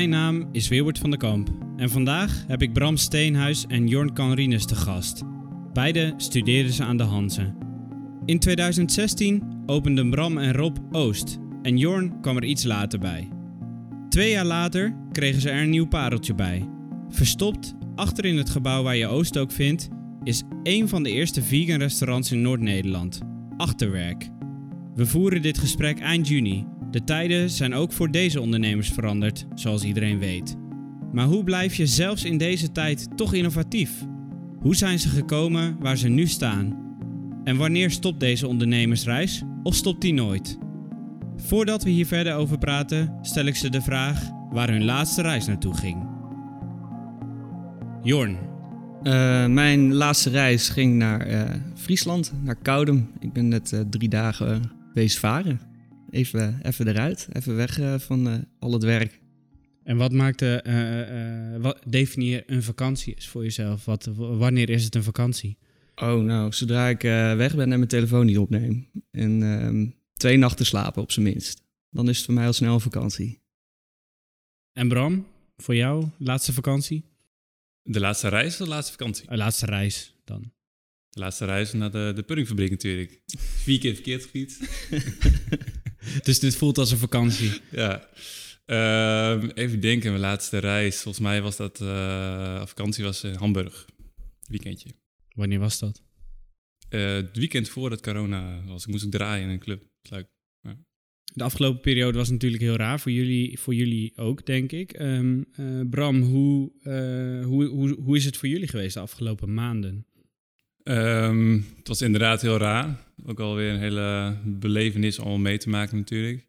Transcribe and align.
Mijn 0.00 0.12
naam 0.12 0.48
is 0.52 0.68
Wilbert 0.68 0.98
van 0.98 1.10
der 1.10 1.18
Kamp 1.18 1.48
en 1.76 1.90
vandaag 1.90 2.44
heb 2.46 2.62
ik 2.62 2.72
Bram 2.72 2.96
Steenhuis 2.96 3.66
en 3.66 3.86
Jorn 3.86 4.14
Canrinus 4.14 4.66
te 4.66 4.74
gast. 4.74 5.22
Beide 5.72 6.14
studeren 6.16 6.72
ze 6.72 6.84
aan 6.84 6.96
de 6.96 7.02
Hanze. 7.02 7.54
In 8.24 8.38
2016 8.38 9.62
openden 9.66 10.10
Bram 10.10 10.38
en 10.38 10.52
Rob 10.52 10.76
Oost 10.90 11.38
en 11.62 11.78
Jorn 11.78 12.20
kwam 12.20 12.36
er 12.36 12.44
iets 12.44 12.64
later 12.64 12.98
bij. 12.98 13.28
Twee 14.08 14.30
jaar 14.30 14.44
later 14.44 14.96
kregen 15.12 15.40
ze 15.40 15.50
er 15.50 15.62
een 15.62 15.70
nieuw 15.70 15.88
pareltje 15.88 16.34
bij. 16.34 16.68
Verstopt 17.08 17.74
achter 17.94 18.24
in 18.24 18.36
het 18.36 18.50
gebouw 18.50 18.82
waar 18.82 18.96
je 18.96 19.06
Oost 19.06 19.38
ook 19.38 19.52
vindt, 19.52 19.88
is 20.22 20.42
een 20.62 20.88
van 20.88 21.02
de 21.02 21.10
eerste 21.10 21.42
vegan 21.42 21.78
restaurants 21.78 22.32
in 22.32 22.42
Noord-Nederland, 22.42 23.20
Achterwerk. 23.56 24.28
We 24.94 25.06
voeren 25.06 25.42
dit 25.42 25.58
gesprek 25.58 25.98
eind 25.98 26.28
juni. 26.28 26.66
De 26.90 27.04
tijden 27.04 27.50
zijn 27.50 27.74
ook 27.74 27.92
voor 27.92 28.10
deze 28.10 28.40
ondernemers 28.40 28.88
veranderd, 28.88 29.46
zoals 29.54 29.84
iedereen 29.84 30.18
weet. 30.18 30.56
Maar 31.12 31.26
hoe 31.26 31.44
blijf 31.44 31.74
je 31.74 31.86
zelfs 31.86 32.24
in 32.24 32.38
deze 32.38 32.72
tijd 32.72 33.08
toch 33.16 33.34
innovatief? 33.34 34.04
Hoe 34.58 34.76
zijn 34.76 34.98
ze 34.98 35.08
gekomen 35.08 35.76
waar 35.80 35.96
ze 35.96 36.08
nu 36.08 36.26
staan? 36.26 36.78
En 37.44 37.56
wanneer 37.56 37.90
stopt 37.90 38.20
deze 38.20 38.46
ondernemersreis 38.46 39.42
of 39.62 39.74
stopt 39.74 40.00
die 40.00 40.14
nooit? 40.14 40.58
Voordat 41.36 41.82
we 41.82 41.90
hier 41.90 42.06
verder 42.06 42.34
over 42.34 42.58
praten, 42.58 43.18
stel 43.22 43.44
ik 43.44 43.56
ze 43.56 43.70
de 43.70 43.82
vraag 43.82 44.30
waar 44.50 44.70
hun 44.70 44.84
laatste 44.84 45.22
reis 45.22 45.46
naartoe 45.46 45.74
ging. 45.74 46.08
Jorn, 48.02 48.36
Uh, 49.02 49.46
mijn 49.46 49.94
laatste 49.94 50.30
reis 50.30 50.68
ging 50.68 50.94
naar 50.94 51.30
uh, 51.30 51.42
Friesland, 51.74 52.32
naar 52.42 52.56
Koudem. 52.56 53.10
Ik 53.18 53.32
ben 53.32 53.48
net 53.48 53.72
uh, 53.72 53.80
drie 53.90 54.08
dagen 54.08 54.62
wees 54.92 55.18
varen. 55.18 55.69
Even, 56.10 56.60
even 56.62 56.88
eruit, 56.88 57.28
even 57.32 57.56
weg 57.56 58.02
van 58.02 58.46
al 58.58 58.72
het 58.72 58.82
werk. 58.82 59.20
En 59.82 59.96
wat 59.96 60.12
maakte, 60.12 60.64
wat 61.60 61.82
definieer 61.86 62.42
een 62.46 62.62
vakantie 62.62 63.14
is 63.14 63.28
voor 63.28 63.42
jezelf? 63.42 63.84
Wat, 63.84 64.04
wanneer 64.16 64.70
is 64.70 64.84
het 64.84 64.94
een 64.94 65.02
vakantie? 65.02 65.58
Oh, 65.94 66.22
nou, 66.22 66.52
zodra 66.52 66.88
ik 66.88 67.02
weg 67.36 67.54
ben 67.54 67.72
en 67.72 67.78
mijn 67.78 67.86
telefoon 67.86 68.26
niet 68.26 68.38
opneem. 68.38 68.90
En 69.10 69.42
ehm, 69.42 69.86
twee 70.12 70.36
nachten 70.36 70.66
slapen 70.66 71.02
op 71.02 71.12
zijn 71.12 71.26
minst. 71.26 71.62
Dan 71.90 72.08
is 72.08 72.16
het 72.16 72.24
voor 72.24 72.34
mij 72.34 72.46
al 72.46 72.52
snel 72.52 72.74
een 72.74 72.80
vakantie. 72.80 73.42
En 74.72 74.88
Bram, 74.88 75.26
voor 75.56 75.74
jou, 75.74 76.06
laatste 76.18 76.52
vakantie? 76.52 77.04
De 77.82 78.00
laatste 78.00 78.28
reis 78.28 78.52
of 78.52 78.66
de 78.66 78.72
laatste 78.72 78.92
vakantie? 78.92 79.28
De 79.28 79.36
laatste 79.36 79.66
reis 79.66 80.14
dan. 80.24 80.52
De 81.08 81.20
laatste 81.20 81.44
reis 81.44 81.72
naar 81.72 81.90
de, 81.90 82.12
de 82.14 82.22
puddingfabriek 82.22 82.70
natuurlijk. 82.70 83.20
Vier 83.38 83.78
keer 83.78 83.94
verkeerd 83.94 84.24
gebied. 84.24 84.58
dus 86.22 86.38
dit 86.38 86.56
voelt 86.56 86.78
als 86.78 86.90
een 86.90 86.98
vakantie. 86.98 87.60
Ja. 87.70 88.08
Uh, 88.66 89.42
even 89.54 89.80
denken, 89.80 90.10
mijn 90.10 90.22
laatste 90.22 90.58
reis. 90.58 91.00
Volgens 91.00 91.24
mij 91.24 91.42
was 91.42 91.56
dat, 91.56 91.80
uh, 91.80 92.66
vakantie 92.66 93.04
was 93.04 93.24
in 93.24 93.34
Hamburg. 93.34 93.86
Weekendje. 94.46 94.88
Wanneer 95.34 95.58
was 95.58 95.78
dat? 95.78 96.02
Uh, 96.90 97.14
het 97.14 97.36
weekend 97.36 97.68
voordat 97.68 98.00
corona 98.00 98.64
was. 98.64 98.82
Ik 98.82 98.90
moest 98.90 99.04
ik 99.04 99.10
draaien 99.10 99.44
in 99.44 99.50
een 99.50 99.58
club. 99.58 99.82
Leuk. 100.02 100.26
Ja. 100.62 100.76
De 101.34 101.44
afgelopen 101.44 101.80
periode 101.80 102.18
was 102.18 102.30
natuurlijk 102.30 102.62
heel 102.62 102.76
raar 102.76 103.00
voor 103.00 103.12
jullie, 103.12 103.58
voor 103.58 103.74
jullie 103.74 104.16
ook, 104.16 104.46
denk 104.46 104.72
ik. 104.72 105.00
Um, 105.00 105.46
uh, 105.56 105.80
Bram, 105.90 106.20
hoe, 106.22 106.72
hoe, 107.44 107.64
hoe, 107.64 108.00
hoe 108.00 108.16
is 108.16 108.24
het 108.24 108.36
voor 108.36 108.48
jullie 108.48 108.68
geweest 108.68 108.94
de 108.94 109.00
afgelopen 109.00 109.54
maanden? 109.54 110.06
Um, 110.84 111.66
het 111.76 111.88
was 111.88 112.00
inderdaad 112.00 112.42
heel 112.42 112.56
raar. 112.56 112.98
Ook 113.26 113.40
alweer 113.40 113.72
een 113.72 113.78
hele 113.78 114.36
belevenis 114.44 115.18
om 115.18 115.42
mee 115.42 115.58
te 115.58 115.68
maken 115.68 115.96
natuurlijk. 115.96 116.48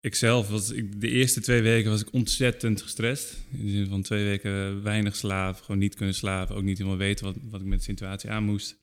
Ikzelf 0.00 0.48
was, 0.48 0.70
ik, 0.70 1.00
de 1.00 1.08
eerste 1.08 1.40
twee 1.40 1.62
weken 1.62 1.90
was 1.90 2.00
ik 2.00 2.12
ontzettend 2.12 2.82
gestrest. 2.82 3.46
In 3.52 3.66
de 3.66 3.70
zin 3.70 3.86
van 3.86 4.02
twee 4.02 4.24
weken 4.24 4.82
weinig 4.82 5.16
slaap, 5.16 5.60
gewoon 5.60 5.80
niet 5.80 5.94
kunnen 5.94 6.14
slapen. 6.14 6.56
Ook 6.56 6.62
niet 6.62 6.78
helemaal 6.78 6.98
weten 6.98 7.24
wat, 7.24 7.36
wat 7.50 7.60
ik 7.60 7.66
met 7.66 7.78
de 7.78 7.84
situatie 7.84 8.30
aan 8.30 8.44
moest. 8.44 8.78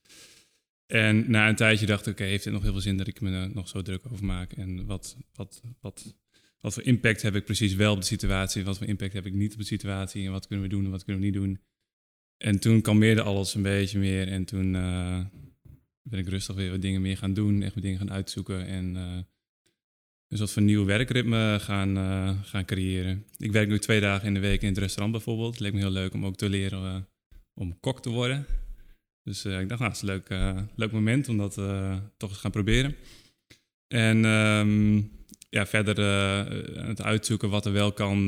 En 0.86 1.32
na 1.32 1.50
een 1.50 1.56
tijdje 1.56 1.86
dacht 1.86 2.08
ik, 2.08 2.14
oké, 2.14 2.24
heeft 2.24 2.44
het 2.44 2.54
nog 2.54 2.64
heel 2.64 2.72
veel 2.72 2.82
zin 2.82 2.98
dat 2.98 3.08
ik 3.08 3.22
me 3.22 3.32
er 3.32 3.50
nog 3.54 3.68
zo 3.68 3.82
druk 3.82 4.04
over 4.12 4.26
maak? 4.26 4.52
En 4.52 4.86
wat, 4.86 5.18
wat, 5.34 5.62
wat, 5.82 6.16
wat 6.60 6.74
voor 6.74 6.84
impact 6.84 7.22
heb 7.22 7.36
ik 7.36 7.46
precies 7.46 7.74
wel 7.76 7.94
op 7.94 8.00
de 8.00 8.06
situatie? 8.06 8.64
Wat 8.64 8.78
voor 8.78 8.88
impact 8.88 9.14
heb 9.14 9.26
ik 9.26 9.34
niet 9.34 9.54
op 9.54 9.60
de 9.60 9.66
situatie? 9.66 10.26
En 10.26 10.32
wat 10.32 10.48
kunnen 10.48 10.66
we 10.66 10.72
doen 10.72 10.86
en 10.86 10.92
wat 10.92 11.04
kunnen 11.04 11.22
we 11.22 11.28
niet 11.30 11.38
doen? 11.38 11.60
En 12.38 12.60
toen 12.60 12.82
kalmeerde 12.82 13.22
alles 13.22 13.56
een 13.56 13.62
beetje 13.62 14.00
meer. 14.00 14.28
En 14.28 14.46
toen 14.46 14.74
uh, 14.74 15.20
ben 16.02 16.20
ik 16.20 16.28
rustig 16.28 16.56
weer 16.56 16.72
wat 16.72 16.82
dingen 16.82 17.02
meer 17.02 17.18
gaan 17.18 17.34
doen. 17.34 17.62
Echt 17.62 17.74
wat 17.74 17.84
dingen 17.84 17.98
gaan 17.98 18.12
uitzoeken. 18.12 18.66
En 18.66 18.96
uh, 18.96 19.18
dus 20.28 20.40
wat 20.40 20.52
voor 20.52 20.62
nieuw 20.62 20.86
werkritme 20.86 21.58
gaan, 21.60 21.98
uh, 21.98 22.44
gaan 22.44 22.66
creëren. 22.66 23.26
Ik 23.38 23.52
werk 23.52 23.68
nu 23.68 23.80
twee 23.80 24.02
dagen 24.02 24.28
in 24.28 24.34
de 24.34 24.40
week 24.40 24.62
in 24.62 24.68
het 24.68 24.78
restaurant 24.78 25.12
bijvoorbeeld. 25.12 25.52
Het 25.52 25.60
leek 25.60 25.74
me 25.74 25.80
heel 25.80 25.90
leuk 25.90 26.14
om 26.14 26.26
ook 26.26 26.36
te 26.36 26.50
leren 26.50 27.08
om 27.54 27.80
kok 27.80 28.02
te 28.02 28.10
worden. 28.10 28.46
Dus 29.24 29.46
ik 29.46 29.70
dacht, 29.70 29.82
nou, 29.82 29.92
het 29.92 29.94
is 29.94 30.02
een 30.02 30.08
leuk, 30.08 30.30
leuk 30.76 30.92
moment 30.92 31.30
om 31.30 31.38
dat 31.38 31.54
toch 32.18 32.30
eens 32.30 32.40
gaan 32.40 32.52
proberen. 32.52 32.96
En 33.88 34.26
um, 34.26 35.12
ja, 35.54 35.66
verder 35.66 36.06
het 36.88 37.02
uitzoeken 37.02 37.50
wat 37.50 37.66
er 37.66 37.72
wel 37.72 37.92
kan 37.92 38.26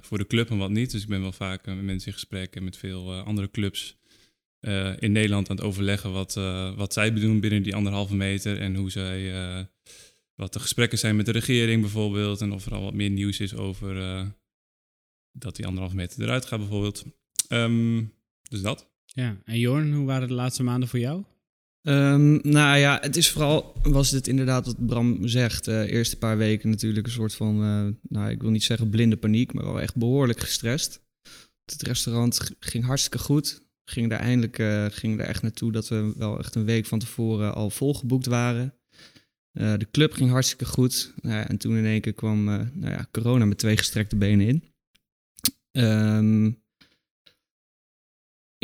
voor 0.00 0.18
de 0.18 0.26
club 0.26 0.50
en 0.50 0.58
wat 0.58 0.70
niet. 0.70 0.90
Dus 0.90 1.02
ik 1.02 1.08
ben 1.08 1.20
wel 1.20 1.32
vaak 1.32 1.66
met 1.66 1.82
mensen 1.82 2.06
in 2.06 2.12
gesprek 2.12 2.56
en 2.56 2.64
met 2.64 2.76
veel 2.76 3.14
andere 3.14 3.50
clubs 3.50 3.98
in 4.98 5.12
Nederland 5.12 5.50
aan 5.50 5.56
het 5.56 5.64
overleggen 5.64 6.12
wat, 6.12 6.34
wat 6.76 6.92
zij 6.92 7.12
bedoelen 7.12 7.40
binnen 7.40 7.62
die 7.62 7.74
anderhalve 7.74 8.14
meter. 8.14 8.58
En 8.58 8.74
hoe 8.74 8.90
zij, 8.90 9.32
wat 10.34 10.52
de 10.52 10.60
gesprekken 10.60 10.98
zijn 10.98 11.16
met 11.16 11.26
de 11.26 11.32
regering 11.32 11.80
bijvoorbeeld. 11.80 12.40
En 12.40 12.52
of 12.52 12.66
er 12.66 12.74
al 12.74 12.82
wat 12.82 12.94
meer 12.94 13.10
nieuws 13.10 13.40
is 13.40 13.54
over 13.54 13.94
dat 15.32 15.56
die 15.56 15.66
anderhalve 15.66 15.96
meter 15.96 16.22
eruit 16.22 16.44
gaat 16.44 16.58
bijvoorbeeld. 16.58 17.04
Um, 17.48 18.12
dus 18.48 18.62
dat. 18.62 18.88
Ja, 19.04 19.36
en 19.44 19.58
Jorn, 19.58 19.92
hoe 19.92 20.06
waren 20.06 20.28
de 20.28 20.34
laatste 20.34 20.62
maanden 20.62 20.88
voor 20.88 20.98
jou? 20.98 21.24
Um, 21.82 22.40
nou 22.42 22.78
ja, 22.78 22.98
het 23.00 23.16
is 23.16 23.30
vooral, 23.30 23.76
was 23.82 24.10
dit 24.10 24.26
inderdaad 24.26 24.66
wat 24.66 24.86
Bram 24.86 25.28
zegt, 25.28 25.68
uh, 25.68 25.92
eerste 25.92 26.16
paar 26.16 26.36
weken 26.36 26.70
natuurlijk 26.70 27.06
een 27.06 27.12
soort 27.12 27.34
van, 27.34 27.54
uh, 27.64 27.86
nou 28.08 28.30
ik 28.30 28.40
wil 28.40 28.50
niet 28.50 28.64
zeggen 28.64 28.90
blinde 28.90 29.16
paniek, 29.16 29.52
maar 29.52 29.64
wel 29.64 29.80
echt 29.80 29.96
behoorlijk 29.96 30.40
gestrest. 30.40 31.02
Het 31.64 31.82
restaurant 31.82 32.40
ging 32.58 32.84
hartstikke 32.84 33.18
goed. 33.18 33.62
Ging 33.84 34.10
daar 34.10 34.20
eindelijk 34.20 34.58
uh, 34.58 34.86
ging 34.90 35.20
er 35.20 35.26
echt 35.26 35.42
naartoe 35.42 35.72
dat 35.72 35.88
we 35.88 36.12
wel 36.16 36.38
echt 36.38 36.54
een 36.54 36.64
week 36.64 36.86
van 36.86 36.98
tevoren 36.98 37.54
al 37.54 37.70
volgeboekt 37.70 38.26
waren. 38.26 38.74
De 39.52 39.86
club 39.90 40.12
ging 40.12 40.30
hartstikke 40.30 40.64
goed. 40.64 41.14
Nou 41.22 41.46
en 41.46 41.56
toen 41.56 41.76
in 41.76 41.84
één 41.84 42.00
keer 42.00 42.12
kwam 42.12 42.44
nou 42.44 42.70
ja, 42.80 43.06
corona 43.10 43.44
met 43.44 43.58
twee 43.58 43.76
gestrekte 43.76 44.16
benen 44.16 44.46
in. 44.46 44.64
Um, 45.82 46.62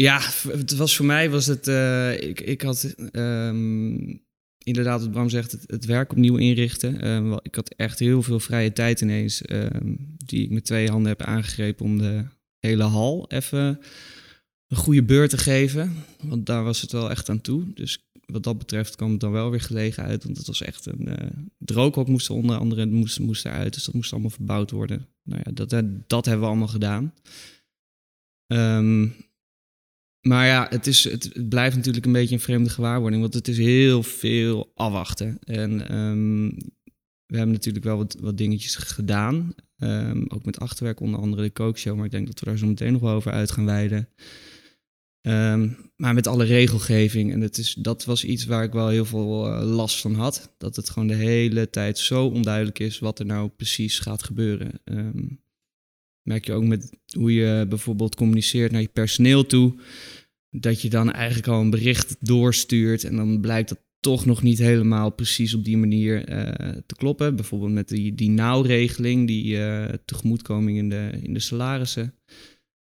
ja, 0.03 0.21
het 0.49 0.77
was 0.77 0.97
voor 0.97 1.07
mij 1.07 1.31
was 1.31 1.47
het. 1.47 1.69
Uh, 1.69 2.21
ik, 2.23 2.41
ik 2.41 2.63
had 2.63 2.95
um, 3.13 4.25
inderdaad, 4.59 5.01
wat 5.01 5.11
Bram 5.11 5.29
zegt, 5.29 5.53
het, 5.53 5.65
het 5.67 5.85
werk 5.85 6.11
opnieuw 6.11 6.37
inrichten. 6.37 7.09
Um, 7.09 7.39
ik 7.43 7.55
had 7.55 7.69
echt 7.69 7.99
heel 7.99 8.23
veel 8.23 8.41
vrije 8.41 8.73
tijd 8.73 9.01
ineens, 9.01 9.51
um, 9.51 10.15
die 10.17 10.45
ik 10.45 10.51
met 10.51 10.65
twee 10.65 10.91
handen 10.91 11.09
heb 11.09 11.23
aangegrepen 11.23 11.85
om 11.85 11.99
de 11.99 12.25
hele 12.59 12.83
hal 12.83 13.31
even 13.31 13.81
een 14.67 14.77
goede 14.77 15.03
beurt 15.03 15.31
te 15.31 15.39
geven. 15.39 15.95
Want 16.23 16.47
daar 16.47 16.65
was 16.65 16.81
het 16.81 16.93
wel 16.93 17.11
echt 17.11 17.29
aan 17.29 17.41
toe. 17.41 17.73
Dus 17.75 18.09
wat 18.27 18.43
dat 18.43 18.59
betreft 18.59 18.97
kwam 18.97 19.11
het 19.11 19.21
dan 19.21 19.33
wel 19.33 19.51
weer 19.51 19.61
gelegen 19.61 20.03
uit. 20.03 20.25
Want 20.25 20.37
het 20.37 20.47
was 20.47 20.63
echt 20.63 20.87
een. 20.87 21.09
Uh, 21.09 21.15
de 21.59 21.75
rookhok 21.75 22.09
moest 22.09 22.31
onder 22.31 22.59
andere 22.59 22.87
moest, 22.87 23.21
moest 23.21 23.45
eruit. 23.45 23.75
Dus 23.75 23.85
dat 23.85 23.95
moest 23.95 24.13
allemaal 24.13 24.31
verbouwd 24.31 24.71
worden. 24.71 25.07
Nou 25.23 25.43
ja, 25.45 25.53
dat, 25.53 25.85
dat 26.07 26.25
hebben 26.25 26.43
we 26.45 26.51
allemaal 26.51 26.69
gedaan. 26.69 27.15
Um, 28.47 29.15
maar 30.27 30.47
ja, 30.47 30.67
het, 30.71 30.87
is, 30.87 31.05
het, 31.05 31.49
blijft 31.49 31.77
natuurlijk 31.77 32.07
een 32.07 32.13
beetje 32.13 32.35
een 32.35 32.41
vreemde 32.41 32.71
gewaarwording, 32.71 33.23
want 33.23 33.35
het 33.35 33.49
is 33.49 33.59
heel 33.59 34.03
veel 34.03 34.73
afwachten. 34.75 35.39
En 35.45 35.97
um, 35.97 36.49
we 37.27 37.37
hebben 37.37 37.55
natuurlijk 37.55 37.85
wel 37.85 37.97
wat, 37.97 38.17
wat 38.21 38.39
dingetjes 38.39 38.75
gedaan. 38.75 39.55
Um, 39.79 40.25
ook 40.29 40.45
met 40.45 40.61
achterwerk, 40.61 41.01
onder 41.01 41.21
andere 41.21 41.43
de 41.43 41.51
kookshow, 41.51 41.97
maar 41.97 42.05
ik 42.05 42.11
denk 42.11 42.27
dat 42.27 42.41
we 42.41 42.47
daar 42.47 42.59
zo 42.59 42.67
meteen 42.67 42.93
nog 42.93 43.01
wel 43.01 43.15
over 43.15 43.33
uit 43.33 43.51
gaan 43.51 43.65
wijden. 43.65 44.09
Um, 45.23 45.77
maar 45.97 46.15
met 46.15 46.27
alle 46.27 46.45
regelgeving, 46.45 47.33
en 47.33 47.41
het 47.41 47.59
is, 47.59 47.75
dat 47.75 48.05
was 48.05 48.25
iets 48.25 48.45
waar 48.45 48.65
ik 48.65 48.73
wel 48.73 48.89
heel 48.89 49.05
veel 49.05 49.47
uh, 49.47 49.63
last 49.63 50.01
van 50.01 50.15
had. 50.15 50.55
Dat 50.59 50.77
het 50.77 50.91
gewoon 50.91 51.09
de 51.09 51.15
hele 51.15 51.71
tijd 51.71 51.99
zo 51.99 52.27
onduidelijk 52.27 52.79
is 52.79 52.99
wat 52.99 53.19
er 53.19 53.27
nou 53.27 53.49
precies 53.49 53.99
gaat 53.99 54.23
gebeuren. 54.23 54.81
Merk 56.23 56.47
je 56.47 56.53
ook 56.53 56.65
met 56.65 56.91
hoe 57.19 57.35
je 57.35 57.67
bijvoorbeeld 57.69 58.15
communiceert 58.15 58.73
naar 58.73 58.81
je 58.81 58.89
personeel 58.89 59.47
toe. 59.47 59.75
Dat 60.51 60.83
je 60.83 60.91
dan 60.91 61.13
eigenlijk 61.13 61.49
al 61.49 61.61
een 61.61 61.71
bericht 61.71 62.17
doorstuurt 62.21 63.05
en 63.05 63.17
dan 63.17 63.41
blijkt 63.41 63.69
dat 63.69 63.85
toch 64.01 64.27
nog 64.27 64.43
niet 64.43 64.59
helemaal 64.59 65.11
precies 65.11 65.55
op 65.55 65.65
die 65.65 65.77
manier 65.77 66.29
uh, 66.29 66.69
te 66.87 66.95
kloppen. 66.97 67.37
Bijvoorbeeld 67.37 67.73
met 67.73 67.89
die, 67.89 68.15
die 68.15 68.31
nauwregeling, 68.31 69.27
die 69.27 69.57
uh, 69.57 69.85
tegemoetkoming 70.05 70.79
in 70.79 70.89
de, 70.89 71.11
in 71.23 71.33
de 71.33 71.41
salarissen. 71.41 72.15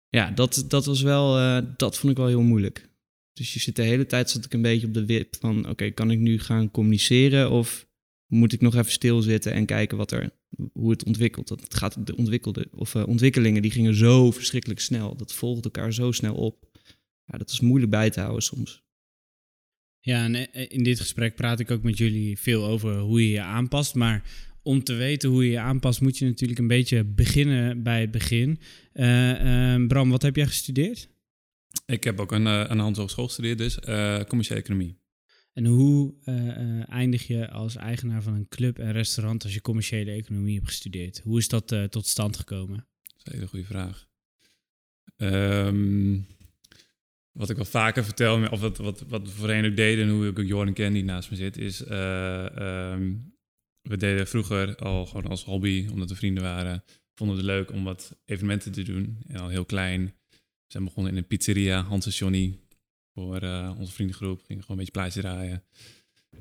Ja, 0.10 0.32
dat, 0.32 0.66
dat 0.68 0.86
was 0.86 1.02
wel, 1.02 1.40
uh, 1.40 1.58
dat 1.78 1.98
vond 1.98 2.12
ik 2.12 2.18
wel 2.18 2.28
heel 2.28 2.42
moeilijk. 2.42 2.90
Dus 3.34 3.54
je 3.54 3.60
zit 3.60 3.76
de 3.76 3.82
hele 3.82 4.06
tijd 4.06 4.30
zat 4.30 4.46
ik 4.46 4.54
een 4.54 4.62
beetje 4.62 4.88
op 4.88 4.94
de 4.94 5.06
wip 5.06 5.36
van, 5.40 5.70
oké, 5.70 5.90
kan 5.90 6.12
ik 6.12 6.20
nu 6.20 6.40
gaan 6.40 6.72
communiceren 6.72 7.52
of 7.52 7.88
moet 8.28 8.54
ik 8.54 8.62
nog 8.62 8.76
even 8.76 8.92
stilzitten 8.92 9.54
en 9.54 9.66
kijken 9.66 9.98
wat 9.98 10.12
er, 10.12 10.32
hoe 10.74 10.92
het 10.92 11.04
ontwikkelt. 11.04 11.48
Dat 11.48 11.76
gaat, 11.76 12.08
de 12.08 12.16
ontwikkelde, 12.16 12.68
of, 12.72 12.96
ontwikkelingen 12.96 13.62
die 13.62 13.72
gingen 13.72 13.96
zo 13.96 14.32
verschrikkelijk 14.32 14.80
snel. 14.80 15.16
Dat 15.16 15.34
volgde 15.34 15.64
elkaar 15.64 15.94
zo 15.94 16.12
snel 16.12 16.36
op. 16.36 16.73
Ja, 17.26 17.38
dat 17.38 17.50
is 17.50 17.60
moeilijk 17.60 17.92
bij 17.92 18.10
te 18.10 18.20
houden 18.20 18.44
soms. 18.44 18.84
Ja, 20.00 20.24
en 20.24 20.52
eh, 20.52 20.66
in 20.70 20.84
dit 20.84 21.00
gesprek 21.00 21.36
praat 21.36 21.60
ik 21.60 21.72
ook 21.72 21.84
met 21.84 21.98
jullie 21.98 22.40
veel 22.40 22.66
over 22.66 22.98
hoe 22.98 23.22
je 23.22 23.30
je 23.30 23.42
aanpast. 23.42 23.96
Maar 23.96 24.24
om 24.62 24.84
te 24.84 24.94
weten 24.94 25.30
hoe 25.30 25.46
je 25.46 25.52
je 25.52 25.60
aanpast, 25.60 26.02
moet 26.02 26.18
je 26.18 26.26
natuurlijk 26.26 26.60
een 26.60 26.68
beetje 26.68 27.04
beginnen 27.04 27.84
bij 27.84 28.02
het 28.02 28.12
begin. 28.12 28.60
Uh, 28.94 29.88
Bram, 29.88 30.10
wat 30.10 30.22
heb 30.22 30.36
jij 30.36 30.46
gestudeerd? 30.46 31.10
Ik 31.86 32.04
heb 32.04 32.20
ook 32.20 32.32
een, 32.32 32.46
een 32.46 32.80
handelschool 32.80 33.26
gestudeerd, 33.26 33.58
dus 33.58 33.80
commerciële 34.28 34.60
economie. 34.60 35.02
En 35.54 35.66
hoe 35.66 36.14
uh, 36.26 36.90
eindig 36.90 37.28
je 37.28 37.50
als 37.50 37.76
eigenaar 37.76 38.24
van 38.24 38.34
een 38.34 38.48
club 38.48 38.80
en 38.80 38.92
restaurant 38.92 39.44
als 39.44 39.54
je 39.54 39.62
commerciële 39.62 40.12
economie 40.12 40.56
hebt 40.56 40.68
gestudeerd? 40.68 41.22
Hoe 41.24 41.38
is 41.38 41.48
dat 41.48 41.72
uh, 41.72 41.84
tot 41.84 42.08
stand 42.08 42.38
gekomen? 42.38 42.88
Dat 43.02 43.18
is 43.18 43.24
een 43.26 43.34
hele 43.34 43.48
goede 43.48 43.66
vraag. 43.66 44.08
Um, 45.18 46.28
wat 47.34 47.50
ik 47.50 47.56
wel 47.56 47.66
vaker 47.66 48.04
vertel, 48.04 48.48
of 48.50 48.60
wat, 48.60 48.78
wat, 48.78 49.04
wat 49.08 49.22
we 49.22 49.30
voorheen 49.30 49.66
ook 49.66 49.76
deden, 49.76 50.06
en 50.06 50.12
hoe 50.12 50.28
ik 50.28 50.40
ook 50.40 50.46
Jordan 50.46 50.74
ken 50.74 50.94
die 50.94 51.04
naast 51.04 51.30
me 51.30 51.36
zit, 51.36 51.58
is 51.58 51.80
um, 51.80 53.34
we 53.82 53.98
deden 53.98 54.28
vroeger 54.28 54.76
al 54.76 55.06
gewoon 55.06 55.28
als 55.28 55.44
hobby, 55.44 55.88
omdat 55.92 56.10
we 56.10 56.16
vrienden 56.16 56.44
waren, 56.44 56.84
vonden 57.16 57.36
we 57.36 57.42
het 57.42 57.52
leuk 57.52 57.72
om 57.72 57.84
wat 57.84 58.18
evenementen 58.26 58.72
te 58.72 58.84
doen. 58.84 59.18
En 59.28 59.40
al 59.40 59.50
heel 59.50 59.66
klein. 59.66 60.14
We 60.30 60.40
zijn 60.68 60.84
begonnen 60.84 61.12
in 61.12 61.18
een 61.18 61.28
pizzeria, 61.28 61.82
Hans 61.82 62.06
en 62.06 62.12
Johnny, 62.12 62.60
voor 63.14 63.44
uh, 63.44 63.76
onze 63.78 63.92
vriendengroep. 63.92 64.42
Gingen 64.46 64.64
gewoon 64.64 64.80
een 64.80 64.86
beetje 64.86 64.92
plaatje 64.92 65.22
draaien. 65.22 65.64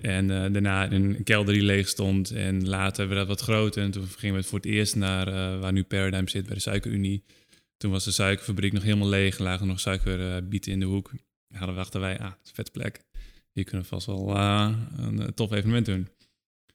En 0.00 0.24
uh, 0.24 0.52
daarna 0.52 0.92
een 0.92 1.22
kelder 1.24 1.54
die 1.54 1.62
leeg 1.62 1.88
stond. 1.88 2.30
En 2.30 2.68
later 2.68 3.08
werd 3.08 3.18
dat 3.18 3.28
wat 3.28 3.40
groter. 3.40 3.82
En 3.82 3.90
toen 3.90 4.06
gingen 4.06 4.36
we 4.36 4.42
voor 4.42 4.58
het 4.58 4.68
eerst 4.68 4.96
naar 4.96 5.58
waar 5.58 5.72
nu 5.72 5.82
Paradigm 5.82 6.26
zit, 6.26 6.46
bij 6.46 6.54
de 6.54 6.60
Suikerunie. 6.60 7.24
Toen 7.82 7.90
was 7.90 8.04
de 8.04 8.10
suikerfabriek 8.10 8.72
nog 8.72 8.82
helemaal 8.82 9.08
leeg. 9.08 9.38
Lagen 9.38 9.66
nog 9.66 9.80
suikerbieten 9.80 10.72
in 10.72 10.80
de 10.80 10.86
hoek. 10.86 11.12
Hadden 11.48 11.68
we 11.68 11.74
dachten 11.74 12.00
wij, 12.00 12.18
ah, 12.18 12.32
vette 12.42 12.70
plek. 12.70 13.04
Hier 13.52 13.64
kunnen 13.64 13.82
we 13.82 13.88
vast 13.88 14.06
wel 14.06 14.36
een 14.36 15.34
tof 15.34 15.52
evenement 15.52 15.86
doen. 15.86 16.08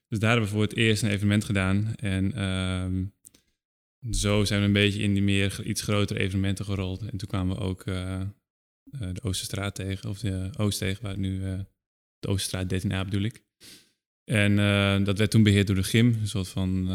Dus 0.07 0.19
daar 0.19 0.29
hebben 0.29 0.47
we 0.47 0.53
voor 0.53 0.63
het 0.63 0.75
eerst 0.75 1.03
een 1.03 1.09
evenement 1.09 1.43
gedaan. 1.43 1.95
En 1.95 2.33
ehm, 2.33 3.05
zo 4.13 4.43
zijn 4.43 4.59
we 4.59 4.65
een 4.65 4.73
beetje 4.73 5.01
in 5.01 5.13
die 5.13 5.21
meer 5.21 5.63
iets 5.63 5.81
grotere 5.81 6.19
evenementen 6.19 6.65
gerold. 6.65 7.01
En 7.01 7.17
toen 7.17 7.27
kwamen 7.27 7.55
we 7.55 7.61
ook 7.61 7.85
uh, 7.85 8.21
de 8.83 9.21
Oosterstraat 9.21 9.75
tegen, 9.75 10.09
of 10.09 10.19
de 10.19 10.49
Oost 10.57 10.79
tegen, 10.79 11.03
waar 11.03 11.17
nu 11.17 11.39
de 12.19 12.27
Oosterstraat 12.27 12.83
13a 12.83 12.87
bedoel 12.87 13.23
ik. 13.23 13.43
En 14.23 14.55
dat 15.03 15.17
werd 15.17 15.31
toen 15.31 15.43
beheerd 15.43 15.67
door 15.67 15.75
de 15.75 15.83
gym, 15.83 16.07
een 16.07 16.27
soort 16.27 16.47
van 16.47 16.87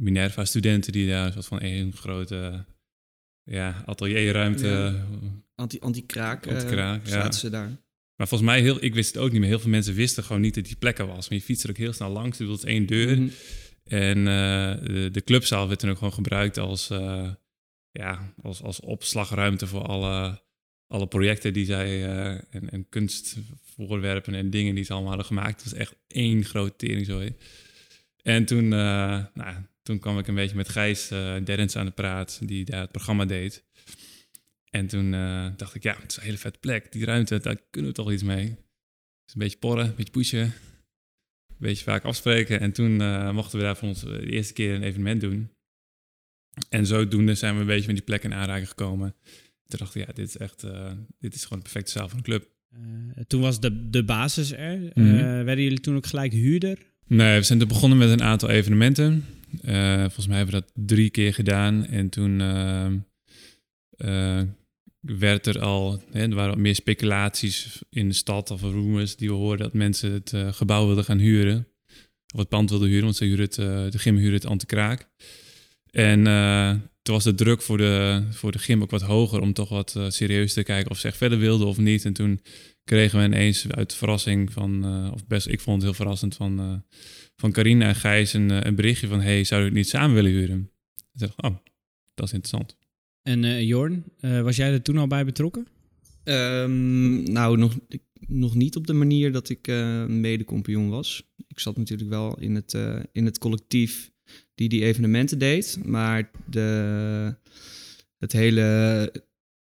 Minerva-studenten 0.00 0.92
die 0.92 1.08
daar 1.08 1.26
een 1.26 1.32
soort 1.32 1.46
van 1.46 1.60
één 1.60 1.92
grote 1.92 2.64
ja, 3.42 3.82
atelierruimte... 3.86 4.66
Ja. 4.66 5.06
Anti-kraak 5.78 6.46
anti 6.46 6.74
ja. 6.74 7.00
zaten 7.04 7.40
ze 7.40 7.50
daar. 7.50 7.68
Maar 8.16 8.28
volgens 8.28 8.50
mij, 8.50 8.60
heel, 8.60 8.84
ik 8.84 8.94
wist 8.94 9.14
het 9.14 9.22
ook 9.22 9.30
niet 9.30 9.40
meer. 9.40 9.48
Heel 9.48 9.60
veel 9.60 9.70
mensen 9.70 9.94
wisten 9.94 10.24
gewoon 10.24 10.40
niet 10.40 10.54
dat 10.54 10.64
die 10.64 10.76
plekken 10.76 11.06
was. 11.06 11.28
Maar 11.28 11.38
je 11.38 11.44
fietste 11.44 11.66
er 11.66 11.72
ook 11.72 11.78
heel 11.78 11.92
snel 11.92 12.10
langs. 12.10 12.38
Er 12.38 12.46
was 12.46 12.64
één 12.64 12.86
deur. 12.86 13.16
Mm 13.16 13.22
-hmm. 13.22 13.32
En 13.84 14.24
de, 14.24 15.08
de, 15.12 15.24
clubzaal 15.24 15.68
werd 15.68 15.80
toen 15.80 15.90
ook 15.90 15.96
gewoon 15.96 16.12
gebruikt 16.12 16.58
als 16.58 16.90
ja, 17.92 18.32
als, 18.42 18.62
als 18.62 18.80
opslagruimte 18.80 19.66
voor 19.66 19.82
alle, 19.82 20.42
alle 20.86 21.06
projecten 21.06 21.52
die 21.52 21.64
zij 21.64 21.98
uh, 21.98 22.30
en, 22.50 22.70
en 22.70 22.88
kunstvoorwerpen 22.88 24.34
en 24.34 24.50
dingen 24.50 24.74
die 24.74 24.84
ze 24.84 24.92
allemaal 24.92 25.08
hadden 25.08 25.26
gemaakt. 25.26 25.62
Het 25.62 25.70
was 25.70 25.80
echt 25.80 25.94
één 26.06 26.44
grote 26.44 26.76
teringzooi. 26.76 27.36
En 28.22 28.44
toen, 28.44 28.64
uh, 28.64 29.24
nou, 29.34 29.56
toen 29.82 29.98
kwam 29.98 30.18
ik 30.18 30.26
een 30.26 30.34
beetje 30.34 30.56
met 30.56 30.68
Gijs 30.68 31.12
uh, 31.12 31.44
Derrens 31.44 31.76
aan 31.76 31.86
de 31.86 31.92
praat, 31.92 32.40
die 32.44 32.64
daar 32.64 32.80
het 32.80 32.92
programma 32.92 33.24
deed. 33.24 33.64
En 34.70 34.86
toen 34.86 35.10
dacht 35.56 35.74
ik, 35.74 35.82
ja, 35.82 35.96
het 36.00 36.10
is 36.10 36.16
een 36.16 36.22
hele 36.22 36.38
vette 36.38 36.58
plek. 36.58 36.92
Die 36.92 37.04
ruimte, 37.04 37.40
daar 37.40 37.56
kunnen 37.70 37.90
we 37.90 37.96
toch 37.96 38.12
iets 38.12 38.22
mee. 38.22 38.46
Dus 39.24 39.34
een 39.34 39.40
beetje 39.40 39.58
porren, 39.58 39.86
een 39.86 39.94
beetje 39.94 40.12
pushen, 40.12 40.40
een 40.40 40.52
beetje 41.58 41.84
vaak 41.84 42.04
afspreken. 42.04 42.60
En 42.60 42.72
toen 42.72 42.96
mochten 43.34 43.58
we 43.58 43.64
daar 43.64 43.76
voor 43.76 43.88
ons 43.88 44.00
de 44.00 44.30
eerste 44.30 44.52
keer 44.52 44.74
een 44.74 44.82
evenement 44.82 45.20
doen. 45.20 45.50
En 46.68 46.86
zodoende 46.86 47.34
zijn 47.34 47.54
we 47.54 47.60
een 47.60 47.66
beetje 47.66 47.86
met 47.86 47.96
die 47.96 48.04
plek 48.04 48.22
in 48.22 48.34
aanraking 48.34 48.68
gekomen. 48.68 49.14
Toen 49.66 49.78
dacht 49.78 49.94
ik, 49.94 50.06
ja, 50.06 50.12
dit 50.12 50.28
is 50.28 50.36
echt, 50.36 50.64
uh, 50.64 50.90
dit 51.18 51.34
is 51.34 51.42
gewoon 51.42 51.58
de 51.58 51.64
perfecte 51.64 51.90
zaal 51.90 52.08
van 52.08 52.18
een 52.18 52.24
club. 52.24 52.48
Toen 53.26 53.40
was 53.40 53.60
de, 53.60 53.90
de 53.90 54.04
basis 54.04 54.52
er. 54.52 54.78
Mm 54.78 54.90
-hmm. 54.94 55.14
uh, 55.14 55.20
werden 55.20 55.64
jullie 55.64 55.80
toen 55.80 55.96
ook 55.96 56.06
gelijk 56.06 56.32
huurder? 56.32 56.78
Nee, 57.06 57.38
we 57.38 57.44
zijn 57.44 57.58
toen 57.58 57.68
begonnen 57.68 57.98
met 57.98 58.10
een 58.10 58.22
aantal 58.22 58.48
evenementen. 58.48 59.24
Volgens 60.00 60.26
mij 60.26 60.36
hebben 60.36 60.54
we 60.54 60.60
dat 60.60 60.72
drie 60.86 61.10
keer 61.10 61.34
gedaan. 61.34 61.86
En 61.86 62.08
toen 62.08 62.38
werd 65.00 65.46
er 65.46 65.60
al, 65.60 66.02
hè, 66.10 66.20
er 66.22 66.34
waren 66.34 66.60
meer 66.60 66.74
speculaties 66.74 67.82
in 67.90 68.08
de 68.08 68.14
stad 68.14 68.50
of 68.50 68.62
rumors 68.62 69.16
die 69.16 69.28
we 69.28 69.34
hoorden 69.34 69.64
dat 69.64 69.74
mensen 69.74 70.12
het 70.12 70.32
gebouw 70.56 70.86
wilden 70.86 71.04
gaan 71.04 71.18
huren. 71.18 71.68
Of 72.34 72.38
het 72.38 72.48
pand 72.48 72.70
wilden 72.70 72.88
huren, 72.88 73.04
want 73.04 73.16
ze 73.16 73.24
huren 73.24 73.44
het, 73.44 73.54
de 73.92 73.98
gym 73.98 74.16
huren 74.16 74.34
het 74.34 74.46
antikraak. 74.46 75.08
En 75.90 76.26
uh, 76.26 76.70
toen 77.02 77.14
was 77.14 77.24
de 77.24 77.34
druk 77.34 77.62
voor 77.62 77.76
de, 77.76 78.22
voor 78.30 78.52
de 78.52 78.58
gym 78.58 78.82
ook 78.82 78.90
wat 78.90 79.02
hoger 79.02 79.40
om 79.40 79.52
toch 79.52 79.68
wat 79.68 80.00
serieus 80.08 80.52
te 80.52 80.62
kijken 80.62 80.90
of 80.90 80.98
ze 80.98 81.06
echt 81.06 81.16
verder 81.16 81.38
wilden 81.38 81.66
of 81.66 81.78
niet. 81.78 82.04
En 82.04 82.12
toen 82.12 82.40
kregen 82.84 83.18
we 83.18 83.24
ineens 83.24 83.68
uit 83.68 83.94
verrassing 83.94 84.52
van, 84.52 84.84
of 85.12 85.26
best, 85.26 85.46
ik 85.46 85.60
vond 85.60 85.76
het 85.76 85.84
heel 85.84 85.94
verrassend 85.94 86.34
van, 86.34 86.84
van 87.40 87.52
Carina 87.52 87.86
en 87.86 87.94
Gijs 87.94 88.32
een, 88.32 88.66
een 88.66 88.74
berichtje 88.74 89.08
van: 89.08 89.20
hey, 89.20 89.44
zou 89.44 89.60
je 89.60 89.66
het 89.66 89.76
niet 89.76 89.88
samen 89.88 90.14
willen 90.14 90.30
huren? 90.30 90.70
Ik 91.12 91.20
dacht, 91.20 91.42
oh, 91.42 91.56
dat 92.14 92.26
is 92.26 92.32
interessant. 92.32 92.76
En 93.22 93.66
Jorn, 93.66 94.04
was 94.20 94.56
jij 94.56 94.72
er 94.72 94.82
toen 94.82 94.98
al 94.98 95.06
bij 95.06 95.24
betrokken? 95.24 95.66
Um, 96.24 97.22
nou, 97.22 97.58
nog, 97.58 97.78
nog 98.26 98.54
niet 98.54 98.76
op 98.76 98.86
de 98.86 98.92
manier 98.92 99.32
dat 99.32 99.48
ik 99.48 99.66
mede-compagnon 100.06 100.88
was. 100.88 101.30
Ik 101.48 101.58
zat 101.58 101.76
natuurlijk 101.76 102.10
wel 102.10 102.38
in 102.38 102.54
het, 102.54 102.78
in 103.12 103.24
het 103.24 103.38
collectief 103.38 104.10
die 104.54 104.68
die 104.68 104.84
evenementen 104.84 105.38
deed. 105.38 105.78
Maar 105.84 106.30
de, 106.46 107.34
het 108.18 108.32
hele 108.32 109.12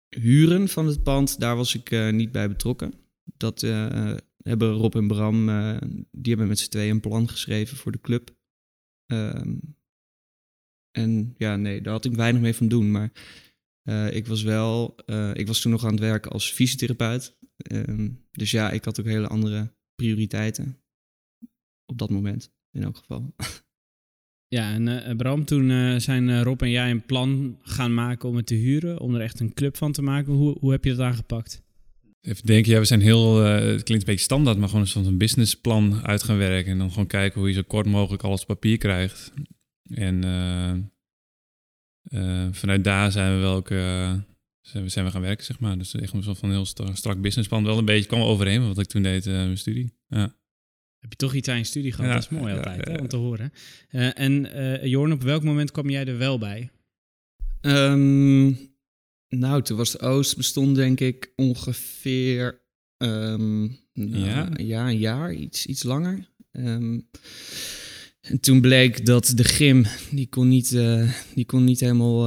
huren 0.10 0.68
van 0.68 0.88
het 0.88 1.04
pand, 1.04 1.40
daar 1.40 1.56
was 1.56 1.76
ik 1.76 1.92
uh, 1.92 2.10
niet 2.10 2.32
bij 2.32 2.48
betrokken. 2.48 2.94
Dat 3.38 3.62
uh, 3.62 4.16
hebben 4.44 4.72
Rob 4.72 4.96
en 4.96 5.08
Bram, 5.08 5.50
uh, 5.50 5.78
die 6.12 6.30
hebben 6.30 6.48
met 6.48 6.60
z'n 6.60 6.70
tweeën 6.70 6.92
een 6.92 7.00
plan 7.00 7.30
geschreven 7.30 7.78
voor 7.78 7.92
de 7.92 8.02
club. 8.02 8.38
Um, 9.12 9.78
en 10.92 11.34
ja, 11.38 11.56
nee, 11.56 11.82
daar 11.82 11.94
had 11.94 12.06
ik 12.06 12.16
weinig 12.16 12.42
mee 12.42 12.56
van 12.56 12.68
doen. 12.68 12.92
Maar 12.92 13.12
ik 14.14 14.28
was 14.28 14.42
wel, 14.42 14.96
ik 15.34 15.48
was 15.48 15.62
toen 15.62 15.72
nog 15.72 15.84
aan 15.84 15.92
het 15.92 16.00
werken 16.00 16.32
als 16.32 16.52
fysiotherapeut. 16.52 17.38
Um, 17.72 18.26
dus 18.32 18.52
ja, 18.52 18.72
ik 18.72 18.86
had 18.86 19.00
ook 19.00 19.06
hele 19.06 19.28
andere 19.28 19.76
prioriteiten. 19.96 20.82
Op 21.86 21.98
dat 21.98 22.10
moment, 22.10 22.54
in 22.72 22.84
elk 22.84 22.98
geval. 22.98 23.34
Ja, 24.56 24.72
en 24.72 25.18
Bram, 25.18 25.46
toen 25.46 26.00
zijn 26.02 26.44
Rob 26.44 26.62
en 26.62 26.70
jij 26.70 26.92
een 26.92 27.06
plan 27.06 27.60
gaan 27.62 27.94
maken 27.94 28.30
om 28.30 28.36
het 28.36 28.46
te 28.46 28.56
huren, 28.56 29.00
om 29.00 29.16
er 29.16 29.22
echt 29.22 29.40
een 29.40 29.54
club 29.54 29.78
van 29.78 29.92
te 29.92 30.02
maken. 30.02 30.34
Hoe, 30.34 30.58
hoe 30.60 30.72
heb 30.72 30.84
je 30.84 30.90
dat 30.96 31.06
aangepakt? 31.06 31.64
Even 32.22 32.46
denken, 32.46 32.72
ja, 32.72 32.80
we 32.80 32.86
zijn 32.86 33.02
heel, 33.02 33.36
het 33.36 33.84
klinkt 33.84 34.04
een 34.04 34.14
beetje 34.14 34.24
standaard, 34.24 34.58
maar 34.58 34.70
gewoon 34.70 34.88
een 34.94 35.18
businessplan 35.18 36.06
uit 36.06 36.24
gaan 36.24 36.38
werken. 36.38 36.72
En 36.72 36.78
dan 36.78 36.90
gewoon 36.90 37.08
kijken 37.08 37.40
hoe 37.40 37.50
je 37.50 37.56
zo 37.56 37.62
kort 37.68 37.86
mogelijk 37.86 38.24
alles 38.24 38.46
papier 38.46 38.78
krijgt. 38.78 39.34
En 39.94 40.92
vanuit 42.52 42.84
daar 42.84 43.12
zijn 43.12 43.36
we 43.36 43.40
wel 43.40 43.56
ook, 43.56 43.68
zijn, 43.68 44.84
we, 44.84 44.90
zijn 44.90 45.06
we 45.06 45.12
gaan 45.12 45.22
werken, 45.22 45.46
zeg 45.46 45.60
maar. 45.60 45.78
Dus 45.78 45.96
echt 45.96 46.14
een 46.14 46.24
soort 46.24 46.38
van 46.38 46.50
heel 46.50 46.66
strak 46.94 47.22
businessplan. 47.22 47.64
Wel 47.64 47.78
een 47.78 47.86
beetje 47.86 48.08
kwam 48.08 48.22
overeen 48.22 48.60
met 48.60 48.68
wat 48.68 48.84
ik 48.86 48.90
toen 48.92 49.04
deed 49.04 49.26
in 49.26 49.34
mijn 49.34 49.58
studie. 49.58 49.94
Ja. 50.08 50.38
Heb 51.00 51.10
je 51.10 51.16
toch 51.16 51.34
iets 51.34 51.48
aan 51.48 51.58
je 51.58 51.64
studie 51.64 51.92
gehad? 51.92 52.14
dat 52.14 52.32
is 52.32 52.40
mooi 52.40 52.54
altijd 52.54 52.88
hè, 52.88 52.98
om 52.98 53.08
te 53.08 53.16
horen. 53.16 53.52
Uh, 53.92 54.20
en 54.20 54.46
uh, 54.46 54.86
Jorn, 54.86 55.12
op 55.12 55.22
welk 55.22 55.44
moment 55.44 55.72
kwam 55.72 55.90
jij 55.90 56.06
er 56.06 56.18
wel 56.18 56.38
bij? 56.38 56.70
Um, 57.62 58.69
nou, 59.30 59.62
toen 59.62 59.78
was 59.78 59.92
de 59.92 60.00
Oost 60.00 60.38
bestond 60.38 60.76
denk 60.76 61.00
ik 61.00 61.34
ongeveer 61.36 62.62
um, 62.98 63.80
nou, 63.94 64.18
ja. 64.18 64.50
ja, 64.58 64.90
een 64.90 64.98
jaar, 64.98 65.34
iets, 65.34 65.66
iets 65.66 65.84
langer. 65.84 66.30
Um, 66.52 67.08
en 68.22 68.40
toen 68.40 68.62
bleek 68.62 69.06
dat 69.06 69.32
de 69.36 69.44
gym, 69.44 69.86
die 70.12 70.28
kon 70.28 70.48
niet, 70.48 70.72
uh, 70.72 71.14
die 71.36 71.46
kon 71.46 71.64
niet 71.64 71.80
helemaal 71.80 72.26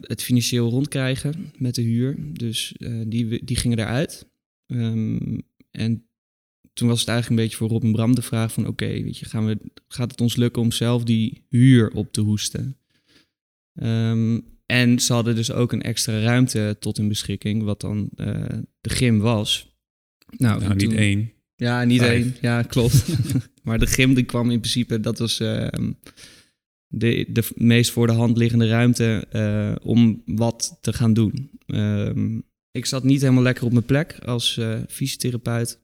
het 0.00 0.22
financieel 0.22 0.70
rondkrijgen 0.70 1.52
met 1.56 1.74
de 1.74 1.82
huur. 1.82 2.16
Dus 2.32 2.74
die, 3.06 3.44
die 3.44 3.56
gingen 3.56 3.78
eruit. 3.78 4.26
en 5.70 6.08
toen 6.78 6.88
was 6.88 7.00
het 7.00 7.08
eigenlijk 7.08 7.28
een 7.28 7.46
beetje 7.46 7.56
voor 7.56 7.68
Rob 7.68 7.84
en 7.84 7.92
Bram 7.92 8.14
de 8.14 8.22
vraag 8.22 8.52
van... 8.52 8.66
oké, 8.66 8.86
weet 8.86 9.18
je, 9.18 9.24
gaan 9.24 9.46
we, 9.46 9.58
gaat 9.88 10.10
het 10.10 10.20
ons 10.20 10.36
lukken 10.36 10.62
om 10.62 10.72
zelf 10.72 11.04
die 11.04 11.44
huur 11.48 11.90
op 11.90 12.12
te 12.12 12.20
hoesten? 12.20 12.76
Um, 13.82 14.57
en 14.72 14.98
ze 15.00 15.12
hadden 15.12 15.34
dus 15.34 15.52
ook 15.52 15.72
een 15.72 15.82
extra 15.82 16.20
ruimte 16.20 16.76
tot 16.80 16.96
hun 16.96 17.08
beschikking... 17.08 17.62
wat 17.62 17.80
dan 17.80 18.10
uh, 18.16 18.44
de 18.80 18.90
gym 18.90 19.18
was. 19.18 19.76
Nou, 20.36 20.60
nou 20.60 20.74
niet 20.74 20.92
één. 20.92 21.32
Ja, 21.56 21.84
niet 21.84 22.00
Vijf. 22.00 22.22
één. 22.22 22.36
Ja, 22.40 22.62
klopt. 22.62 23.04
maar 23.62 23.78
de 23.78 23.86
gym 23.86 24.14
die 24.14 24.24
kwam 24.24 24.50
in 24.50 24.60
principe, 24.60 25.00
dat 25.00 25.18
was 25.18 25.40
ehm, 25.40 25.92
de, 26.86 27.26
de 27.28 27.48
meest 27.54 27.90
voor 27.90 28.06
de 28.06 28.12
hand 28.12 28.36
liggende 28.36 28.68
ruimte 28.68 29.26
eh, 29.30 29.74
om 29.82 30.22
wat 30.26 30.78
te 30.80 30.92
gaan 30.92 31.12
doen. 31.12 31.50
Ehm, 31.66 32.38
ik 32.70 32.86
zat 32.86 33.04
niet 33.04 33.20
helemaal 33.20 33.42
lekker 33.42 33.64
op 33.64 33.72
mijn 33.72 33.84
plek 33.84 34.18
als 34.24 34.56
eh, 34.56 34.78
fysiotherapeut. 34.88 35.80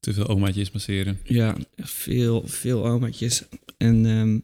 Te 0.00 0.12
veel 0.12 0.28
omaatjes 0.28 0.70
masseren. 0.70 1.18
Ja, 1.24 1.56
veel, 1.76 2.42
veel 2.46 2.86
omaatjes. 2.86 3.44
En 3.76 4.06
ehm, 4.06 4.38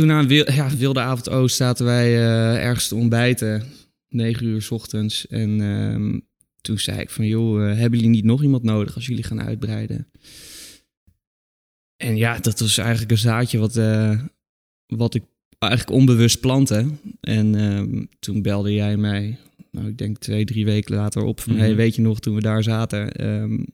toen 0.00 0.10
aan 0.10 0.26
wil, 0.26 0.52
ja, 0.52 0.76
Wilde 0.76 1.00
Avond 1.00 1.30
Oost 1.30 1.56
zaten 1.56 1.84
wij 1.84 2.06
eh, 2.06 2.64
ergens 2.64 2.88
te 2.88 2.94
ontbijten. 2.94 3.62
Negen 4.08 4.46
uur 4.46 4.62
's 4.62 4.70
ochtends. 4.70 5.26
En 5.26 5.60
ehm, 5.60 6.20
toen 6.60 6.78
zei 6.78 7.00
ik 7.00 7.10
van, 7.10 7.26
joh, 7.26 7.70
eh, 7.70 7.78
hebben 7.78 7.98
jullie 7.98 8.14
niet 8.14 8.24
nog 8.24 8.42
iemand 8.42 8.62
nodig 8.62 8.94
als 8.94 9.06
jullie 9.06 9.24
gaan 9.24 9.42
uitbreiden? 9.42 10.10
En 11.96 12.16
ja, 12.16 12.38
dat 12.38 12.60
was 12.60 12.78
eigenlijk 12.78 13.10
een 13.10 13.18
zaadje 13.18 13.58
wat, 13.58 13.76
eh, 13.76 14.20
wat 14.86 15.14
ik 15.14 15.24
eigenlijk 15.58 15.98
onbewust 15.98 16.40
plantte. 16.40 16.86
En 17.20 17.54
ehm, 17.54 18.04
toen 18.18 18.42
belde 18.42 18.72
jij 18.72 18.96
mij, 18.96 19.38
nou 19.70 19.88
ik 19.88 19.98
denk 19.98 20.18
twee, 20.18 20.44
drie 20.44 20.64
weken 20.64 20.94
later 20.94 21.22
op 21.22 21.40
van... 21.40 21.52
Mhm. 21.52 21.62
hey, 21.62 21.76
weet 21.76 21.94
je 21.94 22.02
nog, 22.02 22.20
toen 22.20 22.34
we 22.34 22.40
daar 22.40 22.62
zaten, 22.62 23.12
ehm, 23.12 23.64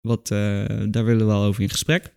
wat, 0.00 0.28
daar 0.28 1.04
willen 1.04 1.18
we 1.18 1.24
wel 1.24 1.42
over 1.42 1.62
in 1.62 1.70
gesprek. 1.70 2.16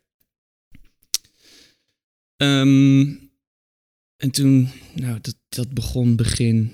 En 4.22 4.32
toen, 4.32 4.70
nou, 4.96 5.18
dat, 5.22 5.36
dat 5.50 5.70
begon 5.74 6.16
begin 6.16 6.72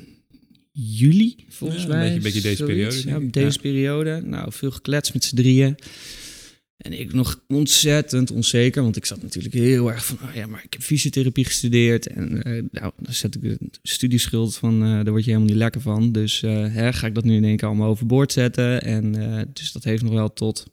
juli, 0.72 1.36
volgens 1.50 1.84
Ja, 1.84 1.90
een 1.90 1.96
mij. 1.98 2.08
beetje- 2.08 2.22
beetje 2.22 2.42
deze 2.42 2.56
zoiets. 2.56 3.02
periode, 3.04 3.26
Ja, 3.26 3.32
deze 3.32 3.56
Ja. 3.56 3.62
periode. 3.62 4.22
Nou, 4.26 4.52
veel 4.54 4.72
gekletst 4.72 5.14
met 5.14 5.24
z'n 5.24 5.36
drieën. 5.36 5.76
En 6.78 7.00
ik 7.00 7.14
nog 7.14 7.44
ontzettend 7.48 8.32
onzeker, 8.32 8.82
want 8.84 8.96
ik 8.96 9.06
zat 9.06 9.22
natuurlijk 9.22 9.54
heel 9.54 9.92
erg 9.92 10.06
van, 10.06 10.18
oh 10.30 10.36
ja, 10.36 10.48
maar 10.48 10.64
ik 10.64 10.74
heb 10.74 10.82
fysiotherapie 10.82 11.46
gestudeerd. 11.46 12.08
En 12.08 12.44
eh, 12.44 12.64
nou, 12.72 12.92
dan 13.00 13.14
zet 13.14 13.36
ik 13.36 13.42
de 13.42 13.58
studieschuld 13.84 14.56
van, 14.56 14.84
eh, 14.84 14.90
daar 14.90 15.10
word 15.10 15.24
je 15.24 15.30
helemaal 15.30 15.50
niet 15.50 15.58
lekker 15.62 15.82
van. 15.82 16.12
Dus 16.12 16.44
eh, 16.44 16.74
hè, 16.74 16.94
ga 16.94 17.08
ik 17.08 17.16
dat 17.16 17.24
nu 17.24 17.36
in 17.36 17.44
één 17.44 17.58
keer 17.58 17.68
allemaal 17.68 17.90
overboord 17.90 18.32
zetten. 18.32 18.82
En 18.82 19.12
dus 19.54 19.72
dat 19.72 19.84
heeft 19.84 20.04
nog 20.04 20.14
wel 20.14 20.34
tot, 20.34 20.66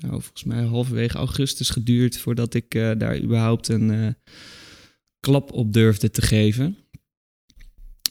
nou, 0.00 0.12
volgens 0.12 0.44
mij 0.44 0.62
halverwege 0.64 1.16
augustus 1.18 1.70
geduurd 1.70 2.18
voordat 2.18 2.54
ik 2.54 2.70
daar 2.70 3.20
überhaupt 3.20 3.68
een 3.68 4.16
klap 5.24 5.52
op 5.52 5.72
durfde 5.72 6.10
te 6.10 6.22
geven. 6.22 6.76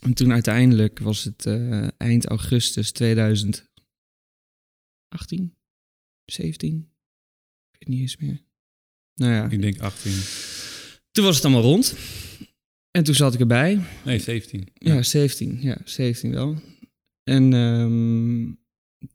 En 0.02 0.14
toen 0.14 0.32
uiteindelijk 0.32 1.00
was 1.00 1.24
het 1.24 1.46
eh, 1.46 1.88
eind 1.98 2.26
augustus 2.26 2.92
2018, 2.92 3.70
17, 6.26 6.92
ik 7.72 7.80
weet 7.80 7.88
niet 7.88 8.00
eens 8.00 8.18
meer. 8.18 8.44
Nou 9.16 9.32
ja, 9.32 9.50
Ik 9.50 9.62
denk 9.62 9.80
18. 9.80 10.12
toen 11.12 11.26
was 11.26 11.36
het 11.36 11.46
allemaal 11.46 11.64
rond. 11.64 11.96
En 12.92 13.04
toen 13.04 13.16
zat 13.16 13.34
ik 13.34 13.40
erbij. 13.40 13.82
Nee, 14.06 14.20
17. 14.20 14.68
Ja, 14.74 15.04
17. 15.04 15.62
Ja, 15.62 15.78
17 15.86 16.32
wel. 16.32 16.62
En 17.24 17.54
ehm, 17.54 18.52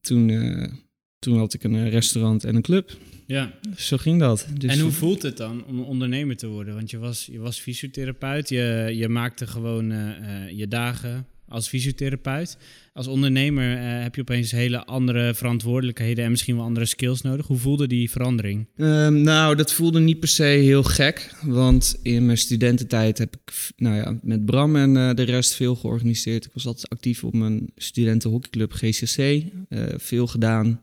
toen, 0.00 0.31
eh, 0.31 0.73
toen 1.18 1.38
had 1.38 1.54
ik 1.54 1.64
een 1.64 1.75
eh, 1.75 1.90
restaurant 1.90 2.44
en 2.44 2.56
een 2.56 2.62
club. 2.62 2.96
Ja. 3.26 3.52
Zo 3.76 3.96
ging 3.96 4.20
dat. 4.20 4.46
Dus 4.58 4.72
en 4.72 4.80
hoe 4.80 4.90
voelt 4.90 5.22
het 5.22 5.37
dan 5.37 5.64
om 5.64 5.80
ondernemer 5.80 6.37
te 6.37 6.46
worden? 6.46 6.75
Want 6.75 6.90
je 6.90 6.98
was, 6.98 7.28
je 7.32 7.38
was 7.38 7.60
fysiotherapeut, 7.60 8.48
je, 8.48 8.92
je 8.94 9.08
maakte 9.08 9.46
gewoon 9.46 9.90
eh, 9.90 10.08
eh, 10.08 10.50
je 10.58 10.68
dagen 10.68 11.26
als 11.48 11.68
fysiotherapeut. 11.68 12.58
Als 12.99 13.07
ondernemer 13.07 13.76
eh, 13.76 14.02
heb 14.02 14.14
je 14.14 14.21
opeens 14.21 14.50
hele 14.50 14.85
andere 14.85 15.35
verantwoordelijkheden 15.35 16.25
en 16.25 16.31
misschien 16.31 16.57
wel 16.57 16.64
andere 16.64 16.87
skills 16.87 17.23
nodig. 17.23 17.47
Hoe 17.47 17.57
voelde 17.57 17.87
die 17.87 18.11
verandering? 18.11 18.69
Ehm, 18.76 19.23
nou, 19.23 19.57
dat 19.57 19.73
voelde 19.73 20.00
niet 20.00 20.21
per 20.21 20.28
se 20.28 20.43
heel 20.43 20.83
gek. 20.83 21.35
Want 21.43 21.99
in 22.02 22.26
mijn 22.26 22.38
studententijd 22.38 23.19
heb 23.19 23.37
ik 23.37 23.71
nou 23.76 23.97
ja, 23.97 24.19
met 24.23 24.45
Bram 24.45 24.76
en 24.76 24.97
eh, 24.97 25.14
de 25.14 25.23
rest 25.23 25.55
veel 25.55 25.75
georganiseerd. 25.75 26.45
Ik 26.45 26.52
was 26.52 26.67
altijd 26.67 26.88
actief 26.88 27.25
op 27.25 27.35
mijn 27.35 27.73
studentenhockeyclub 27.76 28.73
GCC. 28.73 29.19
eh, 29.69 29.83
veel 29.97 30.26
gedaan. 30.26 30.81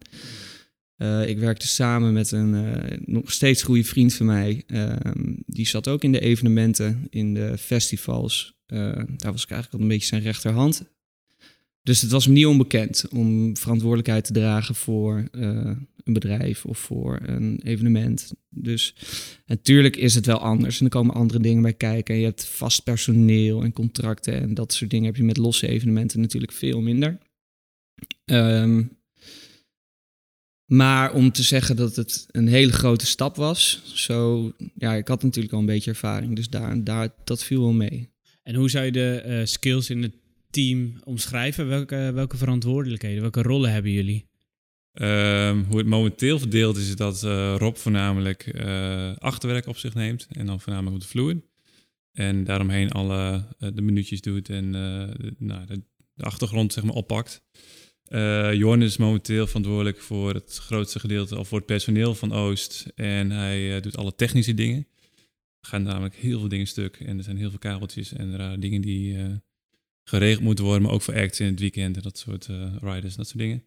Ik 1.26 1.40
werkte 1.40 1.68
samen 1.68 2.14
met 2.14 2.32
een 2.32 2.56
nog 3.06 3.32
steeds 3.32 3.64
goede 3.64 3.84
vriend 3.84 4.14
van 4.14 4.26
mij. 4.26 4.64
Ehm, 4.68 5.34
die 5.46 5.68
zat 5.68 5.88
ook 5.88 6.04
in 6.04 6.12
de 6.12 6.20
evenementen, 6.20 7.08
in 7.10 7.34
de 7.34 7.58
festivals. 7.58 8.58
Daar 8.66 9.32
was 9.32 9.44
ik 9.44 9.50
eigenlijk 9.50 9.74
al 9.74 9.80
een 9.80 9.88
beetje 9.88 10.08
zijn 10.08 10.22
rechterhand. 10.22 10.95
Dus 11.86 12.01
het 12.01 12.12
was 12.12 12.27
me 12.27 12.34
niet 12.34 12.46
onbekend 12.46 13.06
om 13.10 13.58
verantwoordelijkheid 13.58 14.25
te 14.25 14.34
dragen 14.34 14.75
voor 14.75 15.27
eh, 15.32 15.72
een 16.04 16.13
bedrijf 16.13 16.65
of 16.65 16.77
voor 16.77 17.20
een 17.22 17.62
evenement. 17.63 18.34
Dus 18.50 18.96
natuurlijk 19.46 19.96
is 19.96 20.15
het 20.15 20.25
wel 20.25 20.38
anders 20.38 20.80
en 20.80 20.86
er 20.86 20.92
komen 20.92 21.15
andere 21.15 21.39
dingen 21.39 21.62
bij 21.62 21.74
kijken. 21.74 22.13
En 22.13 22.20
je 22.20 22.25
hebt 22.25 22.46
vast 22.46 22.84
personeel 22.84 23.63
en 23.63 23.74
contracten 23.74 24.34
en 24.34 24.54
dat 24.54 24.74
soort 24.74 24.89
dingen 24.89 25.06
heb 25.06 25.15
je 25.15 25.24
met 25.24 25.38
losse 25.38 25.68
evenementen 25.68 26.20
natuurlijk 26.20 26.51
veel 26.51 26.82
minder. 26.82 27.18
Ehm, 28.25 28.84
maar 30.65 31.13
om 31.13 31.32
te 31.32 31.44
zeggen 31.44 31.75
dat 31.75 31.96
het 31.96 32.25
een 32.32 32.48
hele 32.48 32.74
grote 32.74 33.06
stap 33.06 33.36
was, 33.36 33.82
zo, 33.94 34.51
ja, 34.75 34.94
ik 34.94 35.08
had 35.08 35.24
natuurlijk 35.24 35.54
al 35.54 35.60
een 35.60 35.65
beetje 35.65 35.89
ervaring, 35.89 36.36
dus 36.36 36.50
daar, 36.50 36.84
daar, 36.84 37.10
dat 37.24 37.44
viel 37.44 37.62
wel 37.62 37.74
mee. 37.74 38.10
En 38.44 38.56
hoe 38.56 38.70
zou 38.70 38.86
je 38.86 38.92
de 38.92 39.22
eh, 39.22 39.46
skills 39.46 39.89
in 39.89 40.01
het 40.01 40.13
team 40.56 41.00
omschrijven? 41.04 41.68
Welke, 41.68 42.12
welke 42.14 42.38
verantwoordelijkheden, 42.38 43.22
welke 43.22 43.42
rollen 43.42 43.72
hebben 43.72 43.92
jullie? 43.92 44.26
Ehm, 44.94 45.64
hoe 45.64 45.78
het 45.78 45.88
momenteel 45.88 46.40
verdeeld 46.40 46.78
is, 46.78 46.88
is 46.88 46.96
dat 46.96 47.24
eh, 47.24 47.56
Rob 47.58 47.76
voornamelijk 47.76 48.48
eh, 48.48 49.16
achterwerk 49.16 49.68
op 49.68 49.78
zich 49.78 49.94
neemt. 49.94 50.28
En 50.32 50.46
dan 50.46 50.60
voornamelijk 50.60 50.96
op 50.96 51.02
de 51.02 51.08
vloer. 51.08 51.42
En 52.12 52.44
daaromheen 52.44 52.92
alle 52.92 53.46
eh, 53.60 53.70
de 53.74 53.82
minuutjes 53.82 54.22
doet 54.22 54.50
en 54.50 54.72
de, 54.72 55.34
nou, 55.38 55.66
de, 55.66 55.84
achtergrond 56.18 56.74
zeg 56.74 56.84
maar 56.84 56.94
oppakt. 56.94 57.44
Jorn 58.54 58.82
is 58.82 58.98
momenteel 58.98 59.48
verantwoordelijk 59.48 60.02
voor 60.02 60.34
het 60.34 60.58
grootste 60.58 61.00
gedeelte, 61.00 61.38
of 61.38 61.48
voor 61.48 61.58
het 61.58 61.68
personeel 61.68 62.16
van 62.16 62.32
Oost. 62.32 62.86
En 62.96 63.32
hij 63.32 63.82
doet 63.82 63.98
alle 63.98 64.16
technische 64.16 64.54
dingen. 64.54 64.88
Er 65.60 65.70
gaan 65.70 65.84
namelijk 65.84 66.16
heel 66.16 66.40
veel 66.40 66.48
dingen 66.48 66.68
stuk. 66.68 67.00
En 67.00 67.18
er 67.18 67.24
zijn 67.24 67.38
heel 67.38 67.50
veel 67.50 67.60
kabeltjes 67.60 68.14
en 68.14 68.38
rare 68.38 68.60
dingen 68.60 68.82
die 68.82 69.18
geregeld 70.08 70.44
moeten 70.44 70.64
worden. 70.66 70.84
Maar 70.84 70.92
ook 70.92 71.02
voor 71.02 71.14
acts 71.16 71.40
in 71.40 71.46
het 71.46 71.60
weekend 71.60 71.96
en 71.96 72.02
dat 72.02 72.18
soort 72.18 72.48
eh, 72.48 72.76
riders 72.82 73.12
en 73.12 73.18
dat 73.18 73.28
soort 73.28 73.38
dingen. 73.38 73.64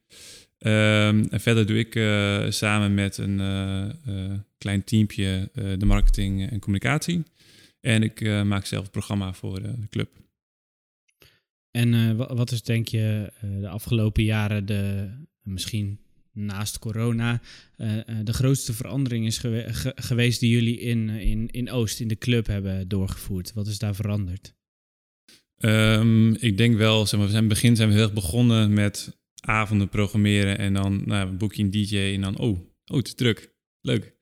Ehm, 0.59 1.25
en 1.30 1.40
verder 1.40 1.66
doe 1.66 1.78
ik 1.78 1.95
eh, 1.95 2.50
samen 2.50 2.95
met 2.95 3.16
een 3.18 3.40
eh, 3.40 4.38
klein 4.59 4.85
teampje 4.85 5.50
de 5.78 5.87
marketing 5.87 6.50
en 6.50 6.59
communicatie. 6.61 7.23
En 7.80 8.02
ik 8.02 8.21
maak 8.45 8.66
zelf 8.66 8.83
het 8.83 8.92
programma 8.92 9.33
voor 9.33 9.62
de 9.62 9.75
club. 9.90 10.11
En 11.71 12.16
wa- 12.16 12.35
wat 12.35 12.50
is 12.50 12.62
denk 12.62 12.88
je 12.88 13.33
de 13.61 13.68
afgelopen 13.68 14.25
jaren 14.25 14.66
de, 14.66 15.11
misschien 15.42 15.99
naast 16.33 16.78
corona, 16.78 17.40
de 18.23 18.33
grootste 18.33 18.73
verandering 18.73 19.26
is 19.26 19.38
gewe- 19.38 19.73
ge- 19.75 19.92
geweest 19.95 20.40
die 20.40 20.50
jullie 20.50 20.80
in, 20.80 21.09
in, 21.09 21.50
in 21.50 21.71
Oost, 21.71 22.00
in 22.00 22.09
de 22.09 22.16
club 22.18 22.47
hebben 22.47 22.88
doorgevoerd? 22.88 23.52
Wat 23.52 23.66
is 23.66 23.78
daar 23.78 23.95
veranderd? 23.95 24.54
Ehm, 25.58 26.32
ik 26.32 26.56
denk 26.56 26.76
wel, 26.76 27.06
zeg 27.06 27.18
maar, 27.18 27.28
we 27.28 27.32
zijn 27.32 27.44
in 27.44 27.48
het 27.48 27.58
begin 27.58 27.76
zijn 27.76 27.88
we 27.88 27.94
heel 27.94 28.02
erg 28.02 28.12
begonnen 28.12 28.72
met 28.72 29.18
avonden 29.40 29.88
programmeren. 29.88 30.58
En 30.58 30.72
dan 30.72 31.02
nou, 31.04 31.36
een 31.38 31.70
DJ 31.70 31.96
en 31.98 32.20
dan, 32.20 32.38
oh, 32.38 32.58
oh, 32.86 33.00
is 33.02 33.14
druk. 33.14 33.54
Leuk. 33.80 34.16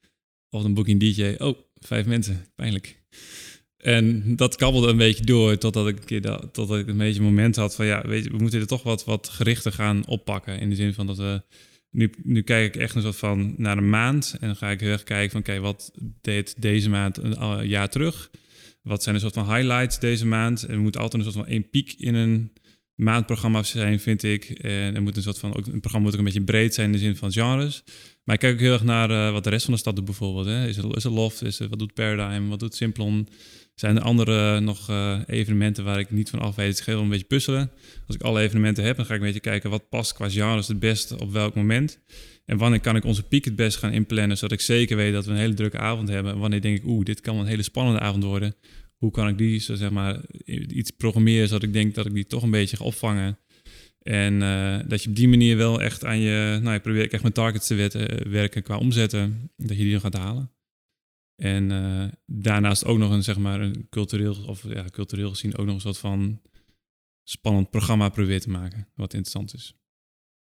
Of 0.50 0.62
dan 0.62 0.78
een 0.86 0.98
DJ, 0.98 1.34
oh, 1.38 1.58
vijf 1.74 2.06
mensen, 2.06 2.46
pijnlijk. 2.54 3.04
En 3.76 4.36
dat 4.36 4.56
kabbelde 4.56 4.88
een 4.88 4.96
beetje 4.96 5.24
door 5.24 5.58
totdat 5.58 5.88
ik, 5.88 5.98
een 5.98 6.04
keer 6.04 6.20
dat, 6.20 6.48
totdat 6.52 6.78
ik 6.78 6.86
een 6.86 6.96
beetje 6.96 7.20
een 7.20 7.26
moment 7.26 7.56
had 7.56 7.74
van 7.74 7.86
ja, 7.86 8.02
weet 8.06 8.24
je, 8.24 8.30
we 8.30 8.36
moeten 8.36 8.60
er 8.60 8.66
toch 8.66 8.82
wat, 8.82 9.04
wat 9.04 9.28
gerichter 9.28 9.72
gaan 9.72 10.06
oppakken. 10.06 10.58
In 10.58 10.68
de 10.68 10.74
zin 10.74 10.94
van 10.94 11.06
dat 11.06 11.16
we, 11.16 11.42
nu, 11.90 12.10
nu 12.22 12.42
kijk 12.42 12.74
ik 12.74 12.80
echt 12.80 12.94
een 12.94 13.02
soort 13.02 13.16
van 13.16 13.54
naar 13.56 13.78
een 13.78 13.90
maand 13.90 14.36
en 14.40 14.46
dan 14.46 14.56
ga 14.56 14.70
ik 14.70 14.80
heel 14.80 14.90
erg 14.90 15.02
kijken 15.02 15.30
van 15.30 15.40
oké, 15.40 15.60
wat 15.60 15.92
deed 16.20 16.62
deze 16.62 16.90
maand 16.90 17.16
een 17.16 17.36
eh, 17.36 17.58
jaar 17.62 17.88
terug? 17.88 18.30
Wat 18.86 19.02
zijn 19.02 19.14
een 19.14 19.20
soort 19.20 19.34
van 19.34 19.54
highlights 19.54 19.98
deze 19.98 20.26
maand? 20.26 20.62
Er 20.62 20.78
moet 20.78 20.96
altijd 20.96 21.24
een 21.24 21.32
soort 21.32 21.44
van 21.44 21.52
één 21.54 21.70
piek 21.70 21.94
in 21.98 22.14
een 22.14 22.52
maandprogramma 22.94 23.62
zijn, 23.62 24.00
vind 24.00 24.22
ik. 24.22 24.44
En 24.44 24.94
er 24.94 25.02
moet 25.02 25.16
een 25.16 25.22
soort 25.22 25.38
van, 25.38 25.56
ook, 25.56 25.66
een 25.66 25.80
programma 25.80 26.06
moet 26.06 26.12
ook 26.12 26.18
een 26.18 26.32
beetje 26.32 26.44
breed 26.44 26.74
zijn 26.74 26.86
in 26.86 26.92
de 26.92 26.98
zin 26.98 27.16
van 27.16 27.32
genres. 27.32 27.84
Maar 28.24 28.34
ik 28.34 28.40
kijk 28.40 28.54
ook 28.54 28.60
heel 28.60 28.72
erg 28.72 28.84
naar 28.84 29.10
eh, 29.10 29.32
wat 29.32 29.44
de 29.44 29.50
rest 29.50 29.64
van 29.64 29.74
de 29.74 29.80
stad 29.80 29.96
doet 29.96 30.04
bijvoorbeeld. 30.04 30.46
Hè. 30.46 30.66
Is, 30.66 30.76
er, 30.76 30.96
is 30.96 31.04
er 31.04 31.10
Loft? 31.10 31.42
Is 31.42 31.60
er, 31.60 31.68
wat 31.68 31.78
doet 31.78 31.94
Paradigm? 31.94 32.48
Wat 32.48 32.60
doet 32.60 32.74
Simplon? 32.74 33.28
Zijn 33.74 33.96
er 33.96 34.02
andere 34.02 34.60
nog 34.60 34.88
eh, 34.88 35.20
evenementen 35.26 35.84
waar 35.84 35.98
ik 35.98 36.10
niet 36.10 36.30
van 36.30 36.38
af 36.38 36.54
weet? 36.54 36.68
Het 36.68 36.78
is 36.78 36.86
heel 36.86 37.00
een 37.00 37.08
beetje 37.08 37.24
puzzelen. 37.24 37.70
Als 38.06 38.16
ik 38.16 38.22
alle 38.22 38.40
evenementen 38.40 38.84
heb, 38.84 38.96
dan 38.96 39.04
ga 39.04 39.14
ik 39.14 39.20
een 39.20 39.26
beetje 39.26 39.40
kijken 39.40 39.70
wat 39.70 39.88
past 39.88 40.12
qua 40.12 40.28
genres 40.28 40.68
het 40.68 40.78
beste 40.78 41.18
op 41.18 41.32
welk 41.32 41.54
moment. 41.54 41.98
En 42.46 42.56
wanneer 42.58 42.80
kan 42.80 42.96
ik 42.96 43.04
onze 43.04 43.22
piek 43.22 43.44
het 43.44 43.56
best 43.56 43.76
gaan 43.76 43.92
inplannen, 43.92 44.36
zodat 44.36 44.58
ik 44.58 44.64
zeker 44.64 44.96
weet 44.96 45.12
dat 45.12 45.24
we 45.24 45.30
een 45.30 45.36
hele 45.36 45.54
drukke 45.54 45.78
avond 45.78 46.08
hebben. 46.08 46.32
En 46.32 46.38
wanneer 46.38 46.60
denk 46.60 46.78
ik, 46.78 46.86
oeh, 46.86 47.04
dit 47.04 47.20
kan 47.20 47.36
een 47.36 47.46
hele 47.46 47.62
spannende 47.62 48.00
avond 48.00 48.24
worden. 48.24 48.54
Hoe 48.96 49.10
kan 49.10 49.28
ik 49.28 49.38
die, 49.38 49.60
zo 49.60 49.74
zeg 49.74 49.90
maar, 49.90 50.20
iets 50.44 50.90
programmeren 50.90 51.48
zodat 51.48 51.62
ik 51.62 51.72
denk 51.72 51.94
dat 51.94 52.06
ik 52.06 52.14
die 52.14 52.26
toch 52.26 52.42
een 52.42 52.50
beetje 52.50 52.76
ga 52.76 52.84
opvangen. 52.84 53.38
En 54.02 54.42
eh, 54.42 54.78
dat 54.88 55.02
je 55.02 55.08
op 55.08 55.16
die 55.16 55.28
manier 55.28 55.56
wel 55.56 55.82
echt 55.82 56.04
aan 56.04 56.18
je, 56.18 56.58
nou, 56.62 56.74
je 56.74 56.80
probeert 56.80 57.12
echt 57.12 57.22
met 57.22 57.34
targets 57.34 57.66
te 57.66 57.74
wetten, 57.74 58.30
werken 58.30 58.62
qua 58.62 58.78
omzetten, 58.78 59.50
dat 59.56 59.76
je 59.76 59.82
die 59.82 59.92
dan 59.92 60.00
gaat 60.00 60.16
halen. 60.16 60.50
En 61.36 61.70
uh, 61.70 62.04
daarnaast 62.26 62.84
ook 62.84 62.98
nog 62.98 63.10
een, 63.10 63.22
zeg 63.22 63.38
maar, 63.38 63.60
een 63.60 63.86
cultureel, 63.90 64.44
of 64.46 64.64
cultureel 64.90 65.30
gezien 65.30 65.56
ook 65.56 65.66
nog 65.66 65.74
een 65.74 65.80
soort 65.80 65.98
van 65.98 66.40
spannend 67.22 67.70
programma 67.70 68.08
probeert 68.08 68.42
te 68.42 68.50
maken, 68.50 68.88
wat 68.94 69.14
interessant 69.14 69.54
is. 69.54 69.74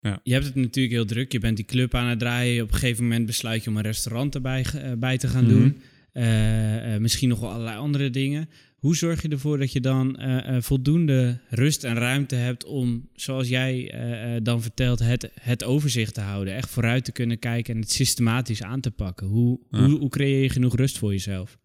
Ja. 0.03 0.19
Je 0.23 0.33
hebt 0.33 0.45
het 0.45 0.55
natuurlijk 0.55 0.93
heel 0.93 1.05
druk. 1.05 1.31
Je 1.31 1.39
bent 1.39 1.55
die 1.55 1.65
club 1.65 1.95
aan 1.95 2.07
het 2.07 2.19
draaien. 2.19 2.63
Op 2.63 2.71
een 2.71 2.77
gegeven 2.77 3.03
moment 3.03 3.25
besluit 3.25 3.63
je 3.63 3.69
om 3.69 3.77
een 3.77 3.83
restaurant 3.83 4.35
erbij 4.35 4.65
uh, 4.75 4.91
bij 4.97 5.17
te 5.17 5.27
gaan 5.27 5.47
doen. 5.47 5.77
Uh, 6.13 6.97
misschien 6.97 7.29
nog 7.29 7.39
wel 7.39 7.51
allerlei 7.51 7.77
andere 7.77 8.09
dingen. 8.09 8.49
Hoe 8.75 8.95
zorg 8.95 9.21
je 9.21 9.29
ervoor 9.29 9.57
dat 9.57 9.71
je 9.71 9.79
dan 9.79 10.19
voldoende 10.59 11.39
rust 11.49 11.83
en 11.83 11.95
ruimte 11.95 12.35
hebt 12.35 12.65
om, 12.65 13.09
zoals 13.15 13.47
jij 13.47 13.93
dan 14.43 14.61
vertelt, 14.61 14.99
het, 14.99 15.31
het 15.41 15.63
overzicht 15.63 16.13
te 16.13 16.21
houden? 16.21 16.55
Echt 16.55 16.69
vooruit 16.69 17.05
te 17.05 17.11
kunnen 17.11 17.39
kijken 17.39 17.73
en 17.73 17.81
het 17.81 17.91
systematisch 17.91 18.63
aan 18.63 18.81
te 18.81 18.91
pakken. 18.91 19.27
Hoe, 19.27 19.59
ja. 19.71 19.85
hoe, 19.85 19.99
hoe, 19.99 20.09
creëer 20.09 20.41
je 20.41 20.49
genoeg 20.49 20.75
rust 20.75 20.97
voor 20.97 21.11
jezelf? 21.11 21.57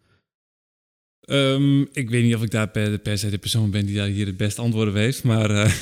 Um, 1.31 1.87
ik 1.91 2.09
weet 2.09 2.23
niet 2.23 2.35
of 2.35 2.43
ik 2.43 2.51
daar 2.51 2.69
per, 2.69 3.17
se 3.17 3.29
de 3.29 3.37
persoon 3.37 3.71
ben 3.71 3.85
die 3.85 3.95
daar 3.95 4.07
hier 4.07 4.25
het 4.25 4.37
beste 4.37 4.61
antwoorden 4.61 4.95
heeft. 4.95 5.23
Maar 5.23 5.73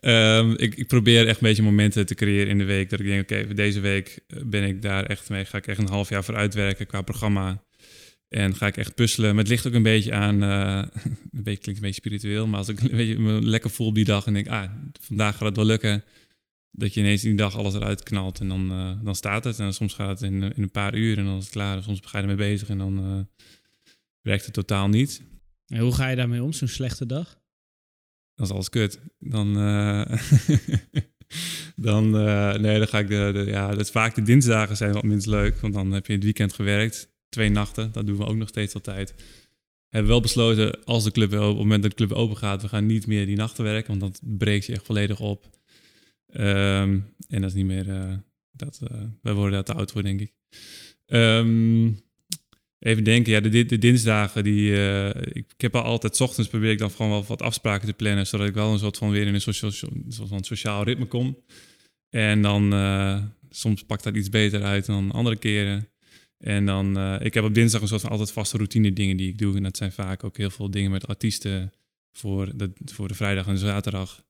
um, 0.00 0.50
ik, 0.64 0.74
ik, 0.74 0.86
probeer 0.86 1.26
echt 1.26 1.40
een 1.40 1.48
beetje 1.48 1.62
momenten 1.62 2.06
te 2.06 2.14
creëren 2.14 2.48
in 2.48 2.58
de 2.58 2.64
week. 2.64 2.90
Dat 2.90 3.00
ik 3.00 3.06
denk, 3.06 3.22
oké, 3.22 3.54
deze 3.54 3.80
week 3.80 4.20
ben 4.44 4.64
ik 4.64 4.82
daar 4.82 5.04
echt 5.04 5.28
mee. 5.28 5.44
Ga 5.44 5.58
ik 5.58 5.66
echt 5.66 5.78
een 5.78 5.88
half 5.88 6.08
jaar 6.08 6.24
voor 6.24 6.36
uitwerken 6.36 6.86
qua 6.86 7.02
programma. 7.02 7.62
En 8.28 8.56
ga 8.56 8.66
ik 8.66 8.76
echt 8.76 8.94
puzzelen. 8.94 9.30
Maar 9.30 9.38
het 9.38 9.48
ligt 9.48 9.66
ook 9.66 9.72
een 9.72 9.82
beetje 9.82 10.12
aan, 10.12 10.42
uh, 10.42 10.76
een 11.32 11.42
beetje, 11.42 11.60
klinkt 11.60 11.66
een 11.66 11.86
beetje 11.86 11.92
spiritueel, 11.92 12.46
maar 12.46 12.58
als 12.58 12.68
ik 12.68 12.80
een 12.82 12.96
beetje 12.96 13.18
me 13.18 13.42
lekker 13.42 13.70
voel 13.70 13.86
op 13.86 13.94
die 13.94 14.04
dag 14.04 14.26
en 14.26 14.32
denk, 14.32 14.48
ah, 14.48 14.70
vandaag 15.00 15.36
gaat 15.36 15.48
het 15.48 15.56
wel 15.56 15.66
lukken, 15.66 16.04
dat 16.70 16.94
je 16.94 17.00
ineens 17.00 17.22
die 17.22 17.34
dag 17.34 17.56
alles 17.56 17.74
eruit 17.74 18.02
knalt 18.02 18.40
en 18.40 18.48
dan, 18.48 18.68
dan 19.02 19.14
staat 19.14 19.44
het. 19.44 19.58
En 19.58 19.74
soms 19.74 19.94
gaat 19.94 20.20
het 20.20 20.30
in, 20.30 20.42
in, 20.42 20.62
een 20.62 20.70
paar 20.70 20.94
uur 20.94 21.18
en 21.18 21.24
dan 21.24 21.36
is 21.36 21.44
het 21.44 21.52
klaar. 21.52 21.82
Soms 21.82 22.00
ga 22.04 22.18
je 22.18 22.22
ermee 22.22 22.50
bezig 22.50 22.68
en 22.68 22.78
dan 22.78 23.26
werkt 24.24 24.44
het 24.44 24.54
totaal 24.54 24.88
niet. 24.88 25.22
En 25.66 25.78
hoe 25.78 25.94
ga 25.94 26.08
je 26.08 26.16
daarmee 26.16 26.42
om, 26.42 26.52
zo'n 26.52 26.68
slechte 26.68 27.06
dag? 27.06 27.42
Dan 28.34 28.46
is 28.46 28.52
alles 28.52 28.68
kut. 28.68 29.00
Dan, 29.18 29.54
dan, 31.76 32.10
nee, 32.60 32.78
dan 32.78 32.88
ga 32.88 32.98
ik 32.98 33.08
de, 33.08 33.30
de, 33.32 33.44
ja, 33.44 33.70
dat 33.70 33.80
is 33.80 33.90
vaak 33.90 34.14
de 34.14 34.22
dinsdagen 34.22 34.76
zijn 34.76 34.92
wat 34.92 35.02
minst 35.02 35.26
leuk, 35.26 35.60
want 35.60 35.74
dan 35.74 35.92
heb 35.92 36.06
je 36.06 36.12
het 36.12 36.22
weekend 36.22 36.52
gewerkt 36.52 37.12
twee 37.28 37.50
nachten. 37.50 37.92
Dat 37.92 38.06
doen 38.06 38.16
we 38.16 38.26
ook 38.26 38.36
nog 38.36 38.48
steeds 38.48 38.74
altijd. 38.74 39.14
We 39.16 40.00
hebben 40.00 40.10
wel 40.10 40.20
besloten, 40.20 40.84
als 40.84 41.04
de 41.04 41.10
club, 41.10 41.32
op 41.32 41.40
het 41.40 41.56
moment 41.56 41.82
dat 41.82 41.90
de 41.90 41.96
club 41.96 42.12
open 42.12 42.36
gaat, 42.36 42.62
we 42.62 42.68
gaan 42.68 42.86
niet 42.86 43.06
meer 43.06 43.26
die 43.26 43.36
nachten 43.36 43.64
werken, 43.64 43.98
want 43.98 44.12
dat 44.12 44.38
breekt 44.38 44.66
je 44.66 44.72
echt 44.72 44.84
volledig 44.84 45.20
op. 45.20 45.50
Um, 46.32 47.14
en 47.28 47.40
dat 47.40 47.44
is 47.44 47.54
niet 47.54 47.66
meer, 47.66 47.88
uh, 47.88 48.16
dat, 48.50 48.80
wij 49.22 49.32
worden 49.32 49.52
daar 49.52 49.64
te 49.64 49.74
oud 49.74 49.92
voor, 49.92 50.02
denk 50.02 50.20
ik. 50.20 50.34
Um, 51.06 52.03
even 52.84 53.04
denken, 53.04 53.32
ja, 53.32 53.40
de, 53.40 53.78
dinsdagen, 53.78 54.44
die, 54.44 54.70
uh, 54.70 55.08
ik, 55.32 55.54
heb 55.56 55.74
al 55.74 55.82
altijd, 55.82 56.20
ochtends 56.20 56.50
probeer 56.50 56.70
ik 56.70 56.78
dan 56.78 56.90
gewoon 56.90 57.10
wel 57.10 57.24
wat 57.24 57.42
afspraken 57.42 57.86
te 57.86 57.92
plannen, 57.92 58.26
zodat 58.26 58.46
ik 58.46 58.54
wel 58.54 58.72
een 58.72 58.78
soort 58.78 58.96
van 58.96 59.10
weer 59.10 59.26
in 59.26 59.34
een 59.34 59.40
soort, 59.40 59.82
van 60.08 60.44
sociaal 60.44 60.84
ritme 60.84 61.06
kom. 61.06 61.38
En 62.10 62.42
dan, 62.42 62.72
soms 63.50 63.82
pakt 63.82 64.04
dat 64.04 64.16
iets 64.16 64.28
beter 64.28 64.62
uit 64.62 64.86
dan 64.86 65.12
andere 65.12 65.36
keren. 65.36 65.88
En 66.38 66.66
dan, 66.66 66.98
uh, 66.98 67.16
ik 67.20 67.34
heb 67.34 67.44
op 67.44 67.54
dinsdag 67.54 67.80
een 67.80 67.88
soort 67.88 68.00
van 68.00 68.10
altijd 68.10 68.32
vaste 68.32 68.56
routine 68.56 68.92
dingen 68.92 69.16
die 69.16 69.28
ik 69.28 69.38
doe. 69.38 69.56
En 69.56 69.62
dat 69.62 69.76
zijn 69.76 69.92
vaak 69.92 70.24
ook 70.24 70.36
heel 70.36 70.50
veel 70.50 70.70
dingen 70.70 70.90
met 70.90 71.06
artiesten 71.06 71.72
voor 72.12 72.56
de, 72.56 72.72
voor 72.84 73.08
de 73.08 73.14
vrijdag 73.14 73.46
en 73.46 73.58
zaterdag. 73.58 74.24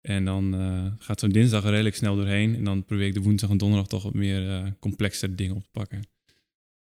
En 0.00 0.24
dan 0.24 0.54
gaat 0.98 1.20
zo'n 1.20 1.30
dinsdag 1.30 1.64
redelijk 1.64 1.96
snel 1.96 2.16
doorheen. 2.16 2.54
En 2.54 2.64
dan 2.64 2.84
probeer 2.84 3.06
ik 3.06 3.14
de 3.14 3.20
woensdag 3.20 3.50
en 3.50 3.58
donderdag 3.58 3.88
toch 3.88 4.02
wat 4.02 4.14
meer 4.14 4.46
uh, 4.46 4.66
complexere 4.80 5.34
dingen 5.34 5.56
op 5.56 5.62
te 5.62 5.70
pakken. 5.72 6.13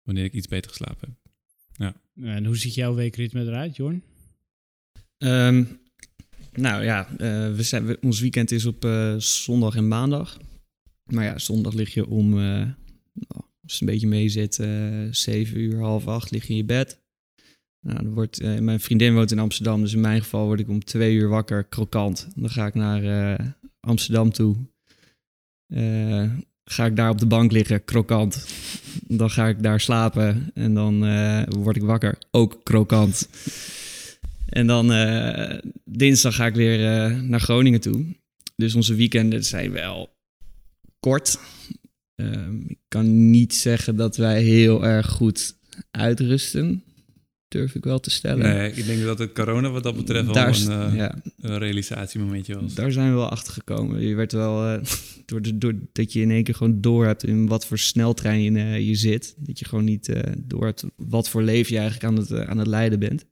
Wanneer 0.05 0.25
ik 0.25 0.33
iets 0.33 0.49
beter 0.49 0.71
geslapen 0.71 1.09
heb. 1.09 1.33
Ja. 1.73 1.95
En 2.35 2.45
hoe 2.45 2.57
ziet 2.57 2.75
jouw 2.75 2.95
weekritme 2.95 3.41
eruit, 3.41 3.77
Jorn? 3.77 4.03
Um, 5.19 5.81
nou 6.53 6.85
ja, 6.85 7.09
we 7.55 7.63
zijn, 7.63 7.87
we, 7.87 7.99
ons 8.01 8.21
weekend 8.21 8.51
is 8.51 8.65
op 8.65 8.87
zondag 9.19 9.77
en 9.77 9.89
maandag. 9.89 10.39
Maar 11.05 11.25
ja, 11.25 11.39
zondag 11.39 11.73
lig 11.73 11.95
je 11.95 12.07
om 12.07 12.39
als 13.65 13.73
het 13.73 13.81
een 13.81 13.87
beetje 13.87 14.07
mee 14.07 14.29
zit, 14.29 14.59
uh, 14.59 15.07
zeven 15.11 15.59
uur, 15.59 15.81
half 15.81 16.07
acht, 16.07 16.31
lig 16.31 16.43
je 16.43 16.51
in 16.51 16.57
je 16.57 16.65
bed. 16.65 17.03
Nou, 17.81 18.03
dan 18.03 18.15
wordt, 18.15 18.43
uh, 18.43 18.59
mijn 18.59 18.81
vriendin 18.81 19.15
woont 19.15 19.31
in 19.31 19.39
Amsterdam, 19.39 19.81
dus 19.81 19.93
in 19.93 20.01
mijn 20.01 20.23
geval 20.23 20.47
word 20.47 20.61
ik 20.61 20.69
om 20.69 20.85
twee 20.85 21.15
uur 21.15 21.29
wakker, 21.29 21.65
krokant. 21.65 22.29
Dan 22.35 22.51
ga 22.51 22.67
ik 22.67 22.75
naar 22.75 23.05
uh, 23.05 23.49
Amsterdam 23.81 24.31
toe. 24.31 24.57
Ga 26.65 26.87
ik 26.87 26.97
daar 26.97 27.11
op 27.11 27.19
de 27.19 27.27
bank 27.27 27.53
liggen, 27.53 27.85
krokant. 27.85 28.47
Dan 29.07 29.31
ga 29.31 29.49
ik 29.49 29.63
daar 29.63 29.81
slapen 29.81 30.51
en 30.55 30.75
dan 30.75 30.99
word 31.49 31.77
ik 31.77 31.83
wakker, 31.83 32.19
ook 32.31 32.61
krokant. 32.63 33.29
En 34.49 34.67
dan 34.67 34.87
dinsdag 35.85 36.35
ga 36.35 36.47
ik 36.47 36.55
weer 36.55 36.79
naar 37.23 37.41
Groningen 37.41 37.81
toe. 37.81 38.05
Dus 38.57 38.75
onze 38.75 38.95
weekenden 38.95 39.45
zijn 39.45 39.73
wel 39.73 40.15
kort. 41.01 41.39
Um, 42.17 42.65
ik 42.69 42.79
kan 42.89 43.31
niet 43.31 43.55
zeggen 43.55 43.97
dat 43.97 44.17
wij 44.17 44.43
heel 44.43 44.85
erg 44.85 45.07
goed 45.07 45.57
uitrusten. 45.91 46.84
Durf 47.55 47.75
ik 47.75 47.85
wel 47.85 48.01
te 48.01 48.11
stellen. 48.11 48.57
Nee, 48.57 48.73
ik 48.73 48.87
denk 48.87 49.03
dat 49.03 49.19
het 49.19 49.33
corona 49.33 49.71
wat 49.71 49.83
dat 49.83 49.97
betreft 49.97 50.27
wel 50.27 50.47
een, 50.47 50.91
uh, 50.91 50.97
ja. 50.97 51.15
een, 51.41 51.59
realisatiemomentje 51.59 52.61
was. 52.61 52.75
Daar 52.75 52.93
zijn 52.93 53.09
we 53.09 53.15
wel 53.15 53.29
achter 53.29 53.53
gekomen. 53.53 54.01
Je 54.01 54.15
werd 54.15 54.33
wel, 54.33 54.75
uh, 54.75 54.83
door, 55.27 55.43
de, 55.43 55.59
door 55.59 55.75
dat 55.93 56.13
je 56.13 56.21
in 56.21 56.31
één 56.31 56.45
keer 56.45 56.55
gewoon 56.55 56.81
door 56.81 57.07
hebt 57.07 57.25
in 57.25 57.47
wat 57.47 57.67
voor 57.67 57.79
sneltrein 57.79 58.43
je, 58.43 58.51
uh, 58.51 58.81
je 58.81 58.95
zit. 58.95 59.35
Dat 59.39 59.59
je 59.59 59.65
gewoon 59.65 59.85
niet 59.85 60.13
door 60.39 60.65
hebt 60.65 60.85
wat 60.97 61.29
voor 61.29 61.43
leven 61.43 61.75
je 61.75 61.81
eigenlijk 61.81 62.11
aan 62.11 62.17
het, 62.17 62.47
aan 62.47 62.59
het 62.59 62.67
leiden 62.67 62.99
bent. 62.99 63.25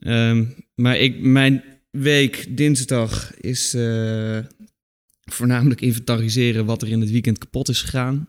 Um, 0.00 0.54
maar 0.74 0.98
ik, 0.98 1.20
mijn 1.20 1.64
week 1.90 2.56
dinsdag 2.56 3.34
is 3.40 3.70
voornamelijk 5.24 5.80
inventariseren 5.80 6.64
wat 6.64 6.82
er 6.82 6.88
in 6.88 7.00
het 7.00 7.10
weekend 7.10 7.38
kapot 7.38 7.68
is 7.68 7.82
gegaan. 7.82 8.28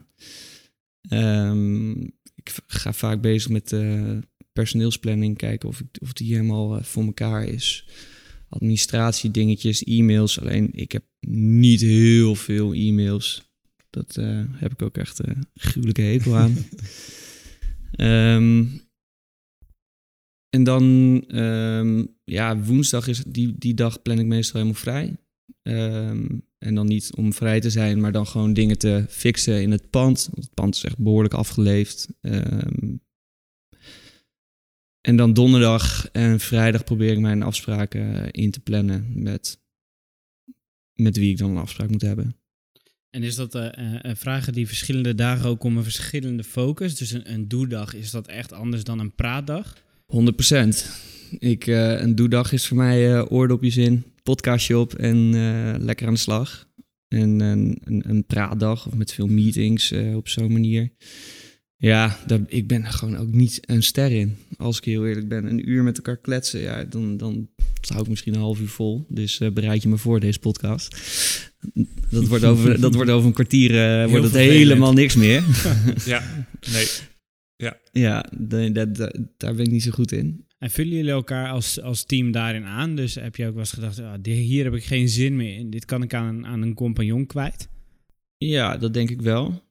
Um, 1.10 2.12
ik 2.34 2.52
ga 2.66 2.92
vaak 2.92 3.20
bezig 3.20 3.50
met 3.50 3.72
uh, 3.72 4.18
personeelsplanning, 4.52 5.36
kijken 5.36 5.68
of, 5.68 5.80
ik, 5.80 5.86
of 6.02 6.12
die 6.12 6.32
helemaal 6.32 6.76
uh, 6.76 6.82
voor 6.82 7.04
elkaar 7.04 7.44
is. 7.44 7.88
Administratie, 8.48 9.30
dingetjes, 9.30 9.84
e-mails. 9.84 10.40
Alleen 10.40 10.68
ik 10.72 10.92
heb 10.92 11.04
niet 11.26 11.80
heel 11.80 12.34
veel 12.34 12.72
e-mails. 12.72 13.50
Dat 13.90 14.16
uh, 14.16 14.44
heb 14.50 14.72
ik 14.72 14.82
ook 14.82 14.96
echt 14.96 15.26
een 15.26 15.46
gruwelijke 15.54 16.02
hekel 16.02 16.36
aan. 16.36 16.56
um, 17.96 18.80
en 20.56 20.64
dan, 20.64 20.84
um, 21.28 22.16
ja, 22.24 22.58
woensdag 22.58 23.06
is 23.08 23.22
die, 23.26 23.54
die 23.58 23.74
dag 23.74 24.02
plan 24.02 24.18
ik 24.18 24.26
meestal 24.26 24.60
helemaal 24.60 24.82
vrij. 24.82 25.16
Um, 25.62 26.48
en 26.58 26.74
dan 26.74 26.86
niet 26.86 27.10
om 27.16 27.32
vrij 27.32 27.60
te 27.60 27.70
zijn, 27.70 28.00
maar 28.00 28.12
dan 28.12 28.26
gewoon 28.26 28.52
dingen 28.52 28.78
te 28.78 29.04
fixen 29.08 29.62
in 29.62 29.70
het 29.70 29.90
pand. 29.90 30.30
Het 30.34 30.54
pand 30.54 30.74
is 30.74 30.84
echt 30.84 30.98
behoorlijk 30.98 31.34
afgeleefd. 31.34 32.08
Um, 32.20 33.00
en 35.00 35.16
dan 35.16 35.32
donderdag 35.32 36.08
en 36.12 36.40
vrijdag 36.40 36.84
probeer 36.84 37.12
ik 37.12 37.18
mijn 37.18 37.42
afspraken 37.42 38.30
in 38.30 38.50
te 38.50 38.60
plannen 38.60 39.12
met, 39.14 39.60
met 40.94 41.16
wie 41.16 41.30
ik 41.30 41.38
dan 41.38 41.50
een 41.50 41.56
afspraak 41.56 41.90
moet 41.90 42.02
hebben. 42.02 42.34
En 43.10 43.22
is 43.22 43.34
dat 43.34 43.54
uh, 43.54 43.68
uh, 43.78 44.12
vragen 44.14 44.52
die 44.52 44.66
verschillende 44.66 45.14
dagen 45.14 45.48
ook 45.48 45.64
om 45.64 45.76
een 45.76 45.82
verschillende 45.82 46.44
focus? 46.44 46.96
Dus 46.96 47.10
een, 47.10 47.32
een 47.32 47.48
doedag, 47.48 47.94
is 47.94 48.10
dat 48.10 48.26
echt 48.26 48.52
anders 48.52 48.84
dan 48.84 48.98
een 48.98 49.14
praatdag? 49.14 49.76
100 50.06 50.36
procent. 50.36 50.90
Ik, 51.38 51.66
uh, 51.66 52.00
een 52.00 52.14
doedag 52.14 52.52
is 52.52 52.66
voor 52.66 52.76
mij 52.76 53.22
oordopjes 53.22 53.76
in, 53.76 54.04
podcastje 54.22 54.78
op 54.78 54.94
en 54.94 55.30
lekker 55.84 56.06
aan 56.06 56.12
de 56.12 56.18
slag. 56.18 56.68
En 57.08 57.40
een, 57.40 57.78
een, 57.84 58.02
een 58.08 58.24
praatdag 58.24 58.86
of 58.86 58.94
met 58.94 59.12
veel 59.12 59.26
meetings 59.26 59.92
op 59.92 60.28
zo'n 60.28 60.52
manier. 60.52 60.92
Ja, 61.80 62.16
daar, 62.26 62.40
ik 62.46 62.66
ben 62.66 62.84
er 62.84 62.92
gewoon 62.92 63.16
ook 63.16 63.32
niet 63.32 63.60
een 63.60 63.82
ster 63.82 64.12
in. 64.12 64.36
Als 64.56 64.78
ik 64.78 64.84
heel 64.84 65.06
eerlijk 65.06 65.28
ben. 65.28 65.44
Een 65.44 65.70
uur 65.70 65.82
met 65.82 65.96
elkaar 65.96 66.16
kletsen, 66.16 66.60
ja, 66.60 66.84
dan, 66.84 67.16
dan 67.16 67.48
hou 67.88 68.02
ik 68.02 68.08
misschien 68.08 68.34
een 68.34 68.40
half 68.40 68.60
uur 68.60 68.68
vol. 68.68 69.06
Dus 69.08 69.38
bereid 69.38 69.82
je 69.82 69.88
me 69.88 69.96
voor 69.96 70.20
deze 70.20 70.38
podcast. 70.38 70.96
Dat 72.10 72.26
wordt 72.26 72.44
over, 72.44 72.80
dat 72.80 72.94
wordt 72.94 73.10
over 73.10 73.26
een 73.26 73.32
kwartier 73.32 74.08
wordt 74.08 74.24
het 74.24 74.34
helemaal 74.34 74.92
niks 74.92 75.14
meer. 75.14 75.44
ja, 76.04 76.46
nee. 76.72 76.86
Ja, 77.56 77.76
ja 77.92 78.30
daar 79.36 79.54
ben 79.54 79.64
ik 79.64 79.70
niet 79.70 79.82
zo 79.82 79.90
goed 79.90 80.12
in. 80.12 80.44
En 80.58 80.70
vullen 80.70 80.96
jullie 80.96 81.10
elkaar 81.10 81.50
als, 81.50 81.80
als 81.80 82.04
team 82.04 82.30
daarin 82.30 82.64
aan? 82.64 82.96
Dus 82.96 83.14
heb 83.14 83.36
je 83.36 83.46
ook 83.46 83.52
wel 83.52 83.60
eens 83.60 83.72
gedacht, 83.72 83.98
ah, 83.98 84.14
hier 84.22 84.64
heb 84.64 84.74
ik 84.74 84.84
geen 84.84 85.08
zin 85.08 85.36
meer 85.36 85.56
in. 85.56 85.70
Dit 85.70 85.84
kan 85.84 86.02
ik 86.02 86.14
aan, 86.14 86.46
aan 86.46 86.62
een 86.62 86.74
compagnon 86.74 87.26
kwijt? 87.26 87.68
Ja, 88.36 88.76
dat 88.76 88.94
denk 88.94 89.10
ik 89.10 89.22
wel. 89.22 89.69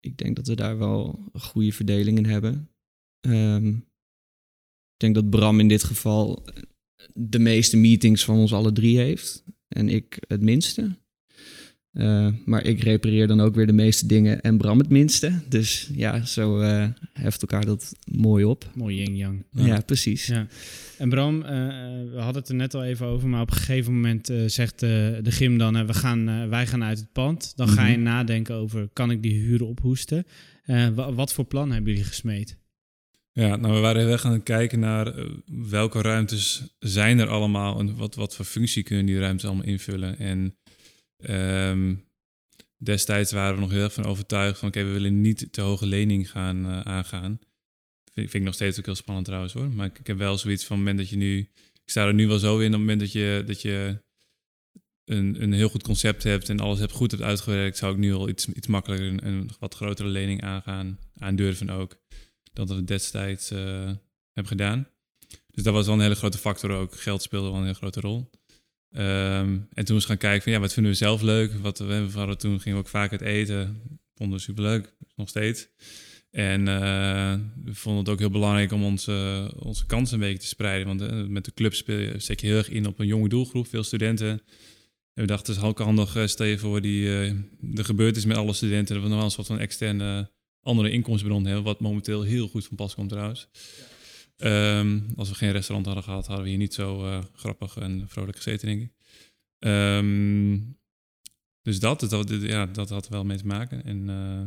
Ik 0.00 0.18
denk 0.18 0.36
dat 0.36 0.46
we 0.46 0.54
daar 0.54 0.78
wel 0.78 1.30
goede 1.32 1.72
verdeling 1.72 2.18
in 2.18 2.24
hebben. 2.24 2.70
Um, 3.20 3.76
ik 4.92 4.96
denk 4.96 5.14
dat 5.14 5.30
Bram 5.30 5.60
in 5.60 5.68
dit 5.68 5.82
geval 5.82 6.44
de 7.14 7.38
meeste 7.38 7.76
meetings 7.76 8.24
van 8.24 8.36
ons 8.36 8.52
alle 8.52 8.72
drie 8.72 8.98
heeft. 8.98 9.44
en 9.68 9.88
ik 9.88 10.24
het 10.28 10.40
minste. 10.40 10.98
Uh, 11.92 12.28
maar 12.44 12.64
ik 12.64 12.82
repareer 12.82 13.26
dan 13.26 13.40
ook 13.40 13.54
weer 13.54 13.66
de 13.66 13.72
meeste 13.72 14.06
dingen 14.06 14.40
en 14.40 14.58
Bram 14.58 14.78
het 14.78 14.88
minste. 14.88 15.32
Dus 15.48 15.90
ja, 15.94 16.24
zo 16.24 16.60
uh, 16.60 16.86
heft 17.12 17.40
elkaar 17.40 17.64
dat 17.64 17.94
mooi 18.04 18.44
op. 18.44 18.70
Mooi 18.74 18.96
yin-yang. 18.96 19.44
Ja. 19.50 19.80
precies. 19.80 20.26
Ja. 20.26 20.46
En 20.98 21.08
Bram, 21.08 21.36
uh, 21.36 21.46
we 22.12 22.16
hadden 22.18 22.42
het 22.42 22.48
er 22.48 22.54
net 22.54 22.74
al 22.74 22.84
even 22.84 23.06
over, 23.06 23.28
maar 23.28 23.40
op 23.40 23.50
een 23.50 23.56
gegeven 23.56 23.94
moment 23.94 24.32
zegt 24.46 24.80
de 24.80 25.20
gym 25.24 25.58
dan, 25.58 25.86
we 25.86 25.94
gaan, 25.94 26.48
wij 26.48 26.66
gaan 26.66 26.84
uit 26.84 26.98
het 26.98 27.12
pand. 27.12 27.52
Dan 27.56 27.68
ga 27.68 27.86
je 27.86 27.96
mhm. 27.96 28.02
nadenken 28.02 28.54
over, 28.54 28.88
kan 28.92 29.10
ik 29.10 29.22
die 29.22 29.40
huren 29.40 29.66
ophoesten? 29.66 30.26
wat 31.14 31.32
voor 31.32 31.44
plan 31.44 31.70
hebben 31.70 31.90
jullie 31.90 32.06
gesmeed? 32.06 32.58
Ja, 33.32 33.56
nou 33.56 33.74
we 33.74 33.80
waren 33.80 34.02
heel 34.02 34.10
erg 34.10 34.24
aan 34.24 34.32
het 34.32 34.42
kijken 34.42 34.80
naar 34.80 35.14
welke 35.46 36.02
ruimtes 36.02 36.76
zijn 36.78 37.18
er 37.18 37.28
allemaal 37.28 37.78
en 37.78 37.96
wat, 37.96 38.14
wat 38.14 38.36
voor 38.36 38.44
functie 38.44 38.82
kunnen 38.82 39.06
die 39.06 39.18
ruimtes 39.18 39.46
allemaal 39.46 39.66
invullen. 39.66 40.18
En 40.18 40.54
Um, 41.28 42.04
destijds 42.76 43.32
waren 43.32 43.54
we 43.54 43.60
nog 43.60 43.70
heel 43.70 43.82
erg 43.82 43.92
van 43.92 44.04
overtuigd 44.04 44.58
van 44.58 44.68
oké, 44.68 44.84
we 44.84 44.90
willen 44.90 45.20
niet 45.20 45.52
te 45.52 45.60
hoge 45.60 45.86
lening 45.86 46.30
gaan 46.30 46.66
uh, 46.66 46.80
aangaan. 46.80 47.38
Vind, 48.04 48.30
vind 48.30 48.34
ik 48.34 48.42
nog 48.42 48.54
steeds 48.54 48.78
ook 48.78 48.84
heel 48.84 48.94
spannend 48.94 49.26
trouwens 49.26 49.52
hoor. 49.52 49.70
Maar 49.70 49.86
ik, 49.86 50.06
heb 50.06 50.18
wel 50.18 50.38
zoiets 50.38 50.64
van 50.64 50.76
het 50.76 50.86
moment 50.86 51.02
dat 51.02 51.10
je 51.10 51.16
nu. 51.16 51.38
Ik 51.82 51.90
sta 51.96 52.06
er 52.06 52.14
nu 52.14 52.28
wel 52.28 52.38
zo 52.38 52.58
in 52.58 52.66
op 52.66 52.72
het 52.72 52.80
moment 52.80 53.00
dat 53.00 53.12
je, 53.12 53.42
dat 53.46 53.62
je 53.62 54.02
een, 55.04 55.42
een 55.42 55.52
heel 55.52 55.68
goed 55.68 55.82
concept 55.82 56.22
hebt 56.22 56.48
en 56.48 56.60
alles 56.60 56.78
hebt 56.78 56.92
goed 56.92 57.10
hebt 57.10 57.22
uitgewerkt, 57.22 57.76
zou 57.76 57.92
ik 57.92 57.98
nu 57.98 58.12
al 58.12 58.28
iets, 58.28 58.46
iets 58.46 58.66
makkelijker 58.66 59.08
een, 59.08 59.26
een 59.26 59.50
wat 59.58 59.74
grotere 59.74 60.08
lening 60.08 60.42
aangaan, 60.42 60.98
aandurven 61.18 61.70
ook, 61.70 61.96
dan 62.52 62.66
dat 62.66 62.76
we 62.76 62.84
destijds 62.84 63.52
uh, 63.52 63.84
hebben 64.32 64.46
gedaan. 64.46 64.88
Dus 65.50 65.64
dat 65.64 65.74
was 65.74 65.86
wel 65.86 65.94
een 65.94 66.00
hele 66.00 66.14
grote 66.14 66.38
factor 66.38 66.70
ook. 66.70 66.96
Geld 66.96 67.22
speelde 67.22 67.48
wel 67.48 67.56
een 67.56 67.62
hele 67.62 67.74
grote 67.74 68.00
rol. 68.00 68.30
Ehm, 68.92 69.58
en 69.72 69.84
toen 69.84 69.94
moest 69.94 70.06
gaan 70.06 70.16
kijken 70.16 70.42
van 70.42 70.52
ja, 70.52 70.58
wat 70.58 70.72
vinden 70.72 70.92
we 70.92 70.98
zelf 70.98 71.22
leuk? 71.22 71.52
Wat 71.52 71.78
we 71.78 72.08
hadden 72.12 72.38
toen 72.38 72.60
gingen 72.60 72.78
we 72.78 72.84
ook 72.84 72.90
vaak 72.90 73.10
uit 73.10 73.20
eten. 73.20 73.80
Vonden 74.14 74.36
we 74.36 74.42
superleuk, 74.42 74.94
nog 75.16 75.28
steeds. 75.28 75.68
En 76.30 76.60
uh, 76.60 77.34
we 77.64 77.74
vonden 77.74 78.00
het 78.00 78.12
ook 78.12 78.18
heel 78.18 78.30
belangrijk 78.30 78.72
om 78.72 78.84
onze, 78.84 79.50
onze 79.58 79.86
kansen 79.86 80.14
een 80.14 80.20
beetje 80.20 80.38
te 80.38 80.46
spreiden. 80.46 80.86
Want 80.86 81.12
uh, 81.12 81.26
met 81.26 81.44
de 81.44 81.52
club 81.54 81.74
speel 81.74 81.98
je, 81.98 82.34
heel 82.40 82.56
erg 82.56 82.68
in 82.68 82.86
op 82.86 82.98
een 82.98 83.06
jonge 83.06 83.28
doelgroep, 83.28 83.66
veel 83.66 83.82
studenten. 83.82 84.28
En 85.14 85.22
we 85.22 85.26
dachten, 85.26 85.54
het 85.54 85.62
is 85.62 85.68
ook 85.68 85.78
handig, 85.78 86.16
uh, 86.16 86.26
stel 86.26 86.58
voor, 86.58 86.80
die, 86.80 87.34
gebeurt 87.74 88.16
iets 88.16 88.24
met 88.24 88.36
alle 88.36 88.52
studenten, 88.52 88.94
dat 88.94 89.02
we 89.02 89.08
nog 89.08 89.18
wel 89.18 89.26
een 89.26 89.32
soort 89.32 89.46
van 89.46 89.58
externe 89.58 90.30
andere 90.62 90.90
inkomstenbron 90.90 91.44
hebben, 91.44 91.64
wat 91.64 91.80
momenteel 91.80 92.22
heel 92.22 92.48
goed 92.48 92.66
van 92.66 92.76
pas 92.76 92.94
komt 92.94 93.08
trouwens. 93.08 93.48
Ehm, 94.40 95.00
als 95.16 95.28
we 95.28 95.34
geen 95.34 95.52
restaurant 95.52 95.86
hadden 95.86 96.04
gehad, 96.04 96.26
hadden 96.26 96.44
we 96.44 96.50
hier 96.50 96.58
niet 96.58 96.74
zo 96.74 97.06
uh, 97.06 97.18
grappig 97.34 97.76
en 97.76 98.08
vrolijk 98.08 98.36
gezeten, 98.36 98.68
denk 98.68 98.82
ik. 98.82 98.92
Ehm, 99.58 100.58
dus 101.62 101.80
dat, 101.80 102.00
dat, 102.00 102.28
ja, 102.40 102.66
dat 102.66 102.90
had 102.90 103.06
er 103.06 103.12
wel 103.12 103.24
mee 103.24 103.36
te 103.36 103.46
maken. 103.46 103.84
En, 103.84 104.08
uh, 104.08 104.42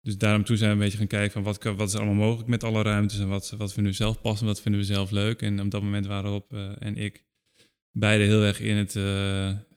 dus 0.00 0.18
daarom 0.18 0.44
toen 0.44 0.56
zijn 0.56 0.70
we 0.70 0.76
een 0.76 0.82
beetje 0.82 0.98
gaan 0.98 1.06
kijken 1.06 1.32
van 1.32 1.42
wat, 1.42 1.62
wat 1.62 1.88
is 1.88 1.94
allemaal 1.94 2.14
mogelijk 2.14 2.48
met 2.48 2.64
alle 2.64 2.82
ruimtes 2.82 3.18
en 3.18 3.28
wat, 3.28 3.54
wat 3.58 3.72
vinden 3.72 3.92
we 3.92 3.98
zelf 3.98 4.20
passen, 4.20 4.46
wat 4.46 4.60
vinden 4.60 4.80
we 4.80 4.86
zelf 4.86 5.10
leuk. 5.10 5.42
En 5.42 5.60
op 5.60 5.70
dat 5.70 5.82
moment 5.82 6.06
waren 6.06 6.30
Rob 6.30 6.52
uh, 6.52 6.70
en 6.78 6.96
ik 6.96 7.24
beide 7.90 8.24
heel 8.24 8.42
erg 8.42 8.60
in 8.60 8.76
het 8.76 8.92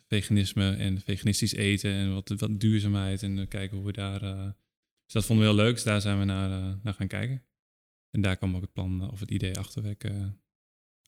veganisme 0.07 0.75
en 0.75 1.01
veganistisch 1.01 1.53
eten 1.53 1.91
en 1.91 2.13
wat, 2.13 2.33
wat 2.37 2.59
duurzaamheid 2.59 3.23
en 3.23 3.47
kijken 3.47 3.77
hoe 3.77 3.85
we 3.85 3.91
daar... 3.91 4.19
dus 4.19 5.13
dat 5.13 5.25
vonden 5.25 5.45
we 5.45 5.51
heel 5.51 5.63
leuk, 5.63 5.73
dus 5.73 5.83
daar 5.83 6.01
zijn 6.01 6.19
we 6.19 6.25
naar, 6.25 6.79
naar 6.83 6.93
gaan 6.93 7.07
kijken. 7.07 7.43
En 8.11 8.21
daar 8.21 8.37
kwam 8.37 8.55
ook 8.55 8.61
het 8.61 8.73
plan 8.73 9.01
eh, 9.01 9.11
of 9.11 9.19
het 9.19 9.31
idee 9.31 9.57
achterwerk 9.57 10.03
uh, 10.03 10.25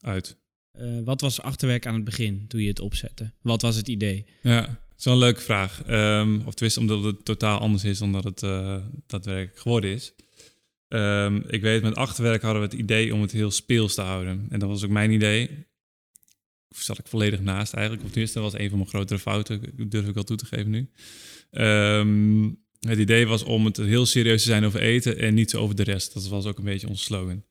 uit. 0.00 0.40
Uh, 0.78 1.04
wat 1.04 1.20
was 1.20 1.40
achterwerk 1.40 1.86
aan 1.86 1.94
het 1.94 2.04
begin 2.04 2.46
toen 2.48 2.60
je 2.60 2.68
het 2.68 2.80
opzette? 2.80 3.32
Wat 3.40 3.62
was 3.62 3.76
het 3.76 3.88
idee? 3.88 4.26
Ja, 4.42 4.60
dat 4.60 4.98
is 4.98 5.04
wel 5.04 5.14
een 5.14 5.20
leuke 5.20 5.40
vraag. 5.40 5.82
Um, 5.88 6.42
of 6.46 6.54
tenminste, 6.54 6.80
omdat 6.80 7.04
het 7.04 7.24
totaal 7.24 7.58
anders 7.58 7.84
is 7.84 7.98
dan 7.98 8.12
dat 8.12 8.24
het 8.24 8.42
uh, 8.42 8.84
daadwerkelijk 9.06 9.58
geworden 9.58 9.90
is. 9.90 10.14
Um, 10.88 11.44
ik 11.46 11.60
weet, 11.60 11.82
met 11.82 11.94
achterwerk 11.94 12.42
hadden 12.42 12.62
we 12.62 12.68
het 12.68 12.78
idee 12.78 13.14
om 13.14 13.20
het 13.20 13.32
heel 13.32 13.50
speels 13.50 13.94
te 13.94 14.00
houden. 14.00 14.46
En 14.50 14.58
dat 14.58 14.68
was 14.68 14.84
ook 14.84 14.90
mijn 14.90 15.10
idee. 15.10 15.66
Zat 16.68 16.98
ik 16.98 17.06
volledig 17.06 17.40
naast 17.40 17.72
eigenlijk. 17.72 18.04
Of 18.04 18.10
tenminste, 18.10 18.40
dat 18.40 18.52
was 18.52 18.60
een 18.60 18.68
van 18.68 18.78
mijn 18.78 18.90
grotere 18.90 19.18
fouten. 19.18 19.88
Durf 19.88 20.08
ik 20.08 20.14
wel 20.14 20.24
toe 20.24 20.36
te 20.36 20.46
geven 20.46 20.70
nu. 20.70 20.90
Um, 21.50 22.61
het 22.88 22.98
idee 22.98 23.26
was 23.26 23.42
om 23.42 23.64
het 23.64 23.76
heel 23.76 24.06
serieus 24.06 24.42
te 24.42 24.48
zijn 24.48 24.64
over 24.64 24.80
eten 24.80 25.18
en 25.18 25.34
niet 25.34 25.54
over 25.54 25.76
de 25.76 25.82
rest. 25.82 26.14
Dat 26.14 26.28
was 26.28 26.46
ook 26.46 26.58
een 26.58 26.64
beetje 26.64 26.88
ons 26.88 27.02
slogan. 27.02 27.44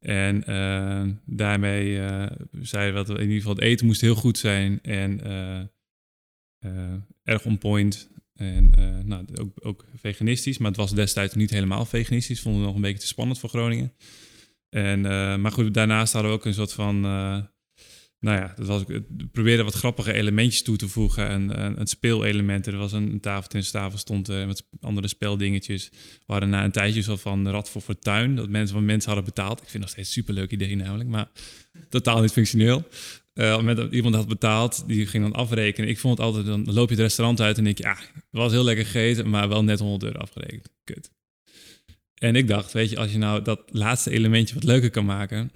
En 0.00 0.44
uh, 0.48 1.02
daarmee 1.24 1.90
uh, 1.90 2.26
zeiden 2.60 3.00
we 3.00 3.06
dat 3.06 3.16
in 3.16 3.22
ieder 3.22 3.36
geval 3.36 3.54
het 3.54 3.62
eten 3.62 3.86
moest 3.86 4.00
heel 4.00 4.14
goed 4.14 4.38
zijn 4.38 4.78
en 4.82 5.20
uh, 5.26 6.92
erg 7.22 7.44
on 7.44 7.58
point. 7.58 8.08
En 8.34 8.70
nou, 9.04 9.24
ook, 9.40 9.52
ook, 9.60 9.84
veganistisch, 9.94 10.58
maar 10.58 10.68
het 10.68 10.76
was 10.76 10.94
destijds 10.94 11.34
niet 11.34 11.50
helemaal 11.50 11.84
veganistisch. 11.84 12.40
Vonden 12.40 12.60
we 12.60 12.66
nog 12.66 12.76
een 12.76 12.82
beetje 12.82 12.98
te 12.98 13.06
spannend 13.06 13.38
voor 13.38 13.48
Groningen. 13.48 13.92
En, 14.68 15.00
maar 15.40 15.52
goed, 15.52 15.74
daarnaast 15.74 16.12
hadden 16.12 16.30
we 16.30 16.36
ook 16.36 16.44
een 16.44 16.54
soort 16.54 16.72
van 16.72 17.04
nou 18.20 18.38
ja, 18.38 18.52
dat 18.56 18.66
was, 18.66 18.82
ik 18.86 19.32
probeerde 19.32 19.62
wat 19.62 19.74
grappige 19.74 20.12
elementjes 20.12 20.62
toe 20.62 20.76
te 20.76 20.88
voegen 20.88 21.28
en, 21.28 21.56
en, 21.56 21.78
en 21.78 21.86
speelelementen. 21.86 22.72
Er 22.72 22.78
was 22.78 22.92
een, 22.92 23.10
een 23.10 23.20
tafeltennistafel 23.20 23.98
stond 23.98 24.30
uh, 24.30 24.46
met 24.46 24.66
andere 24.80 25.08
speldingetjes. 25.08 25.88
We 26.26 26.32
hadden 26.32 26.48
na 26.48 26.64
een 26.64 26.70
tijdje 26.70 27.02
zo 27.02 27.16
van 27.16 27.48
Rad 27.48 27.70
voor 27.70 27.82
Fortuin, 27.82 28.36
dat 28.36 28.48
mensen 28.48 28.74
van 28.74 28.84
mensen 28.84 29.12
hadden 29.12 29.34
betaald. 29.34 29.62
Ik 29.62 29.68
vind 29.68 29.82
dat 29.82 29.92
steeds 29.92 30.08
een 30.08 30.14
superleuk 30.14 30.50
idee 30.50 30.76
namelijk, 30.76 31.08
maar 31.08 31.28
totaal 31.88 32.20
niet 32.20 32.32
functioneel. 32.32 32.84
Uh, 33.34 33.48
het 33.48 33.56
moment 33.56 33.76
dat 33.76 33.92
iemand 33.92 34.14
had 34.14 34.28
betaald, 34.28 34.84
die 34.86 35.06
ging 35.06 35.22
dan 35.22 35.32
afrekenen. 35.32 35.90
Ik 35.90 35.98
vond 35.98 36.18
het 36.18 36.26
altijd, 36.26 36.46
dan 36.46 36.64
loop 36.64 36.88
je 36.88 36.94
het 36.94 37.04
restaurant 37.04 37.40
uit 37.40 37.58
en 37.58 37.64
denk 37.64 37.78
je, 37.78 37.84
ja, 37.84 37.96
het 37.96 38.24
was 38.30 38.52
heel 38.52 38.64
lekker 38.64 38.84
gegeten, 38.84 39.30
maar 39.30 39.48
wel 39.48 39.64
net 39.64 39.78
100 39.78 40.02
euro 40.02 40.18
afgerekend. 40.18 40.68
Kut. 40.84 41.10
En 42.14 42.36
ik 42.36 42.48
dacht, 42.48 42.72
weet 42.72 42.90
je, 42.90 42.96
als 42.96 43.12
je 43.12 43.18
nou 43.18 43.42
dat 43.42 43.60
laatste 43.66 44.10
elementje 44.10 44.54
wat 44.54 44.64
leuker 44.64 44.90
kan 44.90 45.04
maken, 45.04 45.50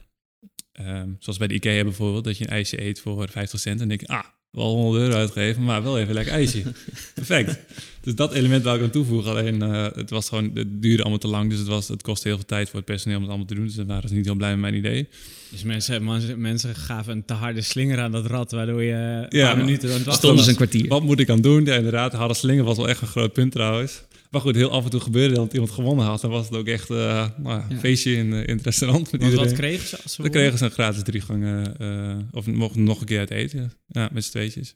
Um, 0.80 1.16
zoals 1.18 1.38
bij 1.38 1.48
de 1.48 1.54
IKEA 1.54 1.82
bijvoorbeeld, 1.82 2.24
dat 2.24 2.38
je 2.38 2.44
een 2.44 2.50
ijsje 2.50 2.82
eet 2.82 3.00
voor 3.00 3.28
50 3.28 3.60
cent. 3.60 3.80
En 3.80 3.88
denk 3.88 4.00
je, 4.00 4.06
ah, 4.06 4.24
wel 4.50 4.74
100 4.74 5.02
euro 5.02 5.14
uitgeven, 5.14 5.64
maar 5.64 5.82
wel 5.82 5.98
even 5.98 6.14
lekker 6.14 6.32
ijsje. 6.32 6.62
Perfect. 7.14 7.58
Dus 8.00 8.14
dat 8.14 8.32
element 8.32 8.64
wou 8.64 8.76
ik 8.76 8.82
aan 8.82 8.90
toevoegen. 8.90 9.30
Alleen 9.30 9.62
uh, 9.62 9.86
het 9.94 10.10
was 10.10 10.28
gewoon, 10.28 10.50
het 10.54 10.82
duurde 10.82 11.02
allemaal 11.02 11.18
te 11.18 11.28
lang. 11.28 11.50
Dus 11.50 11.58
het, 11.58 11.68
was, 11.68 11.88
het 11.88 12.02
kostte 12.02 12.28
heel 12.28 12.36
veel 12.36 12.46
tijd 12.46 12.68
voor 12.68 12.76
het 12.76 12.84
personeel 12.84 13.16
om 13.16 13.22
het 13.22 13.30
allemaal 13.30 13.48
te 13.48 13.54
doen. 13.54 13.64
Dus 13.66 13.74
dan 13.74 13.86
waren 13.86 14.08
ze 14.08 14.14
niet 14.14 14.24
heel 14.24 14.34
blij 14.34 14.50
met 14.50 14.60
mijn 14.60 14.74
idee. 14.74 15.08
Dus 15.50 15.62
mensen, 15.62 16.40
mensen 16.40 16.74
gaven 16.74 17.12
een 17.12 17.24
te 17.24 17.32
harde 17.32 17.62
slinger 17.62 18.00
aan 18.00 18.12
dat 18.12 18.26
rad, 18.26 18.50
waardoor 18.50 18.82
je 18.82 18.92
een 18.92 19.38
ja, 19.38 19.46
paar 19.46 19.64
minuten 19.64 19.92
aan 19.92 20.00
het 20.00 20.14
Stonden 20.14 20.44
ze 20.44 20.50
een 20.50 20.56
kwartier. 20.56 20.88
Wat 20.88 21.02
moet 21.02 21.20
ik 21.20 21.30
aan 21.30 21.40
doen? 21.40 21.64
Ja, 21.64 21.74
inderdaad, 21.74 22.10
de 22.10 22.16
harde 22.16 22.34
slinger 22.34 22.64
was 22.64 22.76
wel 22.76 22.88
echt 22.88 23.00
een 23.00 23.08
groot 23.08 23.32
punt 23.32 23.52
trouwens. 23.52 24.02
Maar 24.30 24.40
goed, 24.40 24.54
heel 24.54 24.70
af 24.70 24.84
en 24.84 24.90
toe 24.90 25.00
gebeurde 25.00 25.34
dat 25.34 25.52
iemand 25.52 25.70
gewonnen 25.70 26.04
had. 26.04 26.20
Dan 26.20 26.30
was 26.30 26.48
het 26.48 26.56
ook 26.56 26.66
echt 26.66 26.90
uh, 26.90 27.28
nou, 27.36 27.62
een 27.70 27.78
feestje 27.78 28.12
in, 28.12 28.26
uh, 28.26 28.46
in 28.46 28.56
het 28.56 28.64
restaurant. 28.64 29.12
Met 29.12 29.34
wat 29.34 29.52
kregen 29.52 29.88
ze? 29.88 30.02
Als 30.02 30.12
ze 30.12 30.22
dan 30.22 30.30
kregen 30.30 30.58
ze 30.58 30.64
een 30.64 30.70
gratis 30.70 31.02
drie 31.02 31.20
gangen. 31.20 31.74
Uh, 31.80 32.18
of 32.30 32.46
mochten 32.46 32.82
nog 32.82 33.00
een 33.00 33.06
keer 33.06 33.18
uit 33.18 33.30
eten. 33.30 33.72
Ja, 33.86 34.08
met 34.12 34.24
z'n 34.24 34.30
tweetjes. 34.30 34.74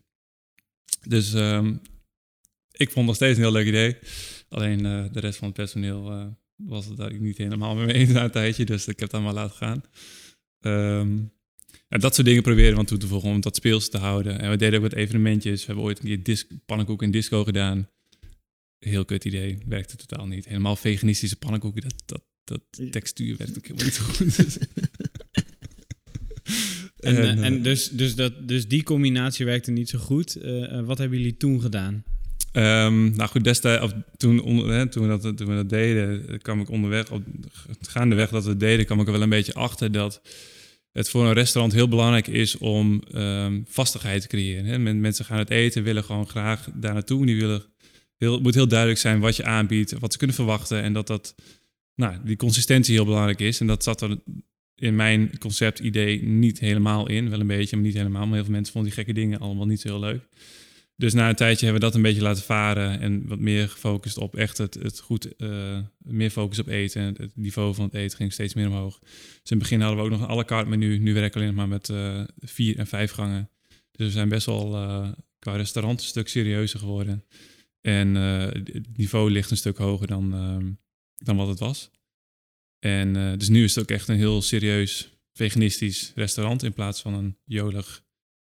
Dus 1.09 1.33
um, 1.33 1.81
ik 2.73 2.91
vond 2.91 3.07
nog 3.07 3.15
steeds 3.15 3.37
een 3.37 3.43
heel 3.43 3.53
leuk 3.53 3.67
idee. 3.67 3.97
Alleen 4.49 4.83
de 5.13 5.21
rest 5.21 5.39
van 5.39 5.47
het 5.47 5.57
personeel 5.57 6.35
was 6.57 6.87
het 6.87 6.97
daar 6.97 7.21
niet 7.21 7.39
helemaal 7.39 7.75
mee 7.75 7.95
eens 7.95 8.11
na 8.11 8.25
een 8.25 8.31
tijdje. 8.31 8.65
Dus 8.65 8.87
ik 8.87 9.01
heb 9.01 9.13
het 9.13 9.23
maar 9.23 9.33
laten 9.33 9.57
gaan. 9.57 9.83
Um, 10.61 11.33
en 11.89 12.01
dat 12.01 12.15
soort 12.15 12.27
dingen 12.27 12.43
proberen 12.43 12.79
we 12.79 12.85
toe 12.85 12.99
te 12.99 13.07
voegen 13.07 13.31
om 13.31 13.41
dat 13.41 13.57
speels 13.57 13.89
te 13.89 13.99
houden. 13.99 14.41
En 14.41 14.51
we 14.51 14.57
deden 14.57 14.77
ook 14.77 14.91
wat 14.91 14.95
evenementjes. 14.95 15.61
We 15.61 15.67
hebben 15.67 15.85
ooit 15.85 15.99
een 15.99 16.05
keer 16.05 16.23
disc, 16.23 16.47
pannenkoek 16.67 17.03
en 17.03 17.11
disco 17.11 17.45
gedaan 17.45 17.89
heel 18.85 19.05
kut 19.05 19.25
idee. 19.25 19.59
Werkte 19.67 19.97
totaal 19.97 20.27
niet. 20.27 20.45
Helemaal 20.45 20.77
veganistische 20.77 21.37
pannenkoeken, 21.37 21.83
dat, 21.83 22.03
dat, 22.05 22.23
dat 22.45 22.93
textuur 22.93 23.37
werkt 23.37 23.57
ook 23.57 23.67
helemaal 23.67 23.85
niet 23.85 23.99
goed. 23.99 24.59
en, 26.99 27.17
en, 27.17 27.43
en, 27.43 27.57
eh, 27.57 27.63
dus, 27.63 27.89
dus, 27.89 28.15
dat, 28.15 28.49
dus 28.49 28.69
die 28.69 28.83
combinatie 28.83 29.45
werkte 29.45 29.71
niet 29.71 29.89
zo 29.89 29.99
goed. 29.99 30.37
Uh, 30.37 30.81
wat 30.85 30.99
hebben 30.99 31.19
jullie 31.19 31.37
toen 31.37 31.61
gedaan? 31.61 32.05
Um, 32.53 33.17
nou 33.17 33.31
goed, 33.31 33.45
destijds, 33.45 33.85
of 33.85 33.93
toen, 34.17 34.41
onder, 34.41 34.71
hè, 34.71 34.89
toen, 34.89 35.03
we 35.03 35.19
dat, 35.19 35.37
toen 35.37 35.49
we 35.49 35.55
dat 35.55 35.69
deden, 35.69 36.39
kwam 36.43 36.61
ik 36.61 36.71
onderweg, 36.71 37.11
op, 37.11 37.23
gaandeweg 37.81 38.31
dat 38.31 38.45
we 38.45 38.57
deden, 38.57 38.87
kwam 38.87 39.01
ik 39.01 39.07
er 39.07 39.13
wel 39.13 39.23
een 39.23 39.29
beetje 39.29 39.55
achter 39.55 39.93
dat 39.93 40.21
het 40.95 41.09
voor 41.09 41.27
een 41.27 41.33
restaurant 41.33 41.73
heel 41.73 41.89
belangrijk 41.89 42.27
is 42.27 42.59
om 42.59 43.03
um, 43.15 43.65
vastigheid 43.69 44.23
te 44.23 44.29
creëren. 44.29 44.65
Hè. 44.65 44.79
Mensen 44.79 45.25
gaan 45.25 45.39
het 45.39 45.51
eten, 45.51 45.83
willen 45.83 46.05
gewoon 46.05 46.29
graag 46.29 46.69
daar 46.75 46.93
naartoe. 46.93 47.27
Die 47.27 47.37
willen 47.37 47.63
heel, 48.25 48.41
moet 48.41 48.55
heel 48.55 48.69
duidelijk 48.69 49.01
zijn 49.01 49.21
wat 49.21 49.37
je 49.37 49.45
aanbiedt, 49.45 49.99
wat 49.99 50.13
ze 50.13 50.19
kunnen 50.19 50.37
verwachten. 50.37 50.83
En 50.83 50.93
dat, 50.93 51.07
dat 51.07 51.35
nou, 51.95 52.17
die 52.25 52.37
consistentie 52.37 52.95
heel 52.95 53.05
belangrijk 53.05 53.41
is. 53.41 53.61
En 53.61 53.67
dat 53.67 53.83
zat 53.83 54.01
er 54.01 54.19
in 54.75 54.97
mijn 54.97 55.39
concept-idee 55.39 56.23
niet 56.23 56.59
helemaal 56.59 57.09
in. 57.09 57.31
Wel 57.31 57.41
een 57.41 57.47
beetje, 57.47 57.77
maar 57.77 57.85
niet 57.85 57.95
helemaal. 57.95 58.27
Maar 58.27 58.35
heel 58.35 58.45
veel 58.45 58.53
mensen 58.53 58.73
vonden 58.73 58.93
die 58.93 59.05
gekke 59.05 59.21
dingen 59.21 59.41
allemaal 59.41 59.67
niet 59.67 59.81
zo 59.81 59.89
heel 59.89 60.01
leuk. 60.01 60.29
Dus 60.97 61.13
na 61.13 61.29
een 61.29 61.35
tijdje 61.35 61.65
hebben 61.65 61.83
we 61.83 61.87
dat 61.87 61.97
een 61.97 62.03
beetje 62.03 62.23
laten 62.23 62.43
varen 62.43 63.01
en 63.01 63.27
wat 63.27 63.39
meer 63.39 63.69
gefocust 63.69 64.19
op 64.19 64.37
echt 64.37 64.59
het, 64.59 64.75
het 64.75 65.01
goed, 65.01 65.29
uh, 65.39 65.79
meer 65.99 66.31
focus 66.31 66.59
op 66.59 66.67
eten. 66.67 67.03
Het 67.03 67.31
niveau 67.35 67.75
van 67.75 67.85
het 67.85 67.95
eten 67.95 68.17
ging 68.17 68.33
steeds 68.33 68.55
meer 68.55 68.67
omhoog. 68.67 68.99
Dus 69.01 69.11
in 69.11 69.41
het 69.43 69.59
begin 69.59 69.81
hadden 69.81 69.99
we 69.99 70.05
ook 70.05 70.11
nog 70.11 70.21
een 70.21 70.31
à 70.31 70.35
la 70.35 70.45
carte 70.45 70.69
menu. 70.69 70.99
Nu 70.99 71.15
werken 71.15 71.33
we 71.33 71.47
alleen 71.47 71.57
nog 71.57 71.69
maar 71.69 71.79
met 71.79 71.89
uh, 71.89 72.23
vier 72.41 72.79
en 72.79 72.87
vijf 72.87 73.11
gangen. 73.11 73.49
Dus 73.93 74.07
we 74.07 74.13
zijn 74.13 74.29
best 74.29 74.47
wel 74.47 74.75
uh, 74.75 75.09
qua 75.39 75.57
restaurant 75.57 76.01
een 76.01 76.07
stuk 76.07 76.29
serieuzer 76.29 76.79
geworden. 76.79 77.25
En 77.87 78.15
het 78.15 78.97
niveau 78.97 79.31
ligt 79.31 79.51
een 79.51 79.57
stuk 79.57 79.77
hoger 79.77 80.07
dan, 80.07 80.35
ehm, 80.35 80.73
dan 81.15 81.37
wat 81.37 81.49
het 81.49 81.59
was. 81.59 81.91
En 82.79 83.39
dus 83.39 83.49
nu 83.49 83.65
is 83.65 83.75
het 83.75 83.85
ook 83.85 83.91
echt 83.91 84.09
een 84.09 84.17
heel 84.17 84.43
serieus 84.43 85.15
veganistisch 85.33 86.13
restaurant 86.15 86.63
in 86.63 86.73
plaats 86.73 87.01
van 87.01 87.15
een 87.15 87.37
jolig 87.45 88.05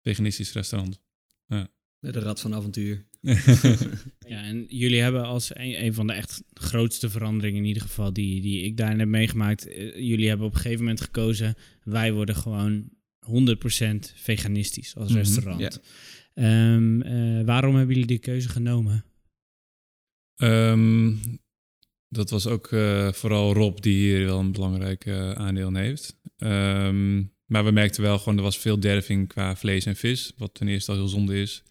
veganistisch 0.02 0.52
restaurant. 0.52 1.00
Ja. 1.46 1.68
De 1.98 2.20
rad 2.20 2.40
van 2.40 2.54
avontuur. 2.54 3.04
ja, 4.28 4.42
en 4.42 4.64
jullie 4.68 5.00
hebben 5.00 5.24
als 5.24 5.54
een, 5.54 5.84
een, 5.84 5.94
van 5.94 6.06
de 6.06 6.12
echt 6.12 6.42
grootste 6.52 7.10
veranderingen, 7.10 7.60
in 7.60 7.66
ieder 7.66 7.82
geval 7.82 8.12
die, 8.12 8.40
die 8.40 8.62
ik 8.62 8.76
daarin 8.76 8.98
heb 8.98 9.08
meegemaakt. 9.08 9.66
Eh, 9.66 9.98
jullie 9.98 10.28
hebben 10.28 10.46
op 10.46 10.54
een 10.54 10.60
gegeven 10.60 10.80
moment 10.80 11.00
gekozen, 11.00 11.54
wij 11.82 12.12
worden 12.12 12.36
gewoon 12.36 12.88
100% 13.18 14.12
veganistisch 14.14 14.96
als 14.96 15.08
mhm, 15.08 15.18
restaurant. 15.18 15.80
Ehm, 16.34 17.02
eh, 17.02 17.44
waarom 17.44 17.74
hebben 17.76 17.94
jullie 17.94 18.08
die 18.08 18.18
keuze 18.18 18.48
genomen? 18.48 19.04
Ehm, 20.36 21.14
dat 22.08 22.30
was 22.30 22.46
ook 22.46 22.70
uh, 22.70 23.12
vooral 23.12 23.52
Rob 23.52 23.78
die 23.78 23.94
hier 23.94 24.26
wel 24.26 24.38
een 24.38 24.52
belangrijk 24.52 25.08
aandeel 25.34 25.68
in 25.68 25.76
heeft. 25.76 26.16
Ehm, 26.36 27.22
maar 27.46 27.64
we 27.64 27.70
merkten 27.70 28.02
wel 28.02 28.18
gewoon, 28.18 28.36
er 28.36 28.42
was 28.42 28.58
veel 28.58 28.80
derving 28.80 29.28
qua 29.28 29.56
vlees 29.56 29.86
en 29.86 29.96
vis, 29.96 30.32
wat 30.36 30.54
ten 30.54 30.68
eerste 30.68 30.90
al 30.90 30.96
heel 30.96 31.08
zonde 31.08 31.40
is. 31.40 31.62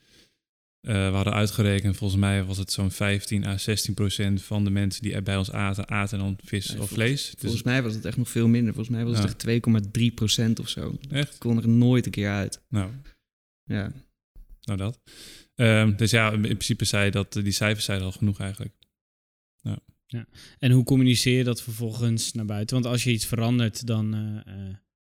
Uh, 0.82 1.10
we 1.10 1.16
hadden 1.16 1.34
uitgerekend, 1.34 1.98
volgens 1.98 2.20
mij 2.20 2.44
was 2.44 2.58
het 2.58 2.72
zo'n 2.72 2.92
15 2.92 3.46
à 3.46 3.58
16 3.58 3.94
procent 3.94 4.42
van 4.42 4.64
de 4.64 4.70
mensen 4.70 5.02
die 5.02 5.14
er 5.14 5.24
bij 5.24 5.38
ons 5.38 5.52
aten, 5.52 5.88
aten 5.90 6.20
dan 6.20 6.38
vis 6.44 6.76
of 6.76 6.90
vlees. 6.90 7.30
Dus 7.30 7.40
volgens 7.40 7.64
mij 7.64 7.84
was 7.84 7.94
het 7.94 8.06
echt 8.06 8.18
nog 8.18 8.30
veel 8.30 8.48
minder. 8.48 8.74
Volgens 8.74 8.96
mij 8.96 9.06
was 9.06 9.18
het 9.18 9.46
echt 9.46 9.66
2,3 10.00 10.14
procent 10.16 10.60
of 10.60 10.70
zo. 10.70 10.98
Echt? 11.10 11.34
Ik 11.34 11.40
kon 11.40 11.58
er 11.58 11.68
nooit 11.68 12.06
een 12.06 12.12
keer 12.12 12.30
uit. 12.30 12.62
Nou. 12.70 12.92
Ja. 13.64 13.92
Nou 14.62 14.78
dat. 14.78 15.00
Um, 15.56 15.96
dus 15.96 16.12
ja, 16.12 16.32
in 16.32 16.42
principe 16.42 16.86
zei 16.86 17.10
dat, 17.10 17.34
die 17.34 17.52
cijfers 17.52 17.86
zeiden 17.86 18.08
al 18.08 18.14
genoeg 18.14 18.40
eigenlijk. 18.40 18.74
Ja. 19.62 19.80
ja. 20.06 20.26
En 20.60 20.72
hoe 20.72 20.84
communiceer 20.84 21.38
je 21.38 21.44
dat 21.44 21.62
vervolgens 21.62 22.34
naar 22.34 22.46
buiten? 22.46 22.76
Want 22.76 22.88
als 22.88 23.04
je 23.04 23.12
iets 23.12 23.26
verandert, 23.26 23.88
dan... 23.88 24.16
Uh, 24.16 24.76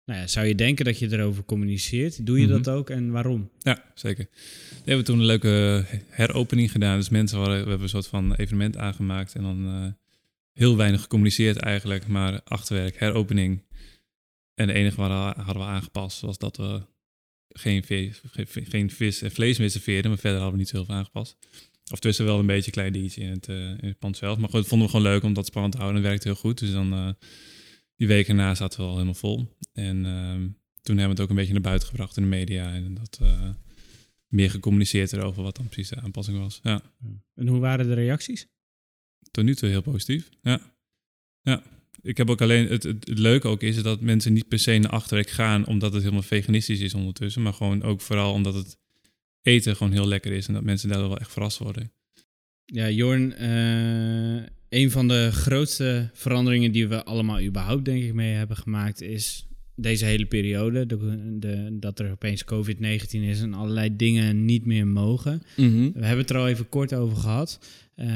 nou 0.06 0.20
ja, 0.20 0.28
zou 0.28 0.46
je 0.46 0.56
denken 0.56 0.86
dat 0.86 1.00
je 1.00 1.12
erover 1.12 1.44
communiceert? 1.44 2.26
Doe 2.26 2.40
je 2.40 2.48
dat 2.48 2.66
mhm. 2.66 2.76
ook 2.76 2.90
en 2.90 3.12
waarom? 3.12 3.50
Ja, 3.60 3.84
zeker. 3.94 4.28
We 4.70 4.84
hebben 4.84 5.06
toen 5.06 5.20
een 5.20 5.26
leuke 5.26 5.86
heropening 6.10 6.72
gedaan. 6.72 6.98
Dus 6.98 7.10
mensen 7.10 7.38
waren, 7.38 7.54
we 7.54 7.70
hebben 7.70 7.82
een 7.82 7.90
soort 7.90 8.08
van 8.08 8.36
evenement 8.36 8.78
aangemaakt 8.78 9.36
en 9.36 9.42
dan 9.42 9.66
uh, 9.66 9.92
heel 10.54 10.78
weinig 10.78 11.02
gecommuniceerd 11.02 11.58
eigenlijk, 11.58 12.08
maar 12.08 12.42
achterwerk, 12.44 13.00
heropening. 13.00 13.62
En 14.54 14.68
het 14.68 14.78
enige 14.78 14.96
wat 14.96 15.36
hadden 15.36 15.64
we 15.64 15.70
aangepast 15.70 16.22
was 16.22 16.38
dat 16.38 16.58
we 16.58 16.82
geen, 17.60 17.84
vis, 17.84 18.22
geen 18.50 18.90
vis 18.90 19.22
en 19.22 19.32
vlees 19.32 19.58
meer 19.58 19.70
serveerden, 19.70 20.12
maar 20.12 20.20
verder 20.20 20.40
hadden 20.40 20.58
we 20.58 20.64
niet 20.64 20.70
zo 20.70 20.76
heel 20.76 20.86
veel 20.86 20.96
aangepast. 20.96 21.38
Of 21.92 22.00
tussen 22.00 22.26
wel 22.26 22.40
een 22.40 22.46
beetje 22.46 22.66
een 22.66 22.72
klein 22.72 22.94
dingetje 22.94 23.22
in 23.22 23.30
het, 23.30 23.48
uh, 23.48 23.70
in 23.70 23.88
het 23.88 24.00
pand 24.00 24.18
zelf. 24.18 24.38
Maar 24.38 24.50
goed, 24.50 24.60
dat 24.60 24.68
vonden 24.68 24.88
we 24.88 24.94
gewoon 24.94 25.12
leuk 25.12 25.24
om 25.24 25.34
dat 25.34 25.46
spannend 25.46 25.74
te 25.74 25.80
houden. 25.80 26.02
En 26.02 26.10
het 26.10 26.12
werkte 26.12 26.40
heel 26.40 26.50
goed. 26.50 26.60
Dus 26.60 26.72
dan 26.72 26.94
uh, 26.94 27.10
die 27.96 28.08
weken 28.08 28.36
na 28.36 28.56
zaten 28.56 28.80
we 28.80 28.86
al 28.86 28.92
helemaal 28.92 29.14
vol. 29.14 29.58
En 29.74 30.06
ehm, 30.06 30.48
toen 30.82 30.98
hebben 30.98 31.04
we 31.06 31.12
het 31.12 31.20
ook 31.22 31.30
een 31.30 31.36
beetje 31.36 31.54
naar 31.54 31.62
buiten 31.62 31.88
gebracht 31.88 32.18
in 32.18 32.24
de 32.24 32.30
media. 32.30 32.74
En 32.74 32.94
dat 32.94 33.20
uh, 33.22 33.50
meer 34.28 34.50
gecommuniceerd 34.50 35.14
erover 35.14 35.44
wat 35.44 35.56
dan 35.56 35.66
precies 35.66 35.90
de 35.90 36.02
aanpassing 36.02 36.38
was. 36.38 36.60
Ja. 36.64 36.82
En 37.36 37.48
hoe 37.48 37.60
waren 37.60 37.88
de 37.88 37.94
reacties? 37.94 38.48
Tot 39.32 39.44
nu 39.44 39.56
toe 39.56 39.70
heel 39.70 39.82
positief. 39.82 40.30
Ja. 40.42 40.62
ja. 41.42 41.64
Ik 42.06 42.18
heb 42.18 42.30
ook 42.30 42.42
alleen, 42.42 42.68
het, 42.68 42.84
het, 42.84 43.08
leuke 43.18 43.48
ook 43.48 43.62
is 43.62 43.82
dat 43.82 44.02
mensen 44.02 44.34
niet 44.34 44.48
per 44.48 44.60
se 44.60 44.78
naar 44.78 44.92
achterwerk 44.92 45.30
gaan 45.30 45.66
omdat 45.66 45.94
het 45.94 46.02
helemaal 46.02 46.24
veganistisch 46.24 46.80
is 46.80 46.94
ondertussen. 46.94 47.42
Maar 47.42 47.54
gewoon 47.54 47.84
ook 47.84 48.02
vooral 48.02 48.34
omdat 48.34 48.54
het 48.54 48.78
eten 49.42 49.76
gewoon 49.76 49.94
heel 49.94 50.08
lekker 50.08 50.32
is 50.32 50.48
en 50.48 50.54
dat 50.54 50.64
mensen 50.64 50.90
daar 50.90 51.00
wel 51.00 51.18
echt 51.18 51.32
verrast 51.32 51.58
worden. 51.58 51.92
Ja, 52.66 52.90
Jorn, 52.90 53.34
uh, 53.42 54.44
een 54.70 54.92
van 54.92 55.08
de 55.08 55.30
grootste 55.32 56.10
veranderingen 56.14 56.72
die 56.72 56.88
we 56.88 57.04
allemaal 57.04 57.42
überhaupt, 57.42 57.86
denk 57.86 58.04
ik, 58.04 58.14
mee 58.14 58.34
hebben 58.34 58.58
gemaakt, 58.58 59.02
is 59.02 59.48
deze 59.76 60.06
hele 60.06 60.26
periode. 60.26 60.86
De, 60.86 61.38
de, 61.40 61.78
dat 61.80 62.00
er 62.00 62.12
opeens 62.12 62.44
COVID-19 62.54 63.08
is 63.10 63.42
en 63.42 63.54
allerlei 63.54 63.96
dingen 63.96 64.46
niet 64.46 64.66
meer 64.66 64.88
mogen. 64.88 65.42
Mhm. 65.56 65.92
We 65.94 66.06
hebben 66.06 66.18
het 66.18 66.30
er 66.30 66.38
al 66.38 66.48
even 66.48 66.70
kort 66.70 66.94
over 66.94 67.18
gehad. 67.18 67.60
Uh, 67.96 68.08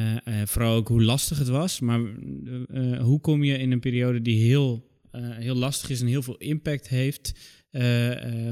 vooral 0.45 0.75
ook 0.75 0.87
hoe 0.87 1.03
lastig 1.03 1.37
het 1.37 1.47
was. 1.47 1.79
Maar 1.79 1.99
uh, 1.99 3.01
hoe 3.01 3.19
kom 3.19 3.43
je 3.43 3.57
in 3.57 3.71
een 3.71 3.79
periode 3.79 4.21
die 4.21 4.41
heel, 4.41 4.87
heel 5.17 5.55
lastig 5.55 5.89
is 5.89 6.01
en 6.01 6.07
heel 6.07 6.23
veel 6.23 6.37
impact 6.37 6.87
heeft? 6.87 7.57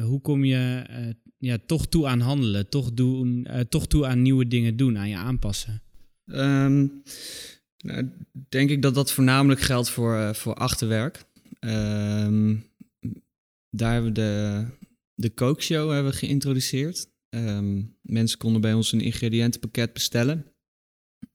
hoe 0.01 0.19
kom 0.21 0.43
je 0.43 0.83
ja, 1.37 1.57
toch 1.65 1.87
toe 1.87 2.07
aan 2.07 2.19
handelen? 2.19 2.69
Toch, 2.69 2.93
doen, 2.93 3.47
toch 3.69 3.87
toe 3.87 4.05
aan 4.05 4.21
nieuwe 4.21 4.47
dingen 4.47 4.77
doen, 4.77 4.97
aan 4.97 5.09
je 5.09 5.15
aanpassen? 5.15 5.81
Um, 6.25 7.01
nou, 7.77 8.09
denk 8.49 8.69
ik 8.69 8.81
dat 8.81 8.95
dat 8.95 9.11
voornamelijk 9.11 9.61
geldt 9.61 9.89
voor, 9.89 10.35
voor 10.35 10.53
achterwerk. 10.53 11.25
Um, 11.59 12.66
daar 13.69 13.93
hebben 13.93 14.13
we 14.13 14.19
de, 14.19 14.65
de 15.13 15.29
kookshow 15.29 15.91
hebben 15.91 16.11
we 16.11 16.17
geïntroduceerd. 16.17 17.09
Um, 17.29 17.97
mensen 18.01 18.37
konden 18.37 18.61
bij 18.61 18.73
ons 18.73 18.91
een 18.91 19.01
ingrediëntenpakket 19.01 19.93
bestellen. 19.93 20.45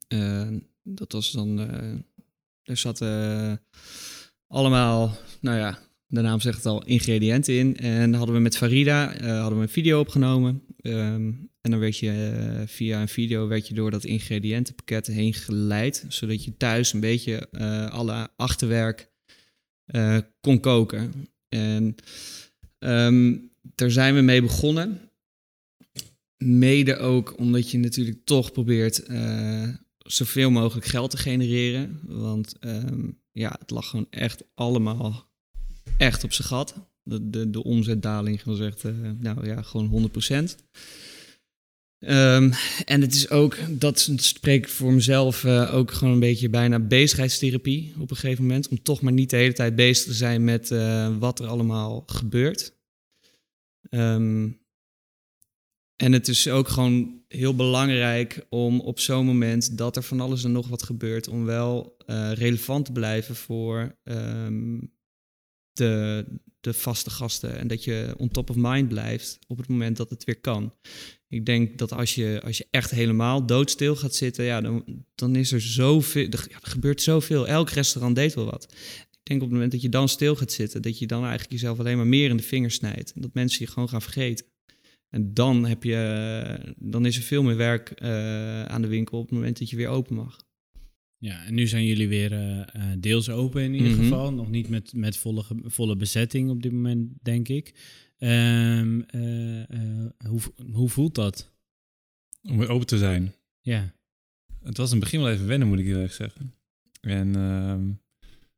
Uh, 0.08 0.48
dat 0.82 1.12
was 1.12 1.32
dan, 1.32 1.60
uh, 1.60 1.98
er 2.62 2.76
zaten 2.76 3.62
allemaal, 4.46 5.16
nou 5.40 5.58
ja, 5.58 5.78
de 6.06 6.20
naam 6.20 6.40
zegt 6.40 6.56
het 6.56 6.66
al, 6.66 6.84
ingrediënten 6.84 7.54
in. 7.54 7.76
En 7.76 8.14
hadden 8.14 8.34
we 8.34 8.40
met 8.40 8.56
Farida 8.56 9.04
hadden 9.40 9.58
we 9.58 9.62
een 9.62 9.68
video 9.68 10.00
opgenomen. 10.00 10.62
Um, 10.82 11.50
en 11.60 11.70
dan 11.70 11.80
werd 11.80 11.98
je 11.98 12.10
eh, 12.10 12.66
via 12.66 13.00
een 13.00 13.08
video 13.08 13.48
werd 13.48 13.68
je 13.68 13.74
door 13.74 13.90
dat 13.90 14.04
ingrediëntenpakket 14.04 15.06
heen 15.06 15.34
geleid, 15.34 16.04
zodat 16.08 16.44
je 16.44 16.56
thuis 16.56 16.92
een 16.92 17.00
beetje 17.00 17.50
alle 17.90 18.28
achterwerk 18.36 19.10
kon 20.40 20.60
koken. 20.60 21.28
En 21.52 21.94
um, 22.78 23.50
daar 23.74 23.90
zijn 23.90 24.14
we 24.14 24.20
mee 24.20 24.42
begonnen. 24.42 25.00
Mede 26.36 26.96
ook 26.96 27.38
omdat 27.38 27.70
je 27.70 27.78
natuurlijk 27.78 28.24
toch 28.24 28.52
probeert 28.52 29.02
zoveel 29.98 30.50
mogelijk 30.50 30.86
geld 30.86 31.10
te 31.10 31.16
genereren. 31.16 32.00
Want 32.02 32.54
um, 32.60 33.20
ja, 33.32 33.56
het 33.58 33.70
lag 33.70 33.88
gewoon 33.88 34.06
echt 34.10 34.44
allemaal 34.54 35.30
echt 35.96 36.24
op 36.24 36.32
zijn 36.32 36.48
gat. 36.48 36.74
De, 37.02 37.30
de, 37.30 37.50
de 37.50 37.64
omzetdaling 37.64 38.42
was 38.42 38.60
echt, 38.60 38.84
nou 39.18 39.46
ja, 39.46 39.62
gewoon 39.62 40.10
100%. 40.30 40.54
Um, 42.08 42.52
en 42.84 43.00
het 43.00 43.14
is 43.14 43.30
ook, 43.30 43.56
dat 43.70 44.10
spreekt 44.16 44.70
voor 44.70 44.92
mezelf 44.92 45.44
uh, 45.44 45.74
ook 45.74 45.90
gewoon 45.90 46.12
een 46.12 46.20
beetje 46.20 46.48
bijna 46.48 46.78
bezigheidstherapie 46.80 47.92
op 47.98 48.10
een 48.10 48.16
gegeven 48.16 48.44
moment. 48.44 48.68
Om 48.68 48.82
toch 48.82 49.00
maar 49.00 49.12
niet 49.12 49.30
de 49.30 49.36
hele 49.36 49.52
tijd 49.52 49.76
bezig 49.76 50.04
te 50.04 50.12
zijn 50.12 50.44
met 50.44 50.70
uh, 50.70 51.16
wat 51.18 51.40
er 51.40 51.46
allemaal 51.46 52.02
gebeurt. 52.06 52.74
Um, 53.90 54.60
en 55.96 56.12
het 56.12 56.28
is 56.28 56.48
ook 56.48 56.68
gewoon 56.68 57.22
heel 57.28 57.54
belangrijk 57.54 58.46
om 58.48 58.80
op 58.80 59.00
zo'n 59.00 59.26
moment 59.26 59.78
dat 59.78 59.96
er 59.96 60.02
van 60.02 60.20
alles 60.20 60.44
en 60.44 60.52
nog 60.52 60.68
wat 60.68 60.82
gebeurt, 60.82 61.28
om 61.28 61.44
wel 61.44 61.96
uh, 62.06 62.32
relevant 62.32 62.84
te 62.84 62.92
blijven 62.92 63.36
voor 63.36 63.98
um, 64.04 64.92
de, 65.72 66.24
de 66.60 66.72
vaste 66.72 67.10
gasten. 67.10 67.58
En 67.58 67.68
dat 67.68 67.84
je 67.84 68.14
on 68.16 68.28
top 68.28 68.50
of 68.50 68.56
mind 68.58 68.88
blijft 68.88 69.38
op 69.46 69.58
het 69.58 69.68
moment 69.68 69.96
dat 69.96 70.10
het 70.10 70.24
weer 70.24 70.40
kan. 70.40 70.74
Ik 71.32 71.46
denk 71.46 71.78
dat 71.78 71.92
als 71.92 72.14
je, 72.14 72.40
als 72.44 72.58
je 72.58 72.66
echt 72.70 72.90
helemaal 72.90 73.46
doodstil 73.46 73.96
gaat 73.96 74.14
zitten, 74.14 74.44
ja, 74.44 74.60
dan, 74.60 75.04
dan 75.14 75.36
is 75.36 75.52
er 75.52 75.60
zoveel. 75.60 76.26
Er, 76.26 76.46
ja, 76.48 76.56
er 76.62 76.70
gebeurt 76.70 77.02
zoveel. 77.02 77.48
Elk 77.48 77.70
restaurant 77.70 78.16
deed 78.16 78.34
wel 78.34 78.44
wat. 78.44 78.64
Ik 79.10 79.20
denk 79.22 79.40
op 79.40 79.46
het 79.46 79.54
moment 79.54 79.72
dat 79.72 79.82
je 79.82 79.88
dan 79.88 80.08
stil 80.08 80.36
gaat 80.36 80.52
zitten, 80.52 80.82
dat 80.82 80.98
je 80.98 81.06
dan 81.06 81.20
eigenlijk 81.20 81.52
jezelf 81.52 81.78
alleen 81.78 81.96
maar 81.96 82.06
meer 82.06 82.30
in 82.30 82.36
de 82.36 82.42
vingers 82.42 82.74
snijdt. 82.74 83.12
En 83.12 83.20
dat 83.20 83.34
mensen 83.34 83.64
je 83.64 83.70
gewoon 83.70 83.88
gaan 83.88 84.02
vergeten. 84.02 84.46
En 85.08 85.34
dan, 85.34 85.66
heb 85.66 85.82
je, 85.82 86.74
dan 86.76 87.06
is 87.06 87.16
er 87.16 87.22
veel 87.22 87.42
meer 87.42 87.56
werk 87.56 88.02
uh, 88.02 88.64
aan 88.64 88.82
de 88.82 88.88
winkel 88.88 89.18
op 89.18 89.24
het 89.24 89.34
moment 89.34 89.58
dat 89.58 89.70
je 89.70 89.76
weer 89.76 89.88
open 89.88 90.14
mag. 90.14 90.44
Ja, 91.18 91.44
en 91.44 91.54
nu 91.54 91.66
zijn 91.66 91.86
jullie 91.86 92.08
weer 92.08 92.32
uh, 92.32 92.62
deels 92.98 93.30
open 93.30 93.62
in 93.62 93.74
ieder 93.74 93.92
mhm. 93.92 94.02
geval. 94.02 94.32
Nog 94.32 94.50
niet 94.50 94.68
met, 94.68 94.92
met 94.94 95.16
volle, 95.16 95.44
volle 95.64 95.96
bezetting 95.96 96.50
op 96.50 96.62
dit 96.62 96.72
moment, 96.72 97.10
denk 97.22 97.48
ik. 97.48 97.74
Um, 98.24 99.04
uh, 99.14 100.06
hoe, 100.28 100.40
hoe 100.72 100.88
voelt 100.88 101.14
dat? 101.14 101.52
Om 102.42 102.58
weer 102.58 102.68
open 102.68 102.86
te 102.86 102.98
zijn. 102.98 103.34
Ja. 103.60 103.94
Het 104.62 104.76
was 104.76 104.92
in 104.92 104.96
het 104.96 105.04
begin 105.04 105.20
wel 105.20 105.30
even 105.30 105.46
wennen, 105.46 105.68
moet 105.68 105.78
ik 105.78 105.86
eerlijk 105.86 106.12
zeggen. 106.12 106.54
En, 107.00 107.28
uh, 107.28 107.96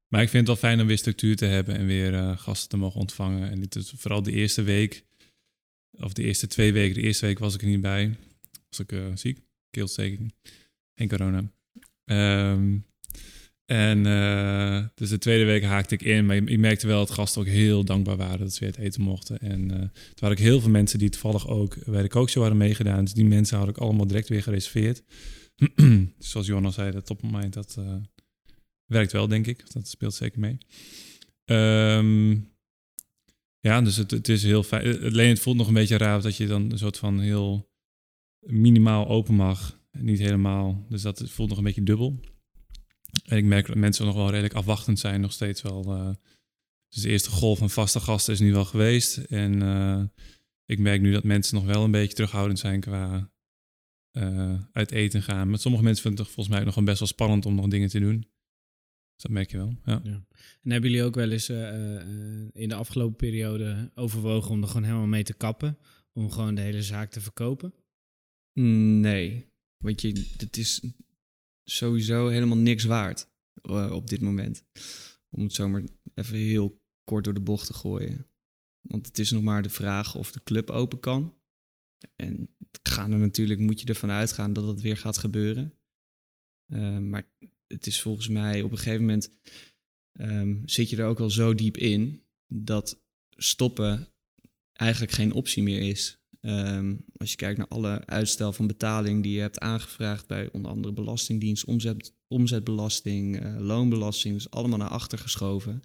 maar 0.09 0.22
ik 0.22 0.29
vind 0.29 0.33
het 0.33 0.46
wel 0.46 0.57
fijn 0.57 0.81
om 0.81 0.87
weer 0.87 0.98
structuur 0.98 1.37
te 1.37 1.44
hebben 1.44 1.77
en 1.77 1.87
weer 1.87 2.12
uh, 2.12 2.38
gasten 2.38 2.68
te 2.68 2.77
mogen 2.77 3.00
ontvangen. 3.00 3.50
En 3.50 3.61
dit 3.61 3.74
is 3.74 3.92
vooral 3.96 4.22
de 4.22 4.33
eerste 4.33 4.62
week, 4.62 5.05
of 5.90 6.12
de 6.12 6.22
eerste 6.22 6.46
twee 6.46 6.72
weken. 6.72 6.94
De 6.94 7.07
eerste 7.07 7.27
week 7.27 7.38
was 7.38 7.55
ik 7.55 7.62
er 7.62 7.68
niet 7.68 7.81
bij. 7.81 8.16
Was 8.68 8.79
ik 8.79 9.18
ziek, 9.18 9.40
keelsteking, 9.70 10.35
geen 10.94 11.09
corona. 11.09 11.53
Um, 12.05 12.85
En 13.66 14.07
uh, 14.07 14.85
dus 14.94 15.09
de 15.09 15.18
tweede 15.18 15.44
week 15.44 15.62
haakte 15.62 15.94
ik 15.94 16.03
in. 16.03 16.27
Maar 16.27 16.50
je, 16.50 16.59
merkte 16.59 16.87
wel 16.87 16.98
dat 16.98 17.11
gasten 17.11 17.40
ook 17.40 17.46
heel 17.46 17.85
dankbaar 17.85 18.16
waren 18.16 18.38
dat 18.38 18.53
ze 18.53 18.61
weer 18.61 18.68
het 18.68 18.79
eten 18.79 19.03
mochten. 19.03 19.38
En 19.38 19.70
uh, 19.70 19.81
er 19.81 19.90
waren 20.20 20.37
ook 20.37 20.44
heel 20.44 20.61
veel 20.61 20.70
mensen 20.70 20.98
die 20.98 21.09
toevallig 21.09 21.48
ook 21.48 21.85
bij 21.85 22.03
de 22.03 22.09
kookshow 22.09 22.42
hadden 22.42 22.61
meegedaan. 22.61 23.05
Dus 23.05 23.14
die 23.14 23.24
mensen 23.24 23.57
hadden 23.57 23.74
ik 23.74 23.81
allemaal 23.81 24.07
direct 24.07 24.29
weer 24.29 24.42
gereserveerd. 24.42 25.03
Zoals 26.18 26.46
Johan 26.46 26.64
al 26.64 26.72
zei, 26.72 26.90
de 26.90 27.03
top 27.03 27.20
dat 27.50 27.77
uh, 27.79 27.94
werkt 28.87 29.12
wel, 29.12 29.29
denk 29.29 29.46
ik. 29.46 29.72
Dat 29.72 29.88
speelt 29.88 30.14
zeker 30.14 30.40
mee. 30.40 30.59
Um, 31.44 32.53
ja, 33.59 33.81
dus 33.81 33.96
het, 33.96 34.11
het 34.11 34.29
is 34.29 34.42
heel 34.42 34.62
fijn. 34.62 35.03
Alleen 35.03 35.29
het 35.29 35.40
voelt 35.40 35.57
nog 35.57 35.68
een 35.68 35.74
beetje 35.74 35.96
raar 35.96 36.22
dat 36.22 36.37
je 36.37 36.46
dan 36.46 36.70
een 36.70 36.79
soort 36.79 36.98
van 36.98 37.20
heel 37.20 37.70
minimaal 38.40 39.09
open 39.09 39.35
mag. 39.35 39.81
Niet 39.92 40.18
helemaal. 40.18 40.87
Dus 40.88 41.03
dat 41.03 41.22
voelt 41.27 41.48
nog 41.48 41.59
een 41.59 41.64
beetje 41.64 41.83
dubbel. 41.83 42.20
En 43.24 43.37
ik 43.37 43.44
merk 43.44 43.66
dat 43.66 43.77
mensen 43.77 44.07
nog 44.07 44.14
wel 44.14 44.31
redelijk 44.31 44.55
afwachtend 44.55 44.98
zijn, 44.98 45.20
nog 45.20 45.33
steeds 45.33 45.62
wel. 45.62 45.96
Uh, 45.96 46.11
dus 46.88 47.03
de 47.03 47.09
eerste 47.09 47.31
golf 47.31 47.59
van 47.59 47.70
vaste 47.70 48.00
gasten 48.00 48.33
is 48.33 48.40
nu 48.40 48.53
wel 48.53 48.64
geweest. 48.64 49.16
En 49.16 49.62
uh, 49.62 50.03
ik 50.64 50.79
merk 50.79 51.00
nu 51.00 51.12
dat 51.12 51.24
mensen 51.24 51.55
nog 51.55 51.64
wel 51.64 51.85
een 51.85 51.90
beetje 51.90 52.14
terughoudend 52.14 52.59
zijn 52.59 52.81
qua 52.81 53.31
uh, 54.12 54.61
uit 54.72 54.90
eten 54.90 55.22
gaan. 55.22 55.50
Met 55.50 55.61
sommige 55.61 55.85
mensen 55.85 56.03
vinden 56.03 56.24
het 56.24 56.35
volgens 56.35 56.57
mij 56.57 56.64
nog 56.64 56.74
wel 56.74 56.85
best 56.85 56.98
wel 56.98 57.09
spannend 57.09 57.46
om 57.46 57.55
nog 57.55 57.68
dingen 57.68 57.88
te 57.88 58.00
doen. 58.00 58.18
Dus 58.18 59.22
dat 59.22 59.31
merk 59.31 59.50
je 59.50 59.57
wel. 59.57 59.77
Ja. 59.85 60.00
ja. 60.05 60.27
En 60.62 60.70
hebben 60.70 60.90
jullie 60.90 61.05
ook 61.05 61.14
wel 61.14 61.31
eens 61.31 61.48
in 62.53 62.68
de 62.68 62.74
afgelopen 62.74 63.16
periode 63.16 63.90
overwogen 63.94 64.50
om 64.50 64.62
er 64.62 64.68
gewoon 64.68 64.85
helemaal 64.85 65.07
mee 65.07 65.22
te 65.22 65.35
kappen? 65.35 65.79
Om 66.12 66.31
gewoon 66.31 66.55
de 66.55 66.61
hele 66.61 66.83
zaak 66.83 67.11
te 67.11 67.20
verkopen? 67.20 67.74
Nee. 69.00 69.46
Want 69.77 70.00
je, 70.00 70.33
het 70.37 70.57
is 70.57 70.83
sowieso 71.64 72.29
helemaal 72.29 72.57
niks 72.57 72.85
waard 72.85 73.29
uh, 73.62 73.92
op 73.92 74.09
dit 74.09 74.20
moment. 74.20 74.64
Om 75.31 75.42
het 75.42 75.53
zomaar 75.53 75.83
even 76.14 76.37
heel 76.37 76.83
kort 77.05 77.24
door 77.24 77.35
de 77.35 77.40
bocht 77.40 77.66
te 77.66 77.74
gooien. 77.74 78.27
Want 78.81 79.07
het 79.07 79.18
is 79.18 79.31
nog 79.31 79.42
maar 79.42 79.62
de 79.62 79.70
vraag 79.70 80.14
of 80.14 80.33
de 80.33 80.42
club 80.42 80.70
open 80.70 81.00
kan. 81.00 81.38
En 82.16 82.57
gaan 82.83 83.12
er 83.12 83.18
natuurlijk, 83.18 83.61
moet 83.61 83.81
je 83.81 83.87
ervan 83.87 84.11
uitgaan 84.11 84.53
dat 84.53 84.64
dat 84.64 84.81
weer 84.81 84.96
gaat 84.96 85.18
gebeuren. 85.18 85.79
Uh, 86.72 86.98
maar 86.98 87.31
het 87.66 87.87
is 87.87 88.00
volgens 88.00 88.29
mij 88.29 88.62
op 88.62 88.70
een 88.70 88.79
gegeven 88.79 89.00
moment 89.00 89.31
um, 90.12 90.62
zit 90.64 90.90
je 90.90 90.96
er 90.96 91.07
ook 91.07 91.20
al 91.20 91.31
zo 91.31 91.55
diep 91.55 91.77
in 91.77 92.22
dat 92.46 93.03
stoppen 93.31 94.09
eigenlijk 94.72 95.12
geen 95.12 95.33
optie 95.33 95.62
meer 95.62 95.88
is. 95.88 96.18
Um, 96.47 97.05
als 97.17 97.31
je 97.31 97.37
kijkt 97.37 97.59
naar 97.59 97.69
alle 97.69 98.07
uitstel 98.07 98.53
van 98.53 98.67
betaling 98.67 99.23
die 99.23 99.33
je 99.33 99.41
hebt 99.41 99.59
aangevraagd 99.59 100.27
bij 100.27 100.49
onder 100.53 100.71
andere 100.71 100.95
Belastingdienst, 100.95 101.65
omzet, 101.65 102.15
omzetbelasting, 102.29 103.45
uh, 103.45 103.61
loonbelasting, 103.61 104.35
dus 104.35 104.51
allemaal 104.51 104.79
naar 104.79 104.89
achter 104.89 105.19
geschoven. 105.19 105.83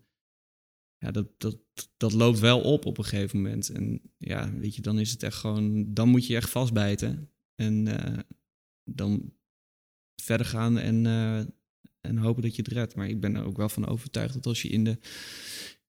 Ja, 0.97 1.11
dat, 1.11 1.27
dat, 1.37 1.57
dat 1.97 2.13
loopt 2.13 2.39
wel 2.39 2.61
op 2.61 2.85
op 2.85 2.97
een 2.97 3.03
gegeven 3.03 3.41
moment. 3.41 3.69
En 3.69 4.01
ja, 4.17 4.53
weet 4.53 4.75
je, 4.75 4.81
dan 4.81 4.99
is 4.99 5.11
het 5.11 5.23
echt 5.23 5.37
gewoon, 5.37 5.93
dan 5.93 6.09
moet 6.09 6.27
je 6.27 6.35
echt 6.35 6.49
vastbijten. 6.49 7.29
En 7.55 7.85
uh, 7.85 8.17
dan 8.83 9.33
verder 10.21 10.45
gaan 10.45 10.77
en, 10.77 11.05
uh, 11.05 11.39
en 12.01 12.17
hopen 12.17 12.41
dat 12.41 12.55
je 12.55 12.61
het 12.61 12.71
redt. 12.71 12.95
Maar 12.95 13.09
ik 13.09 13.19
ben 13.19 13.35
er 13.35 13.43
ook 13.43 13.57
wel 13.57 13.69
van 13.69 13.87
overtuigd 13.87 14.33
dat 14.33 14.45
als 14.45 14.61
je 14.61 14.69
in 14.69 14.83
de 14.83 14.97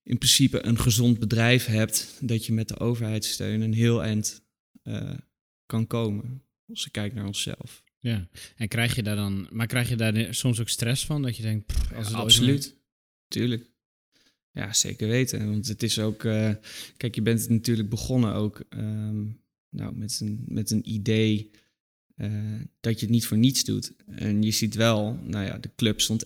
in 0.02 0.18
principe 0.18 0.66
een 0.66 0.78
gezond 0.78 1.18
bedrijf 1.18 1.66
hebt, 1.66 2.18
dat 2.20 2.46
je 2.46 2.52
met 2.52 2.68
de 2.68 2.78
overheidssteun 2.78 3.60
een 3.60 3.74
heel 3.74 4.02
eind 4.02 4.48
uh, 4.84 5.18
kan 5.66 5.86
komen. 5.86 6.42
Als 6.68 6.84
je 6.84 6.90
kijkt 6.90 7.14
naar 7.14 7.26
onszelf. 7.26 7.82
Ja, 7.98 8.28
en 8.56 8.68
krijg 8.68 8.94
je 8.94 9.02
daar 9.02 9.16
dan, 9.16 9.48
maar 9.50 9.66
krijg 9.66 9.88
je 9.88 9.96
daar 9.96 10.34
soms 10.34 10.60
ook 10.60 10.68
stress 10.68 11.06
van? 11.06 11.22
Dat 11.22 11.36
je 11.36 11.42
denkt, 11.42 11.74
als 11.94 12.06
het 12.06 12.16
absoluut, 12.16 12.76
tuurlijk. 13.28 13.70
Ja, 14.52 14.72
zeker 14.72 15.08
weten. 15.08 15.50
Want 15.50 15.68
het 15.68 15.82
is 15.82 15.98
ook, 15.98 16.22
uh, 16.22 16.50
kijk, 16.96 17.14
je 17.14 17.22
bent 17.22 17.48
natuurlijk 17.48 17.88
begonnen 17.88 18.34
ook 18.34 18.62
um, 18.70 19.42
nou, 19.68 19.94
met, 19.94 20.20
een, 20.20 20.44
met 20.48 20.70
een 20.70 20.90
idee 20.90 21.50
uh, 22.16 22.60
dat 22.80 23.00
je 23.00 23.06
het 23.06 23.14
niet 23.14 23.26
voor 23.26 23.38
niets 23.38 23.64
doet. 23.64 23.92
En 24.06 24.42
je 24.42 24.50
ziet 24.50 24.74
wel, 24.74 25.18
nou 25.22 25.44
ja, 25.44 25.58
de 25.58 25.70
club 25.76 26.00
stond 26.00 26.24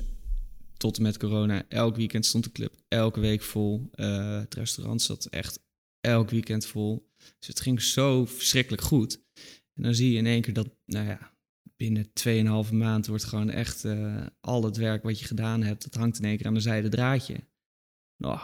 tot 0.76 0.96
en 0.96 1.02
met 1.02 1.18
corona, 1.18 1.64
elk 1.68 1.96
weekend 1.96 2.26
stond 2.26 2.44
de 2.44 2.52
club 2.52 2.74
elke 2.88 3.20
week 3.20 3.42
vol. 3.42 3.90
Uh, 3.94 4.38
het 4.38 4.54
restaurant 4.54 5.02
zat 5.02 5.26
echt 5.26 5.60
elk 6.00 6.30
weekend 6.30 6.66
vol. 6.66 7.12
Dus 7.38 7.48
het 7.48 7.60
ging 7.60 7.82
zo 7.82 8.26
verschrikkelijk 8.26 8.82
goed. 8.82 9.22
En 9.74 9.82
dan 9.82 9.94
zie 9.94 10.12
je 10.12 10.18
in 10.18 10.26
één 10.26 10.40
keer 10.40 10.54
dat, 10.54 10.76
nou 10.84 11.06
ja, 11.06 11.34
binnen 11.76 12.10
2,5 12.66 12.72
maand 12.72 13.06
wordt 13.06 13.24
gewoon 13.24 13.50
echt 13.50 13.84
uh, 13.84 14.26
al 14.40 14.64
het 14.64 14.76
werk 14.76 15.02
wat 15.02 15.18
je 15.18 15.26
gedaan 15.26 15.62
hebt, 15.62 15.82
dat 15.82 15.94
hangt 15.94 16.18
in 16.18 16.24
één 16.24 16.36
keer 16.36 16.46
aan 16.46 16.54
de 16.54 16.60
zijde 16.60 16.88
draadje. 16.88 17.48
Nou, 18.16 18.40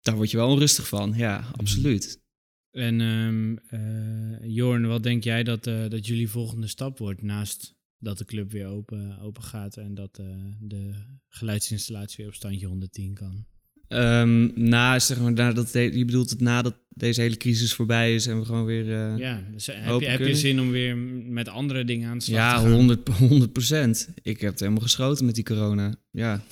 daar 0.00 0.16
word 0.16 0.30
je 0.30 0.36
wel 0.36 0.48
onrustig 0.48 0.88
van, 0.88 1.12
ja, 1.14 1.40
mhm. 1.40 1.52
absoluut. 1.52 2.24
En 2.70 3.00
um, 3.00 3.58
uh, 3.70 4.54
Jorn, 4.54 4.86
wat 4.86 5.02
denk 5.02 5.24
jij 5.24 5.42
dat, 5.42 5.66
uh, 5.66 5.88
dat 5.88 6.06
jullie 6.06 6.30
volgende 6.30 6.66
stap 6.66 6.98
wordt 6.98 7.22
naast 7.22 7.74
dat 7.98 8.18
de 8.18 8.24
club 8.24 8.50
weer 8.50 8.66
open, 8.66 9.18
open 9.18 9.42
gaat 9.42 9.76
en 9.76 9.94
dat 9.94 10.14
de 10.60 10.94
geluidsinstallatie 11.28 12.16
weer 12.16 12.26
op 12.26 12.34
standje 12.34 12.66
110 12.66 13.14
kan? 13.14 13.46
Um, 13.88 14.52
na, 14.54 14.98
zeg 14.98 15.20
maar, 15.20 15.32
nadat 15.32 15.72
je 15.72 16.04
bedoelt 16.04 16.30
het 16.30 16.40
nadat 16.40 16.74
deze 16.88 17.20
hele 17.20 17.36
crisis 17.36 17.74
voorbij 17.74 18.14
is 18.14 18.26
en 18.26 18.38
we 18.38 18.44
gewoon 18.44 18.64
weer. 18.64 18.86
Uh, 18.86 19.18
ja, 19.18 19.42
dus 19.52 19.66
heb, 19.66 20.00
je, 20.00 20.06
heb 20.06 20.20
je 20.20 20.34
zin 20.34 20.60
om 20.60 20.70
weer 20.70 20.96
met 20.96 21.48
andere 21.48 21.84
dingen 21.84 22.10
aan 22.10 22.18
te 22.18 22.24
slag 22.24 22.38
ja, 22.38 22.56
te 22.56 22.62
gaan? 22.62 23.28
100 23.28 23.52
procent. 23.52 24.08
Ik 24.22 24.40
heb 24.40 24.50
het 24.50 24.60
helemaal 24.60 24.82
geschoten 24.82 25.26
met 25.26 25.34
die 25.34 25.44
corona. 25.44 25.94
Ja, 26.10 26.42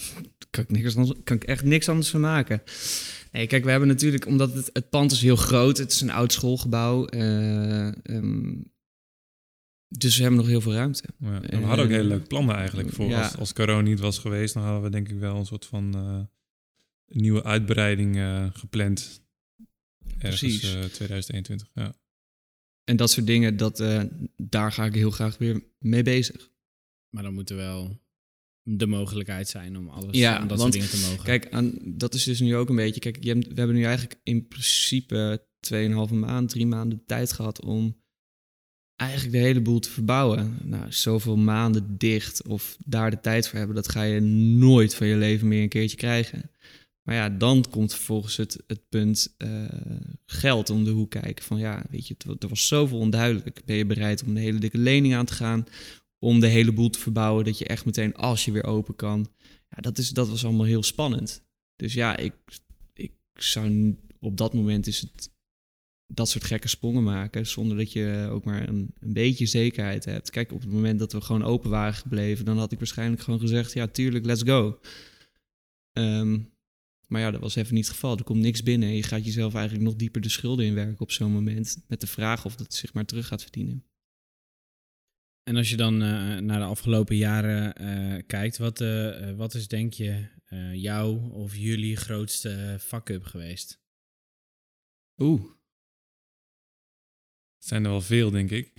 kan 0.51 0.65
ik, 0.65 0.71
niks 0.71 0.97
anders, 0.97 1.19
kan 1.25 1.37
ik 1.37 1.45
echt 1.45 1.65
niks 1.65 1.89
anders 1.89 2.09
van 2.09 2.21
maken. 2.21 2.63
Nee, 3.33 3.47
kijk, 3.47 3.65
we 3.65 3.71
hebben 3.71 3.89
natuurlijk, 3.89 4.27
omdat 4.27 4.55
het, 4.55 4.71
het 4.73 4.91
pand 4.91 5.13
is 5.13 5.21
heel 5.21 5.37
groot, 5.37 5.79
het 5.79 5.93
is 5.93 6.01
een 6.01 6.11
oud 6.11 6.33
schoolgebouw. 6.33 7.07
Uh, 7.11 7.93
um, 8.03 8.73
dus 9.89 10.17
we 10.17 10.23
hebben 10.23 10.41
nog 10.41 10.49
heel 10.49 10.61
veel 10.61 10.75
ruimte. 10.75 11.03
Ja, 11.19 11.41
we 11.41 11.57
hadden 11.57 11.85
ook 11.85 11.91
hele 11.91 12.09
leuke 12.09 12.27
plannen 12.27 12.57
eigenlijk. 12.57 12.93
Voor 12.93 13.09
ja. 13.09 13.23
als, 13.23 13.37
als 13.37 13.53
corona 13.53 13.81
niet 13.81 14.01
was 14.01 14.19
geweest, 14.19 14.55
dan 14.55 14.63
hadden 14.63 14.83
we 14.83 14.91
denk 14.91 15.09
ik 15.09 15.19
wel 15.19 15.37
een 15.37 15.47
soort 15.47 15.67
van. 15.67 15.93
Uh, 15.97 16.21
nieuwe 17.07 17.43
uitbreiding 17.43 18.17
uh, 18.17 18.47
gepland. 18.53 19.23
Ergens, 20.19 20.41
Precies. 20.41 20.75
Uh, 20.75 20.85
2021, 20.85 21.71
ja. 21.75 21.97
En 22.85 22.97
dat 22.97 23.11
soort 23.11 23.27
dingen, 23.27 23.57
dat, 23.57 23.81
uh, 23.81 24.03
daar 24.37 24.73
ga 24.73 24.85
ik 24.85 24.95
heel 24.95 25.11
graag 25.11 25.39
weer 25.39 25.65
mee 25.79 26.03
bezig. 26.03 26.51
Maar 27.09 27.23
dan 27.23 27.35
moet 27.35 27.51
er 27.51 27.57
wel 27.57 28.03
de 28.63 28.87
mogelijkheid 28.87 29.49
zijn 29.49 29.77
om 29.77 29.89
alles 29.89 30.17
ja, 30.17 30.39
aan 30.39 30.49
dat 30.49 30.59
want, 30.59 30.75
soort 30.75 30.85
dingen 30.85 31.01
te 31.01 31.09
mogen. 31.11 31.25
Kijk, 31.25 31.51
aan, 31.51 31.73
dat 31.85 32.15
is 32.15 32.25
dus 32.25 32.41
nu 32.41 32.57
ook 32.57 32.69
een 32.69 32.77
beetje... 32.77 33.01
Kijk, 33.01 33.25
je 33.25 33.33
hebt, 33.33 33.47
we 33.47 33.55
hebben 33.55 33.77
nu 33.77 33.85
eigenlijk 33.85 34.21
in 34.23 34.49
principe 34.49 35.47
2,5 35.73 36.15
maand, 36.15 36.49
drie 36.49 36.67
maanden 36.67 37.03
tijd 37.07 37.33
gehad 37.33 37.61
om 37.61 38.03
eigenlijk 38.97 39.33
de 39.33 39.39
hele 39.39 39.61
boel 39.61 39.79
te 39.79 39.91
verbouwen. 39.91 40.59
Nou, 40.63 40.93
zoveel 40.93 41.37
maanden 41.37 41.99
dicht 41.99 42.47
of 42.47 42.77
daar 42.85 43.11
de 43.11 43.21
tijd 43.21 43.49
voor 43.49 43.59
hebben, 43.59 43.77
dat 43.77 43.89
ga 43.89 44.03
je 44.03 44.21
nooit 44.21 44.95
van 44.95 45.07
je 45.07 45.17
leven 45.17 45.49
meer 45.49 45.63
een 45.63 45.69
keertje 45.69 45.97
krijgen. 45.97 46.51
Maar 47.05 47.15
ja, 47.15 47.31
dan 47.31 47.65
komt 47.71 47.95
vervolgens 47.95 48.37
het, 48.37 48.63
het 48.67 48.89
punt 48.89 49.35
uh, 49.39 49.65
geld 50.27 50.71
om 50.71 50.85
de 50.85 50.91
hoek 50.91 51.11
kijken. 51.11 51.45
Van 51.45 51.59
ja, 51.59 51.85
weet 51.91 52.07
je, 52.07 52.17
er 52.39 52.49
was 52.49 52.67
zoveel 52.67 52.99
onduidelijk. 52.99 53.63
Ben 53.65 53.77
je 53.77 53.87
bereid 53.87 54.23
om 54.23 54.29
een 54.29 54.37
hele 54.37 54.59
dikke 54.59 54.79
lening 54.79 55.15
aan 55.15 55.25
te 55.25 55.35
gaan? 55.35 55.67
Om 56.19 56.41
de 56.41 56.47
hele 56.47 56.73
boel 56.73 56.91
te 56.91 56.99
verbouwen, 56.99 57.45
dat 57.45 57.59
je 57.59 57.67
echt 57.67 57.85
meteen 57.85 58.15
als 58.15 58.45
je 58.45 58.53
weer 58.53 58.65
open 58.65 58.97
kan. 58.97 59.33
Ja, 59.69 59.81
dat, 59.81 59.99
is, 59.99 60.11
dat 60.11 60.29
was 60.29 60.45
allemaal 60.45 60.67
heel 60.67 60.83
spannend. 60.83 61.45
Dus 61.77 61.95
ja, 61.95 62.17
ik, 62.17 62.35
ik 62.93 63.13
zou 63.35 63.97
op 64.21 64.37
dat 64.37 64.55
moment 64.55 64.87
is 64.87 65.01
het 65.01 65.33
dat 66.07 66.29
soort 66.29 66.45
gekke 66.45 66.69
sprongen 66.69 67.03
maken. 67.03 67.47
Zonder 67.47 67.77
dat 67.77 67.93
je 67.93 68.29
ook 68.31 68.45
maar 68.45 68.69
een, 68.69 68.95
een 69.01 69.13
beetje 69.13 69.47
zekerheid 69.47 70.05
hebt. 70.05 70.31
Kijk, 70.31 70.53
op 70.53 70.61
het 70.61 70.71
moment 70.71 70.99
dat 70.99 71.13
we 71.13 71.21
gewoon 71.21 71.45
open 71.45 71.71
waren 71.71 71.95
gebleven, 71.95 72.45
dan 72.45 72.59
had 72.59 72.73
ik 72.73 72.79
waarschijnlijk 72.79 73.23
gewoon 73.23 73.41
gezegd: 73.41 73.73
ja, 73.73 73.87
tuurlijk, 73.87 74.25
let's 74.25 74.43
go. 74.43 74.81
Um, 75.93 76.53
maar 77.09 77.21
ja, 77.21 77.31
dat 77.31 77.41
was 77.41 77.55
even 77.55 77.75
niet 77.75 77.85
het 77.85 77.95
geval. 77.95 78.17
Er 78.17 78.25
komt 78.25 78.41
niks 78.41 78.63
binnen 78.63 78.89
en 78.89 78.95
je 78.95 79.03
gaat 79.03 79.25
jezelf 79.25 79.55
eigenlijk 79.55 79.85
nog 79.85 79.97
dieper 79.97 80.21
de 80.21 80.29
schulden 80.29 80.65
inwerken 80.65 81.01
op 81.01 81.11
zo'n 81.11 81.33
moment. 81.33 81.85
Met 81.89 82.01
de 82.01 82.07
vraag 82.07 82.45
of 82.45 82.57
dat 82.57 82.75
zich 82.75 82.93
maar 82.93 83.05
terug 83.05 83.27
gaat 83.27 83.43
verdienen. 83.43 83.85
En 85.43 85.57
als 85.57 85.71
je 85.71 85.77
dan 85.77 85.95
uh, 85.95 86.39
naar 86.39 86.59
de 86.59 86.65
afgelopen 86.65 87.17
jaren 87.17 87.83
uh, 87.83 88.23
kijkt, 88.27 88.59
wat, 88.59 88.81
uh, 88.81 89.33
wat 89.33 89.55
is 89.55 89.69
denk 89.69 89.93
je 89.93 90.33
jouw 90.73 91.15
of 91.31 91.57
jullie 91.57 91.97
grootste 91.97 92.77
fuck-up 92.81 93.25
geweest? 93.25 93.83
Oeh. 95.17 95.43
Het 97.57 97.67
zijn 97.69 97.85
er 97.85 97.91
wel 97.91 98.01
veel, 98.01 98.31
denk 98.31 98.51
ik. 98.51 98.73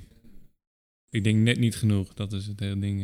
Ik 1.10 1.24
denk 1.24 1.44
net 1.44 1.58
niet 1.58 1.76
genoeg, 1.76 2.14
dat 2.14 2.34
is 2.34 2.46
het 2.46 2.60
hele 2.60 2.80
ding. 2.80 3.02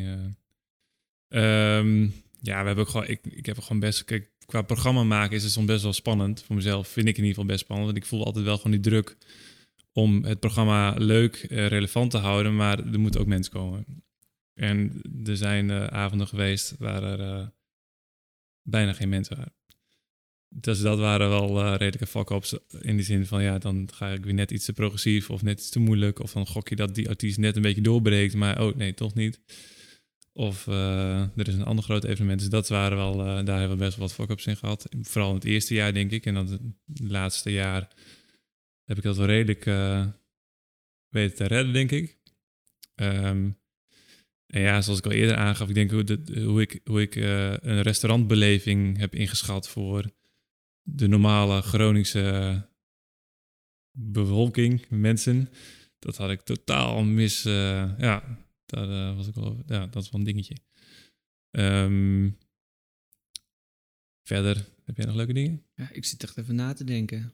Um, 1.28 2.14
ja, 2.40 2.60
we 2.60 2.66
hebben 2.66 2.78
ook 2.78 2.90
gewoon, 2.90 3.08
ik, 3.08 3.26
ik 3.26 3.46
heb 3.46 3.60
gewoon 3.60 3.80
best, 3.80 4.04
kijk, 4.04 4.32
qua 4.52 4.62
programma 4.62 5.04
maken 5.04 5.36
is 5.36 5.44
het 5.44 5.52
soms 5.52 5.66
best 5.66 5.84
wel 5.84 5.94
spannend. 5.94 6.44
Voor 6.44 6.56
mezelf 6.56 6.88
vind 6.88 7.08
ik 7.08 7.18
in 7.18 7.24
ieder 7.24 7.30
geval 7.30 7.46
best 7.46 7.60
spannend. 7.60 7.88
Want 7.92 8.04
ik 8.04 8.10
voel 8.10 8.26
altijd 8.26 8.46
wel 8.46 8.58
gewoon 8.58 8.72
die 8.72 8.82
druk 8.82 9.18
om 9.94 10.24
het 10.24 10.40
programma 10.40 10.96
leuk, 10.98 11.46
uh, 11.50 11.68
relevant 11.68 12.12
te 12.12 12.18
houden. 12.18 12.56
Maar 12.56 12.80
er 12.80 13.00
moeten 13.00 13.20
ook 13.20 13.28
mensen 13.28 13.54
komen. 13.54 13.86
En 14.54 15.02
er 15.24 15.38
zijn 15.38 15.70
uh, 15.70 15.86
avonden 15.86 16.28
geweest 16.28 16.76
waar 16.80 17.04
er 17.04 17.20
uh, 17.20 17.48
bijna 18.62 18.94
geen 18.94 19.10
mensen 19.10 19.36
waren. 19.36 19.54
Dus 20.50 20.82
dat 20.82 21.00
waren 21.00 21.30
wel 21.30 21.76
redelijke 21.76 22.08
fuck-ups 22.08 22.58
in 22.82 22.96
die 22.96 23.06
zin 23.06 23.26
van 23.26 23.44
ja, 23.44 23.58
dan 23.58 23.90
ga 23.94 24.10
ik 24.10 24.24
weer 24.24 24.34
net 24.34 24.52
iets 24.52 24.66
te 24.66 24.74
progressief 24.74 25.30
of 25.30 25.42
net 25.42 25.60
iets 25.60 25.70
te 25.70 25.80
moeilijk. 25.80 26.20
Of 26.20 26.32
dan 26.32 26.48
gok 26.48 26.70
je 26.70 26.76
dat 26.76 26.96
die 26.96 27.10
artiest 27.10 27.38
net 27.38 27.56
een 27.56 27.62
beetje 27.62 27.82
doorbreekt, 27.82 28.36
maar 28.36 28.62
oh 28.64 28.76
nee, 28.76 28.94
toch 28.94 29.14
niet. 29.14 29.40
Of 30.34 30.68
uh, 30.68 31.22
er 31.22 31.48
is 31.48 31.54
een 31.54 31.66
ander 31.66 31.84
groot 31.84 32.04
evenement. 32.04 32.40
Dus 32.40 32.50
dat 32.50 32.68
waren 32.68 32.98
wel, 32.98 33.14
uh, 33.14 33.46
daar 33.46 33.60
hebben 33.60 33.78
we 33.78 33.84
best 33.84 33.98
wel 33.98 34.08
wat 34.08 34.16
fuck-ups 34.16 34.46
in 34.46 34.58
gehad. 34.58 34.90
Vooral 35.02 35.30
in 35.30 35.36
het 35.36 35.44
eerste 35.44 35.74
jaar, 35.74 35.94
denk 35.94 36.12
ik. 36.12 36.26
En 36.26 36.34
dan 36.34 36.48
het 36.48 37.00
laatste 37.10 37.52
jaar 37.52 37.88
heb 38.84 38.98
ik 38.98 39.04
dat 39.04 39.18
wel 39.18 39.26
redelijk 39.26 39.64
weten 41.10 41.36
te 41.36 41.44
redden, 41.44 41.74
denk 41.74 41.92
ik. 41.92 42.20
Um, 42.96 43.60
en 44.46 44.62
ja, 44.62 44.82
zoals 44.82 45.00
ik 45.00 45.06
al 45.06 45.12
eerder 45.12 45.36
aangaf, 45.36 45.70
ik 45.70 45.76
denk 45.76 45.92
hoe, 45.92 46.20
hoe 46.44 46.62
ik, 46.62 46.80
hoe 46.84 47.02
ik 47.02 47.16
een 47.16 47.82
restaurantbeleving 47.82 48.98
heb 48.98 49.16
ingeschat 49.16 49.70
voor 49.70 50.12
de 50.82 51.08
normale 51.08 51.62
Groningse 51.62 52.62
bevolking, 53.92 54.86
mensen. 54.90 55.50
Dat 56.00 56.18
had 56.18 56.30
ik 56.30 56.42
totaal 56.42 57.04
mis. 57.04 57.44
Ja, 57.44 58.24
dat 58.72 58.90
uh, 58.90 59.16
was 59.16 59.28
ik 59.28 59.36
wel. 59.36 59.64
Ja, 59.66 59.88
dat 59.88 60.04
is 60.04 60.10
wel 60.10 60.20
een 60.20 60.26
dingetje. 60.26 60.56
Um, 61.52 62.38
verder, 64.28 64.68
heb 64.86 64.98
jij 64.98 65.06
nog 65.06 65.16
leuke 65.16 65.34
dingen? 65.34 65.64
Ja, 65.76 65.90
ik 65.92 66.06
zit 66.06 66.24
echt 66.24 66.38
even 66.38 66.56
na 66.56 66.74
te 66.74 66.84
denken. 66.84 67.34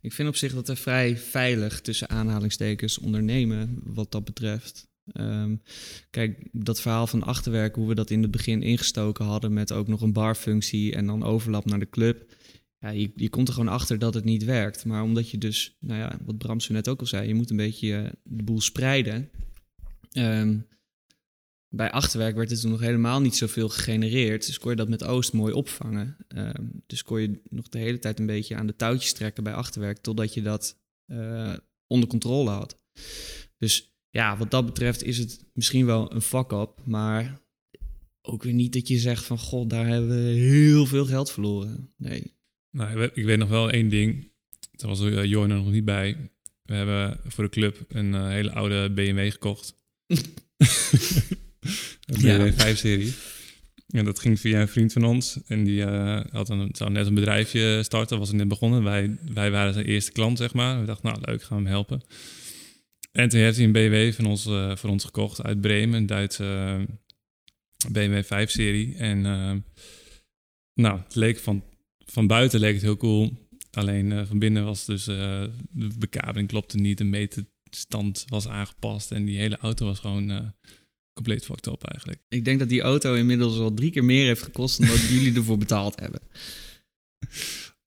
Ik 0.00 0.12
vind 0.12 0.28
op 0.28 0.36
zich 0.36 0.54
dat 0.54 0.68
er 0.68 0.76
vrij 0.76 1.16
veilig 1.16 1.80
tussen 1.80 2.08
aanhalingstekens 2.08 2.98
ondernemen 2.98 3.80
wat 3.84 4.12
dat 4.12 4.24
betreft. 4.24 4.88
Um, 5.12 5.62
kijk, 6.10 6.48
dat 6.52 6.80
verhaal 6.80 7.06
van 7.06 7.22
achterwerk, 7.22 7.74
hoe 7.74 7.88
we 7.88 7.94
dat 7.94 8.10
in 8.10 8.22
het 8.22 8.30
begin 8.30 8.62
ingestoken 8.62 9.24
hadden 9.24 9.52
met 9.52 9.72
ook 9.72 9.88
nog 9.88 10.00
een 10.00 10.12
barfunctie 10.12 10.94
en 10.94 11.06
dan 11.06 11.22
overlap 11.22 11.64
naar 11.64 11.78
de 11.78 11.90
club. 11.90 12.34
Ja, 12.78 12.90
je, 12.90 13.12
je 13.14 13.28
komt 13.28 13.48
er 13.48 13.54
gewoon 13.54 13.72
achter 13.72 13.98
dat 13.98 14.14
het 14.14 14.24
niet 14.24 14.44
werkt. 14.44 14.84
Maar 14.84 15.02
omdat 15.02 15.30
je 15.30 15.38
dus, 15.38 15.76
nou 15.80 16.00
ja, 16.00 16.18
wat 16.24 16.38
Bram 16.38 16.60
zo 16.60 16.72
net 16.72 16.88
ook 16.88 17.00
al 17.00 17.06
zei, 17.06 17.28
je 17.28 17.34
moet 17.34 17.50
een 17.50 17.56
beetje 17.56 17.88
uh, 17.88 18.08
de 18.22 18.42
boel 18.42 18.60
spreiden. 18.60 19.30
Um, 20.16 20.66
bij 21.68 21.90
achterwerk 21.90 22.36
werd 22.36 22.50
er 22.50 22.60
toen 22.60 22.70
nog 22.70 22.80
helemaal 22.80 23.20
niet 23.20 23.36
zoveel 23.36 23.68
gegenereerd. 23.68 24.46
Dus 24.46 24.58
kon 24.58 24.70
je 24.70 24.76
dat 24.76 24.88
met 24.88 25.04
Oost 25.04 25.32
mooi 25.32 25.52
opvangen. 25.52 26.16
Um, 26.28 26.82
dus 26.86 27.02
kon 27.02 27.20
je 27.20 27.40
nog 27.48 27.68
de 27.68 27.78
hele 27.78 27.98
tijd 27.98 28.18
een 28.18 28.26
beetje 28.26 28.56
aan 28.56 28.66
de 28.66 28.76
touwtjes 28.76 29.12
trekken 29.12 29.44
bij 29.44 29.54
achterwerk, 29.54 29.98
totdat 29.98 30.34
je 30.34 30.42
dat 30.42 30.78
uh, 31.06 31.54
onder 31.86 32.08
controle 32.08 32.50
had. 32.50 32.80
Dus 33.58 33.94
ja, 34.10 34.36
wat 34.36 34.50
dat 34.50 34.66
betreft 34.66 35.02
is 35.02 35.18
het 35.18 35.44
misschien 35.52 35.86
wel 35.86 36.12
een 36.12 36.22
fuck-up, 36.22 36.80
maar 36.84 37.40
ook 38.22 38.42
weer 38.42 38.52
niet 38.52 38.72
dat 38.72 38.88
je 38.88 38.98
zegt 38.98 39.24
van 39.24 39.38
god, 39.38 39.70
daar 39.70 39.86
hebben 39.86 40.24
we 40.24 40.30
heel 40.30 40.86
veel 40.86 41.06
geld 41.06 41.30
verloren. 41.30 41.92
Nee. 41.96 42.32
Nou, 42.70 43.02
ik 43.02 43.24
weet 43.24 43.38
nog 43.38 43.48
wel 43.48 43.70
één 43.70 43.88
ding. 43.88 44.32
Daar 44.70 44.88
was 44.88 45.00
uh, 45.00 45.24
Jorn 45.24 45.50
er 45.50 45.56
nog 45.56 45.70
niet 45.70 45.84
bij. 45.84 46.30
We 46.62 46.74
hebben 46.74 47.20
voor 47.24 47.44
de 47.44 47.50
club 47.50 47.84
een 47.88 48.12
uh, 48.12 48.28
hele 48.28 48.52
oude 48.52 48.90
BMW 48.90 49.30
gekocht. 49.30 49.82
een 52.06 52.20
BMW 52.20 52.52
5-serie. 52.52 53.14
En 53.94 54.04
dat 54.04 54.18
ging 54.18 54.40
via 54.40 54.60
een 54.60 54.68
vriend 54.68 54.92
van 54.92 55.04
ons. 55.04 55.38
En 55.46 55.64
die 55.64 55.80
uh, 55.80 56.20
had 56.30 56.48
een, 56.48 56.68
zou 56.72 56.90
net 56.90 57.06
een 57.06 57.14
bedrijfje 57.14 57.82
starten, 57.82 58.18
was 58.18 58.32
net 58.32 58.48
begonnen. 58.48 58.82
Wij, 58.82 59.16
wij 59.32 59.50
waren 59.50 59.72
zijn 59.72 59.86
eerste 59.86 60.12
klant, 60.12 60.38
zeg 60.38 60.54
maar. 60.54 60.80
We 60.80 60.86
dachten, 60.86 61.10
nou 61.10 61.22
leuk, 61.24 61.42
gaan 61.42 61.56
we 61.56 61.62
hem 61.62 61.72
helpen. 61.72 62.02
En 63.12 63.28
toen 63.28 63.40
heeft 63.40 63.56
hij 63.56 63.66
een 63.66 63.72
BMW 63.72 64.12
van 64.12 64.26
ons, 64.26 64.46
uh, 64.46 64.76
voor 64.76 64.90
ons 64.90 65.04
gekocht 65.04 65.42
uit 65.42 65.60
Bremen, 65.60 65.98
een 65.98 66.06
Duitse 66.06 66.44
uh, 66.44 67.92
BMW 67.92 68.24
5-serie. 68.24 68.94
En 68.96 69.20
nou, 70.74 71.00
het 71.04 71.14
leek 71.14 71.38
van, 71.38 71.64
van 71.98 72.26
buiten 72.26 72.60
leek 72.60 72.74
het 72.74 72.82
heel 72.82 72.96
cool. 72.96 73.32
Alleen 73.70 74.26
van 74.26 74.38
binnen 74.38 74.64
was 74.64 74.84
dus 74.84 75.04
de 75.04 75.50
bekabeling 75.98 76.48
klopte 76.48 76.76
niet, 76.76 76.98
de 76.98 77.04
meterstand 77.74 78.24
was 78.26 78.48
aangepast 78.48 79.10
en 79.12 79.24
die 79.24 79.38
hele 79.38 79.56
auto 79.56 79.86
was 79.86 79.98
gewoon 79.98 80.54
compleet 81.12 81.44
fucked 81.44 81.66
up 81.66 81.84
eigenlijk. 81.84 82.20
Ik 82.28 82.44
denk 82.44 82.58
dat 82.58 82.68
die 82.68 82.80
auto 82.80 83.14
inmiddels 83.14 83.58
al 83.58 83.74
drie 83.74 83.90
keer 83.90 84.04
meer 84.04 84.26
heeft 84.26 84.42
gekost 84.42 84.78
dan 84.78 84.88
dat 84.88 85.08
jullie 85.08 85.34
ervoor 85.34 85.58
betaald 85.58 86.00
hebben 86.00 86.20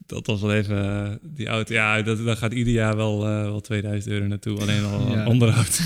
dat 0.08 0.28
was 0.28 0.42
wel 0.42 0.54
even 0.54 0.86
uh, 0.86 1.12
die 1.22 1.48
auto. 1.48 1.74
Ja, 1.74 2.02
dat, 2.02 2.26
dat 2.26 2.38
gaat 2.38 2.54
ieder 2.54 2.74
jaar 2.74 2.96
wel, 2.96 3.28
uh, 3.28 3.42
wel 3.42 3.62
2000 3.62 4.14
euro 4.14 4.28
naartoe. 4.28 4.60
Alleen 4.60 4.84
al 4.84 5.12
ja. 5.16 5.28
onderhoud. 5.28 5.80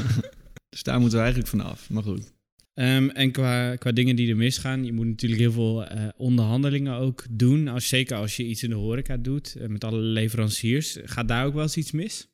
dus 0.70 0.82
daar 0.82 1.00
moeten 1.00 1.18
we 1.18 1.24
eigenlijk 1.24 1.50
vanaf. 1.50 1.90
Maar 1.90 2.02
goed. 2.02 2.32
Um, 2.74 3.10
en 3.10 3.30
qua, 3.30 3.76
qua 3.76 3.92
dingen 3.92 4.16
die 4.16 4.30
er 4.30 4.36
misgaan, 4.36 4.84
je 4.84 4.92
moet 4.92 5.06
natuurlijk 5.06 5.40
heel 5.40 5.52
veel 5.52 5.82
uh, 5.92 6.08
onderhandelingen 6.16 6.94
ook 6.94 7.24
doen. 7.30 7.68
Als, 7.68 7.88
zeker 7.88 8.16
als 8.16 8.36
je 8.36 8.46
iets 8.46 8.62
in 8.62 8.70
de 8.70 8.76
horeca 8.76 9.16
doet, 9.16 9.56
met 9.68 9.84
alle 9.84 10.00
leveranciers. 10.00 10.98
Gaat 11.04 11.28
daar 11.28 11.46
ook 11.46 11.54
wel 11.54 11.62
eens 11.62 11.76
iets 11.76 11.90
mis? 11.90 12.28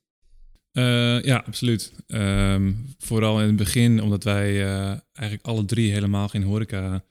Ja, 1.23 1.43
absoluut. 1.45 1.93
Um, 2.07 2.85
vooral 2.97 3.41
in 3.41 3.47
het 3.47 3.55
begin, 3.55 4.01
omdat 4.01 4.23
wij 4.23 4.61
eigenlijk 5.13 5.45
alle 5.45 5.65
drie 5.65 5.91
helemaal 5.91 6.27
geen 6.27 6.43
horeca 6.43 7.03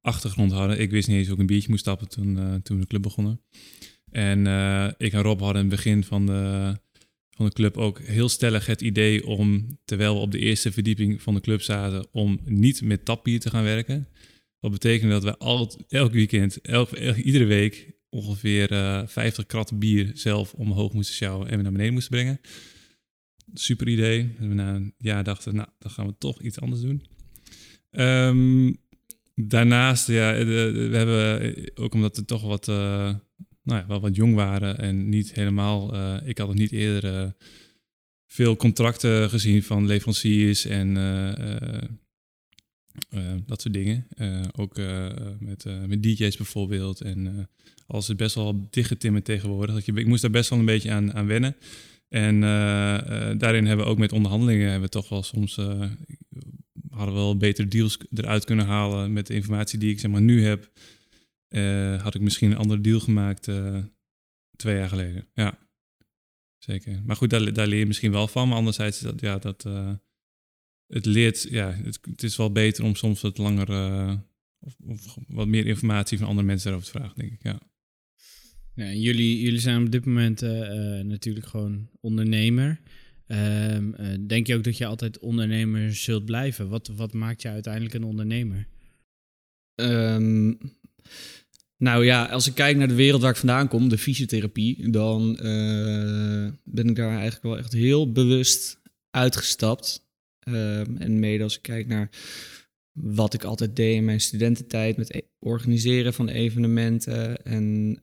achtergrond 0.00 0.52
hadden. 0.52 0.80
Ik 0.80 0.90
wist 0.90 1.08
niet 1.08 1.16
eens 1.16 1.26
hoe 1.26 1.34
ik 1.34 1.40
een 1.40 1.46
biertje 1.46 1.70
moest 1.70 1.82
stappen 1.82 2.08
toen, 2.08 2.38
uh, 2.38 2.54
toen 2.54 2.80
de 2.80 2.86
club 2.86 3.02
begonnen. 3.02 3.40
En 4.10 4.38
ik 4.98 5.12
en 5.12 5.22
Rob 5.22 5.40
hadden 5.40 5.62
in 5.62 5.68
het 5.68 5.76
begin 5.76 6.04
van 6.04 6.26
de, 6.26 6.74
van 7.30 7.46
de 7.46 7.52
club 7.52 7.76
ook 7.76 8.00
heel 8.00 8.28
stellig 8.28 8.66
het 8.66 8.80
idee 8.80 9.26
om, 9.26 9.78
terwijl 9.84 10.14
we 10.14 10.20
op 10.20 10.32
de 10.32 10.38
eerste 10.38 10.72
verdieping 10.72 11.22
van 11.22 11.34
de 11.34 11.40
club 11.40 11.62
zaten, 11.62 12.06
om 12.12 12.40
niet 12.44 12.82
met 12.82 13.04
tapbier 13.04 13.40
te 13.40 13.50
gaan 13.50 13.64
werken. 13.64 14.08
Wat 14.60 14.72
betekende 14.72 15.12
dat 15.12 15.22
we 15.22 15.38
al, 15.38 15.72
elk 15.88 16.12
weekend, 16.12 16.56
iedere 17.16 17.44
week 17.44 17.92
ongeveer 18.08 18.72
uh, 18.72 19.02
50 19.06 19.46
kratten 19.46 19.78
bier 19.78 20.10
zelf 20.14 20.52
omhoog 20.52 20.92
moesten 20.92 21.14
sjouwen 21.14 21.48
en 21.48 21.62
naar 21.62 21.72
beneden 21.72 21.92
moesten 21.92 22.12
brengen. 22.12 22.40
Super 23.52 23.88
idee. 23.88 24.34
En 24.38 24.48
we 24.48 24.54
na 24.54 24.74
een 24.74 24.94
jaar 24.98 25.24
dachten, 25.24 25.54
nou, 25.54 25.68
dan 25.78 25.90
gaan 25.90 26.06
we 26.06 26.14
toch 26.18 26.42
iets 26.42 26.60
anders 26.60 26.80
doen. 26.80 27.02
Um, 27.90 28.82
Daarnaast, 29.36 30.06
ja, 30.06 30.44
we 30.44 30.90
hebben 30.92 31.40
eh, 31.40 31.66
ook 31.74 31.94
omdat 31.94 32.16
we 32.16 32.24
toch 32.24 32.42
wat, 32.42 32.68
uh, 32.68 32.74
nou 33.62 33.80
ja, 33.80 33.86
wel 33.86 34.00
wat 34.00 34.16
jong 34.16 34.34
waren 34.34 34.78
en 34.78 35.08
niet 35.08 35.32
helemaal, 35.32 35.94
ik 36.26 36.38
had 36.38 36.46
nog 36.46 36.56
niet 36.56 36.72
eerder 36.72 37.34
veel 38.26 38.56
contracten 38.56 39.30
gezien 39.30 39.62
van 39.62 39.86
leveranciers 39.86 40.64
en 40.64 40.94
dat 43.46 43.60
soort 43.60 43.74
dingen. 43.74 44.06
ook 44.56 44.76
met, 45.38 45.64
met 45.86 46.02
DJ's 46.02 46.36
bijvoorbeeld. 46.36 47.00
En 47.00 47.48
alles 47.86 48.08
is 48.08 48.16
best 48.16 48.34
wel 48.34 48.68
dichtgetimmerd 48.70 49.24
tegenwoordig. 49.24 49.74
Dat 49.74 49.84
je, 49.84 49.92
ik 49.92 50.06
moest 50.06 50.22
daar 50.22 50.30
best 50.30 50.50
wel 50.50 50.58
een 50.58 50.64
beetje 50.64 50.90
aan, 50.90 51.12
aan 51.12 51.26
wennen. 51.26 51.56
En 52.14 52.40
daarin 53.38 53.66
hebben 53.66 53.84
we 53.84 53.92
ook 53.92 53.98
met 53.98 54.12
onderhandelingen 54.12 54.70
hebben 54.70 54.88
we 54.88 54.88
toch 54.88 55.08
wel 55.08 55.22
soms 55.22 55.56
hadden 56.90 57.14
wel 57.14 57.36
betere 57.36 57.68
deals 57.68 57.98
eruit 58.14 58.44
kunnen 58.44 58.66
halen 58.66 59.12
met 59.12 59.26
de 59.26 59.34
informatie 59.34 59.78
die 59.78 59.90
ik 59.90 60.00
zeg 60.00 60.10
maar 60.10 60.20
nu 60.20 60.44
heb. 60.44 60.70
Had 62.02 62.14
ik 62.14 62.20
misschien 62.20 62.50
een 62.50 62.56
andere 62.56 62.80
deal 62.80 63.00
gemaakt 63.00 63.44
twee 64.56 64.76
jaar 64.76 64.88
geleden. 64.88 65.28
Ja, 65.34 65.58
zeker. 66.58 67.02
Maar 67.04 67.16
goed, 67.16 67.30
daar, 67.30 67.52
daar 67.52 67.66
leer 67.66 67.78
je 67.78 67.86
misschien 67.86 68.12
wel 68.12 68.28
van. 68.28 68.48
Maar 68.48 68.56
anderzijds, 68.56 69.00
dat, 69.00 69.20
ja, 69.20 69.38
dat, 69.38 69.62
het 70.86 71.06
leert, 71.06 71.46
ja, 71.50 71.70
het, 71.72 72.22
is 72.22 72.36
wel 72.36 72.52
beter 72.52 72.84
om 72.84 72.94
soms 72.94 73.20
wat 73.20 73.38
langer 73.38 73.68
of, 74.60 74.76
of, 74.86 75.16
wat 75.26 75.46
meer 75.46 75.66
informatie 75.66 76.18
van 76.18 76.26
andere 76.26 76.46
mensen 76.46 76.70
erover 76.70 76.92
te 76.92 76.98
vragen, 76.98 77.18
denk 77.18 77.32
ik. 77.32 77.42
Ja. 77.42 77.60
Jullie, 78.74 79.40
jullie 79.40 79.60
zijn 79.60 79.84
op 79.84 79.90
dit 79.90 80.04
moment 80.04 80.40
natuurlijk 81.02 81.46
gewoon 81.46 81.88
ondernemer. 82.00 82.80
Um, 83.26 83.94
uh, 84.00 84.06
denk 84.26 84.46
je 84.46 84.54
ook 84.54 84.64
dat 84.64 84.76
je 84.76 84.86
altijd 84.86 85.18
ondernemer 85.18 85.94
zult 85.94 86.24
blijven? 86.24 86.68
Wat, 86.68 86.88
wat 86.88 87.12
maakt 87.12 87.42
je 87.42 87.48
uiteindelijk 87.48 87.94
een 87.94 88.04
ondernemer? 88.04 88.66
Um, 89.74 90.58
nou 91.76 92.04
ja, 92.04 92.24
als 92.24 92.46
ik 92.46 92.54
kijk 92.54 92.76
naar 92.76 92.88
de 92.88 92.94
wereld 92.94 93.20
waar 93.20 93.30
ik 93.30 93.36
vandaan 93.36 93.68
kom, 93.68 93.88
de 93.88 93.98
fysiotherapie, 93.98 94.90
dan 94.90 95.36
ben 96.64 96.88
ik 96.88 96.96
daar 96.96 97.10
eigenlijk 97.10 97.42
wel 97.42 97.58
echt 97.58 97.72
heel 97.72 98.12
bewust 98.12 98.80
uitgestapt. 99.10 100.08
Um, 100.48 100.96
en 100.96 101.18
mede 101.18 101.42
als 101.42 101.56
ik 101.56 101.62
kijk 101.62 101.86
naar 101.86 102.10
wat 102.92 103.34
ik 103.34 103.44
altijd 103.44 103.76
deed 103.76 103.96
in 103.96 104.04
mijn 104.04 104.20
studententijd 104.20 104.96
met 104.96 105.14
e 105.14 105.20
organiseren 105.38 106.14
van 106.14 106.28
evenementen. 106.28 107.44
En 107.44 107.98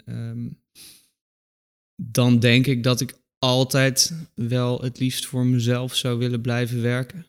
dan 2.04 2.39
denk 2.39 2.68
ik 2.68 2.84
dat 2.84 3.02
ik 3.02 3.20
altijd 3.39 4.14
wel 4.36 4.82
het 4.82 4.99
liefst 4.99 5.26
voor 5.26 5.45
mezelf 5.45 5.95
zou 5.95 6.18
willen 6.18 6.41
blijven 6.41 6.82
werken. 6.82 7.26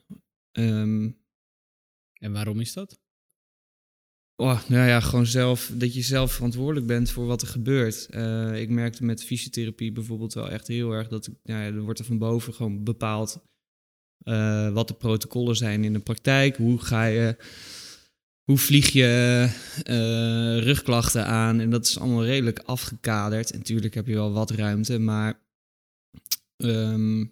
Um, 0.52 1.20
en 2.12 2.32
waarom 2.32 2.60
is 2.60 2.72
dat? 2.72 3.00
Oh, 4.36 4.68
nou 4.68 4.88
ja, 4.88 5.00
gewoon 5.00 5.26
zelf, 5.26 5.72
dat 5.74 5.94
je 5.94 6.02
zelf 6.02 6.32
verantwoordelijk 6.32 6.86
bent 6.86 7.10
voor 7.10 7.26
wat 7.26 7.42
er 7.42 7.48
gebeurt. 7.48 8.08
Uh, 8.10 8.60
ik 8.60 8.68
merkte 8.68 9.04
met 9.04 9.24
fysiotherapie 9.24 9.92
bijvoorbeeld 9.92 10.34
wel 10.34 10.50
echt 10.50 10.66
heel 10.66 10.92
erg 10.92 11.08
dat 11.08 11.30
ja, 11.42 11.62
er 11.62 11.80
wordt 11.80 11.98
er 11.98 12.04
van 12.04 12.18
boven 12.18 12.54
gewoon 12.54 12.84
bepaald 12.84 13.42
uh, 14.24 14.72
wat 14.72 14.88
de 14.88 14.94
protocollen 14.94 15.56
zijn 15.56 15.84
in 15.84 15.92
de 15.92 15.98
praktijk. 15.98 16.56
Hoe 16.56 16.78
ga 16.78 17.04
je 17.04 17.36
hoe 18.42 18.58
vlieg 18.58 18.88
je 18.88 19.48
eh, 19.82 20.64
rugklachten 20.64 21.26
aan? 21.26 21.60
En 21.60 21.70
dat 21.70 21.86
is 21.86 21.98
allemaal 21.98 22.24
redelijk 22.24 22.58
afgekaderd. 22.58 23.50
En 23.50 23.58
natuurlijk 23.58 23.94
heb 23.94 24.06
je 24.06 24.14
wel 24.14 24.32
wat 24.32 24.50
ruimte, 24.50 24.98
maar 24.98 25.40
ehm, 26.56 27.24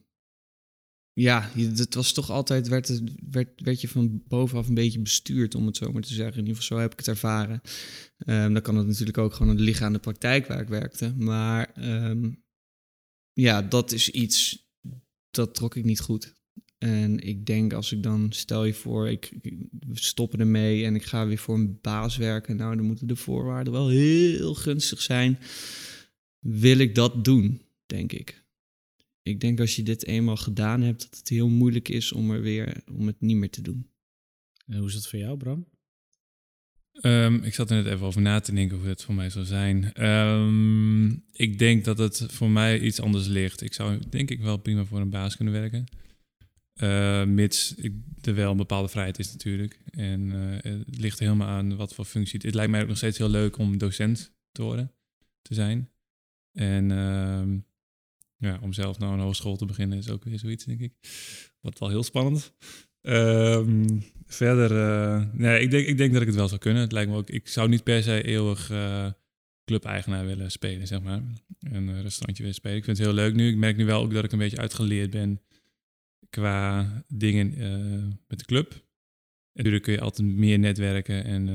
ja, 1.12 1.50
het 1.54 1.94
was 1.94 2.12
toch 2.12 2.30
altijd, 2.30 2.68
werd, 2.68 3.00
werd, 3.30 3.60
werd 3.60 3.80
je 3.80 3.88
van 3.88 4.22
bovenaf 4.28 4.68
een 4.68 4.74
beetje 4.74 5.00
bestuurd, 5.00 5.54
om 5.54 5.66
het 5.66 5.76
zo 5.76 5.92
maar 5.92 6.02
te 6.02 6.14
zeggen. 6.14 6.34
In 6.34 6.46
ieder 6.46 6.62
geval 6.62 6.76
zo 6.76 6.82
heb 6.82 6.92
ik 6.92 6.98
het 6.98 7.08
ervaren. 7.08 7.60
Um, 8.26 8.52
dan 8.52 8.62
kan 8.62 8.76
het 8.76 8.86
natuurlijk 8.86 9.18
ook 9.18 9.34
gewoon 9.34 9.60
liggen 9.60 9.86
aan 9.86 9.92
de 9.92 9.98
praktijk 9.98 10.46
waar 10.46 10.60
ik 10.60 10.68
werkte. 10.68 11.14
Maar 11.16 11.72
ehm, 11.74 12.30
ja, 13.32 13.62
dat 13.62 13.92
is 13.92 14.10
iets, 14.10 14.68
dat 15.30 15.54
trok 15.54 15.76
ik 15.76 15.84
niet 15.84 16.00
goed. 16.00 16.39
En 16.80 17.18
ik 17.18 17.46
denk 17.46 17.72
als 17.72 17.92
ik 17.92 18.02
dan, 18.02 18.32
stel 18.32 18.64
je 18.64 18.74
voor, 18.74 19.08
ik, 19.08 19.32
we 19.70 19.98
stoppen 19.98 20.40
ermee 20.40 20.84
en 20.84 20.94
ik 20.94 21.04
ga 21.04 21.26
weer 21.26 21.38
voor 21.38 21.54
een 21.54 21.78
baas 21.80 22.16
werken. 22.16 22.56
Nou, 22.56 22.76
dan 22.76 22.84
moeten 22.84 23.06
de 23.06 23.16
voorwaarden 23.16 23.72
wel 23.72 23.88
heel 23.88 24.54
gunstig 24.54 25.00
zijn. 25.00 25.38
Wil 26.38 26.78
ik 26.78 26.94
dat 26.94 27.24
doen, 27.24 27.62
denk 27.86 28.12
ik. 28.12 28.44
Ik 29.22 29.40
denk 29.40 29.60
als 29.60 29.76
je 29.76 29.82
dit 29.82 30.06
eenmaal 30.06 30.36
gedaan 30.36 30.80
hebt, 30.80 31.02
dat 31.02 31.18
het 31.18 31.28
heel 31.28 31.48
moeilijk 31.48 31.88
is 31.88 32.12
om, 32.12 32.30
er 32.30 32.40
weer, 32.40 32.82
om 32.92 33.06
het 33.06 33.20
niet 33.20 33.36
meer 33.36 33.50
te 33.50 33.62
doen. 33.62 33.86
En 34.66 34.78
hoe 34.78 34.88
is 34.88 34.94
dat 34.94 35.08
voor 35.08 35.18
jou, 35.18 35.36
Bram? 35.36 35.66
Um, 37.02 37.42
ik 37.42 37.54
zat 37.54 37.70
er 37.70 37.82
net 37.82 37.92
even 37.92 38.06
over 38.06 38.20
na 38.20 38.40
te 38.40 38.52
denken 38.52 38.78
hoe 38.78 38.86
het 38.86 39.02
voor 39.02 39.14
mij 39.14 39.30
zou 39.30 39.44
zijn. 39.44 40.06
Um, 40.06 41.24
ik 41.32 41.58
denk 41.58 41.84
dat 41.84 41.98
het 41.98 42.26
voor 42.28 42.50
mij 42.50 42.80
iets 42.80 43.00
anders 43.00 43.26
ligt. 43.26 43.60
Ik 43.60 43.72
zou 43.72 43.98
denk 44.08 44.30
ik 44.30 44.40
wel 44.40 44.56
prima 44.56 44.84
voor 44.84 45.00
een 45.00 45.10
baas 45.10 45.36
kunnen 45.36 45.54
werken. 45.54 45.86
Uh, 46.82 47.24
mits 47.24 47.74
ik, 47.74 47.92
er 48.22 48.34
wel 48.34 48.50
een 48.50 48.56
bepaalde 48.56 48.88
vrijheid 48.88 49.18
is 49.18 49.32
natuurlijk. 49.32 49.80
En 49.90 50.20
uh, 50.20 50.72
het 50.86 50.98
ligt 51.00 51.18
helemaal 51.18 51.48
aan 51.48 51.76
wat 51.76 51.94
voor 51.94 52.04
functie. 52.04 52.40
Het 52.42 52.54
lijkt 52.54 52.70
mij 52.70 52.82
ook 52.82 52.88
nog 52.88 52.96
steeds 52.96 53.18
heel 53.18 53.28
leuk 53.28 53.58
om 53.58 53.78
docent 53.78 54.32
te 54.52 54.62
worden, 54.62 54.92
te 55.42 55.54
zijn. 55.54 55.90
En 56.52 56.90
uh, 56.90 57.58
ja, 58.36 58.58
om 58.62 58.72
zelf 58.72 58.98
nou 58.98 59.12
een 59.12 59.20
hogeschool 59.20 59.56
te 59.56 59.66
beginnen 59.66 59.98
is 59.98 60.10
ook 60.10 60.24
weer 60.24 60.38
zoiets, 60.38 60.64
denk 60.64 60.80
ik. 60.80 60.92
Wat 61.60 61.78
wel 61.78 61.88
heel 61.88 62.02
spannend. 62.02 62.52
Ehm, 63.00 64.00
verder, 64.26 64.70
uh, 64.70 65.24
nee, 65.32 65.60
ik 65.60 65.70
denk, 65.70 65.86
ik 65.86 65.96
denk 65.96 66.12
dat 66.12 66.20
ik 66.20 66.26
het 66.26 66.36
wel 66.36 66.48
zou 66.48 66.60
kunnen. 66.60 66.82
Het 66.82 66.92
lijkt 66.92 67.10
me 67.10 67.16
ook, 67.16 67.30
ik 67.30 67.48
zou 67.48 67.68
niet 67.68 67.82
per 67.82 68.02
se 68.02 68.22
eeuwig 68.22 68.72
club-eigenaar 69.64 70.26
willen 70.26 70.50
spelen, 70.50 70.86
zeg 70.86 71.00
maar. 71.00 71.22
Een 71.60 72.02
restaurantje 72.02 72.42
willen 72.42 72.54
spelen. 72.54 72.76
Ik 72.76 72.84
vind 72.84 72.98
het 72.98 73.06
heel 73.06 73.16
leuk 73.16 73.34
nu. 73.34 73.48
Ik 73.48 73.56
merk 73.56 73.76
nu 73.76 73.84
wel 73.84 74.02
ook 74.02 74.12
dat 74.12 74.24
ik 74.24 74.32
een 74.32 74.38
beetje 74.38 74.58
uitgeleerd 74.58 75.10
ben 75.10 75.40
qua 76.30 77.04
dingen 77.08 77.58
uh, 77.58 78.12
met 78.26 78.38
de 78.38 78.44
club. 78.44 78.88
Natuurlijk 79.52 79.84
kun 79.84 79.92
je 79.92 80.00
altijd 80.00 80.28
meer 80.28 80.58
netwerken 80.58 81.24
en 81.24 81.46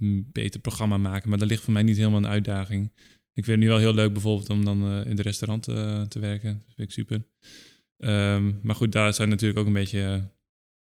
uh, 0.00 0.22
beter 0.32 0.60
programma 0.60 0.96
maken. 0.96 1.28
Maar 1.28 1.38
dat 1.38 1.48
ligt 1.48 1.62
voor 1.62 1.72
mij 1.72 1.82
niet 1.82 1.96
helemaal 1.96 2.18
een 2.18 2.26
uitdaging. 2.26 2.92
Ik 3.32 3.44
vind 3.44 3.46
het 3.46 3.58
nu 3.58 3.68
wel 3.68 3.78
heel 3.78 3.94
leuk 3.94 4.12
bijvoorbeeld 4.12 4.50
om 4.50 4.64
dan 4.64 4.92
uh, 4.92 5.06
in 5.06 5.16
de 5.16 5.22
restaurant 5.22 5.62
te 6.10 6.18
werken. 6.20 6.62
Dat 6.66 6.74
vind 6.74 6.88
ik 6.88 6.90
super. 6.90 7.26
Um, 7.96 8.60
maar 8.62 8.74
goed, 8.74 8.92
daar 8.92 9.14
zijn 9.14 9.28
natuurlijk 9.28 9.58
ook 9.58 9.66
een 9.66 9.72
beetje 9.72 10.30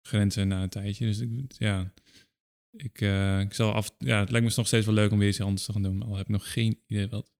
grenzen 0.03 0.49
na 0.49 0.63
een 0.63 0.69
tijdje. 0.69 1.07
Dus 1.07 1.19
ik, 1.19 1.53
ja, 1.53 1.93
ik, 2.71 3.01
ik 3.41 3.53
zal 3.53 3.73
af... 3.73 3.95
Ja, 3.99 4.21
het 4.21 4.31
lijkt 4.31 4.47
me 4.47 4.53
nog 4.57 4.67
steeds 4.67 4.87
wel 4.87 4.95
leuk 4.95 5.11
om 5.11 5.19
weer 5.19 5.29
iets 5.29 5.41
anders 5.41 5.65
te 5.65 5.73
gaan 5.73 5.83
doen. 5.83 6.03
Al 6.03 6.17
heb 6.17 6.27
ik 6.27 6.33
nog 6.33 6.53
geen 6.53 6.83
idee 6.87 7.09
wat. 7.09 7.33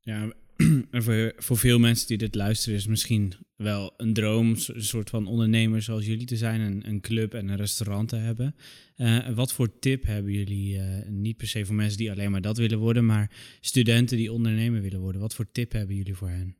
Ja, 0.00 0.32
en 0.90 1.02
voor, 1.02 1.32
voor 1.36 1.58
veel 1.58 1.78
mensen 1.78 2.06
die 2.06 2.18
dit 2.18 2.34
luisteren 2.34 2.78
is 2.78 2.86
misschien 2.86 3.32
wel 3.56 3.94
een 3.96 4.12
droom, 4.12 4.48
een 4.48 4.82
soort 4.82 5.10
van 5.10 5.26
ondernemer 5.26 5.82
zoals 5.82 6.06
jullie 6.06 6.26
te 6.26 6.36
zijn, 6.36 6.60
een, 6.60 6.88
een 6.88 7.00
club 7.00 7.34
en 7.34 7.48
een 7.48 7.56
restaurant 7.56 8.08
te 8.08 8.16
hebben. 8.16 8.54
Uh, 8.96 9.28
wat 9.28 9.52
voor 9.52 9.78
tip 9.78 10.04
hebben 10.04 10.32
jullie, 10.32 10.76
uh, 10.76 11.08
niet 11.08 11.36
per 11.36 11.48
se 11.48 11.64
voor 11.64 11.74
mensen 11.74 11.98
die 11.98 12.10
alleen 12.10 12.30
maar 12.30 12.40
dat 12.40 12.56
willen 12.56 12.78
worden, 12.78 13.06
maar 13.06 13.30
studenten 13.60 14.16
die 14.16 14.32
ondernemer 14.32 14.82
willen 14.82 15.00
worden? 15.00 15.20
Wat 15.20 15.34
voor 15.34 15.52
tip 15.52 15.72
hebben 15.72 15.96
jullie 15.96 16.14
voor 16.14 16.28
hen? 16.28 16.56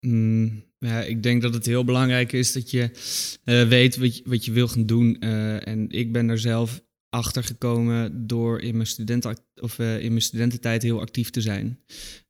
Mm, 0.00 0.64
ja, 0.78 1.02
ik 1.02 1.22
denk 1.22 1.42
dat 1.42 1.54
het 1.54 1.66
heel 1.66 1.84
belangrijk 1.84 2.32
is 2.32 2.52
dat 2.52 2.70
je 2.70 2.90
uh, 3.44 3.68
weet 3.68 3.96
wat 3.96 4.16
je, 4.16 4.22
wat 4.24 4.44
je 4.44 4.52
wil 4.52 4.68
gaan 4.68 4.86
doen. 4.86 5.18
en 5.18 5.90
ik 5.90 6.12
ben 6.12 6.28
er 6.28 6.38
zelf 6.38 6.82
achtergekomen 7.10 8.26
door 8.26 8.60
in 8.60 8.74
mijn, 8.74 8.86
studenten, 8.86 9.36
of, 9.54 9.78
uh, 9.78 10.02
in 10.02 10.08
mijn 10.08 10.22
studententijd 10.22 10.82
heel 10.82 11.00
actief 11.00 11.30
te 11.30 11.40
zijn. 11.40 11.80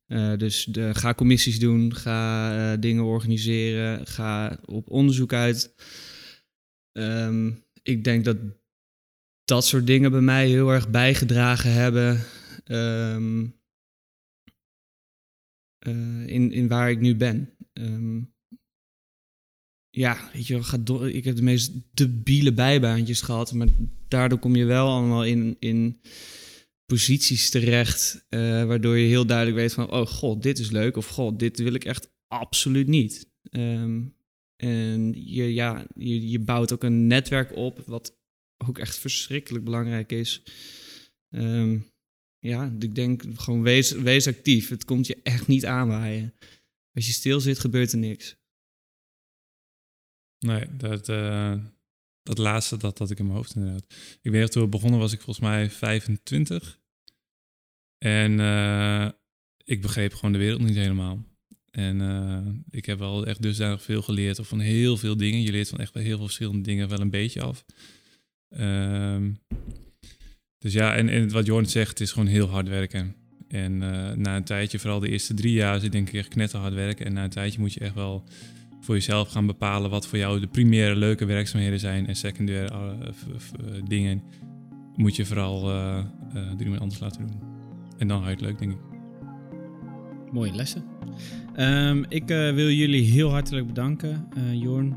Uh, 0.06 0.36
dus 0.36 0.64
de, 0.64 0.94
ga 0.94 1.14
commissies 1.14 1.58
doen, 1.58 1.94
ga 1.94 2.72
uh, 2.72 2.80
dingen 2.80 3.04
organiseren, 3.04 4.06
ga 4.06 4.60
op 4.64 4.90
onderzoek 4.90 5.32
uit. 5.32 5.74
Um, 6.92 7.64
ik 7.82 8.04
denk 8.04 8.24
dat 8.24 8.36
dat 9.44 9.66
soort 9.66 9.86
dingen 9.86 10.10
bij 10.10 10.20
mij 10.20 10.48
heel 10.48 10.70
erg 10.70 10.90
bijgedragen 10.90 11.72
hebben 11.72 12.20
um, 12.64 13.58
in, 16.26 16.52
in 16.52 16.68
waar 16.68 16.90
ik 16.90 17.00
nu 17.00 17.16
ben. 17.16 17.56
Um, 17.72 18.34
ja, 19.90 20.30
weet 20.32 20.46
je, 20.46 21.12
ik 21.12 21.24
heb 21.24 21.36
de 21.36 21.42
meest 21.42 21.72
debiele 21.92 22.52
bijbaantjes 22.52 23.20
gehad, 23.20 23.52
maar 23.52 23.68
daardoor 24.10 24.38
kom 24.38 24.56
je 24.56 24.64
wel 24.64 24.88
allemaal 24.88 25.24
in, 25.24 25.56
in 25.58 26.00
posities 26.86 27.50
terecht, 27.50 28.26
uh, 28.28 28.64
waardoor 28.64 28.96
je 28.96 29.06
heel 29.06 29.26
duidelijk 29.26 29.56
weet 29.56 29.72
van, 29.72 29.90
oh 29.90 30.06
god, 30.06 30.42
dit 30.42 30.58
is 30.58 30.70
leuk, 30.70 30.96
of 30.96 31.06
god, 31.06 31.38
dit 31.38 31.58
wil 31.58 31.74
ik 31.74 31.84
echt 31.84 32.10
absoluut 32.28 32.86
niet. 32.86 33.30
Um, 33.50 34.14
en 34.56 35.12
je, 35.24 35.54
ja, 35.54 35.86
je, 35.94 36.28
je 36.30 36.38
bouwt 36.38 36.72
ook 36.72 36.82
een 36.82 37.06
netwerk 37.06 37.56
op, 37.56 37.82
wat 37.86 38.18
ook 38.66 38.78
echt 38.78 38.98
verschrikkelijk 38.98 39.64
belangrijk 39.64 40.12
is. 40.12 40.42
Um, 41.34 41.88
ja, 42.38 42.76
ik 42.78 42.94
denk 42.94 43.22
gewoon 43.34 43.62
wees, 43.62 43.90
wees 43.90 44.26
actief. 44.26 44.68
Het 44.68 44.84
komt 44.84 45.06
je 45.06 45.20
echt 45.22 45.46
niet 45.46 45.66
aanwaaien. 45.66 46.34
Als 46.92 47.06
je 47.06 47.12
stil 47.12 47.40
zit, 47.40 47.58
gebeurt 47.58 47.92
er 47.92 47.98
niks. 47.98 48.36
Nee, 50.38 50.76
dat, 50.76 51.08
uh, 51.08 51.64
dat 52.22 52.38
laatste, 52.38 52.76
dat 52.76 52.98
had 52.98 53.10
ik 53.10 53.18
in 53.18 53.24
mijn 53.24 53.36
hoofd 53.36 53.54
inderdaad. 53.54 53.84
Ik 54.22 54.30
weet 54.30 54.40
nog, 54.40 54.50
toen 54.50 54.62
we 54.62 54.68
begonnen 54.68 55.00
was 55.00 55.12
ik 55.12 55.20
volgens 55.20 55.46
mij 55.46 55.70
25. 55.70 56.78
En 57.98 58.38
uh, 58.38 59.08
ik 59.64 59.82
begreep 59.82 60.14
gewoon 60.14 60.32
de 60.32 60.38
wereld 60.38 60.60
niet 60.60 60.76
helemaal. 60.76 61.24
En 61.70 62.00
uh, 62.00 62.38
ik 62.70 62.86
heb 62.86 62.98
wel 62.98 63.26
echt 63.26 63.42
dusdanig 63.42 63.82
veel 63.82 64.02
geleerd, 64.02 64.38
of 64.38 64.48
van 64.48 64.60
heel 64.60 64.96
veel 64.96 65.16
dingen. 65.16 65.42
Je 65.42 65.50
leert 65.50 65.68
van 65.68 65.78
echt 65.78 65.92
bij 65.92 66.02
heel 66.02 66.16
veel 66.16 66.24
verschillende 66.24 66.62
dingen 66.62 66.88
wel 66.88 67.00
een 67.00 67.10
beetje 67.10 67.42
af. 67.42 67.64
Um, 68.48 69.40
dus 70.58 70.72
ja, 70.72 70.96
en, 70.96 71.08
en 71.08 71.30
wat 71.30 71.46
Jorn 71.46 71.66
zegt, 71.66 71.88
het 71.88 72.00
is 72.00 72.12
gewoon 72.12 72.28
heel 72.28 72.48
hard 72.48 72.68
werken. 72.68 73.14
En 73.48 73.78
na 74.20 74.36
een 74.36 74.44
tijdje, 74.44 74.78
vooral 74.78 75.00
de 75.00 75.08
eerste 75.08 75.34
drie 75.34 75.52
jaar, 75.52 75.82
het 75.82 75.92
denk 75.92 76.08
ik 76.08 76.14
echt 76.14 76.28
knetterhard 76.28 76.74
werken. 76.74 77.06
En 77.06 77.12
na 77.12 77.24
een 77.24 77.30
tijdje 77.30 77.60
moet 77.60 77.72
je 77.72 77.80
echt 77.80 77.94
wel 77.94 78.24
voor 78.80 78.94
jezelf 78.94 79.28
gaan 79.28 79.46
bepalen 79.46 79.90
wat 79.90 80.06
voor 80.06 80.18
jou 80.18 80.40
de 80.40 80.46
primaire 80.46 80.96
leuke 80.96 81.24
werkzaamheden 81.24 81.80
zijn 81.80 82.06
en 82.06 82.16
secundaire 82.16 82.72
uh, 82.72 83.82
dingen 83.84 84.22
moet 84.96 85.16
je 85.16 85.24
vooral 85.24 85.70
uh, 85.70 86.04
iemand 86.58 86.80
anders 86.80 87.00
laten 87.00 87.26
doen. 87.26 87.40
En 87.98 88.08
dan 88.08 88.20
ga 88.20 88.24
je 88.24 88.32
het 88.32 88.40
leuk, 88.40 88.58
denk 88.58 88.72
ik. 88.72 88.78
Mooie 90.32 90.54
lessen. 90.54 90.84
Um, 91.56 92.04
ik 92.08 92.26
wil 92.28 92.70
jullie 92.70 93.02
heel 93.02 93.30
hartelijk 93.30 93.66
bedanken, 93.66 94.28
Jorn 94.52 94.96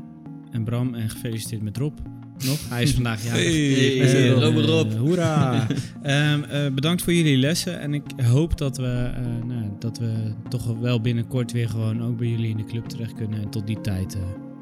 en 0.50 0.64
Bram, 0.64 0.94
en 0.94 1.10
gefeliciteerd 1.10 1.62
met 1.62 1.76
Rob 1.76 1.98
nog. 2.46 2.68
Hij 2.68 2.82
is 2.82 2.92
vandaag 2.92 3.24
ja. 3.24 3.30
Hey, 3.30 3.42
hey, 3.42 4.30
uh, 4.30 4.64
Rob. 4.64 4.92
hoera. 4.92 5.66
um, 6.02 6.44
uh, 6.52 6.66
bedankt 6.74 7.02
voor 7.02 7.12
jullie 7.12 7.36
lessen. 7.36 7.80
En 7.80 7.94
ik 7.94 8.02
hoop 8.22 8.58
dat 8.58 8.76
we, 8.76 9.10
uh, 9.18 9.46
nou, 9.46 9.70
dat 9.78 9.98
we 9.98 10.12
toch 10.48 10.78
wel 10.78 11.00
binnenkort 11.00 11.52
weer 11.52 11.68
gewoon 11.68 12.02
ook 12.02 12.16
bij 12.16 12.28
jullie 12.28 12.50
in 12.50 12.56
de 12.56 12.64
club 12.64 12.86
terecht 12.86 13.14
kunnen. 13.14 13.42
En 13.42 13.50
tot 13.50 13.66
die 13.66 13.80
tijd 13.80 14.16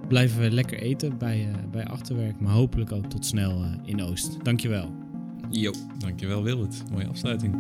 blijven 0.09 0.41
we 0.41 0.51
lekker 0.51 0.79
eten 0.79 1.19
bij, 1.19 1.49
bij 1.71 1.87
Achterwerk. 1.87 2.41
Maar 2.41 2.53
hopelijk 2.53 2.93
ook 2.93 3.07
tot 3.07 3.27
snel 3.27 3.65
in 3.85 4.03
Oost. 4.03 4.45
Dankjewel. 4.45 4.93
Jo. 5.51 5.73
Dankjewel 5.99 6.43
Wilbert. 6.43 6.83
Mooie 6.91 7.07
afsluiting. 7.07 7.55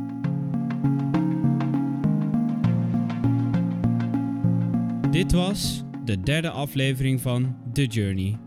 Dit 5.10 5.32
was 5.32 5.82
de 6.04 6.20
derde 6.20 6.50
aflevering 6.50 7.20
van 7.20 7.56
The 7.72 7.86
Journey. 7.86 8.38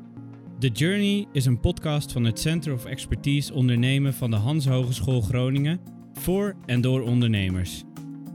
The 0.66 0.72
Journey 0.72 1.28
is 1.32 1.46
een 1.46 1.60
podcast 1.60 2.12
van 2.12 2.24
het 2.24 2.40
Center 2.40 2.74
of 2.74 2.86
Expertise 2.86 3.54
Ondernemen 3.54 4.14
van 4.14 4.32
de 4.32 4.36
Hans 4.36 4.66
Hogeschool 4.66 5.22
Groningen 5.22 5.80
voor 6.14 6.56
en 6.66 6.82
door 6.82 7.02
ondernemers. 7.02 7.84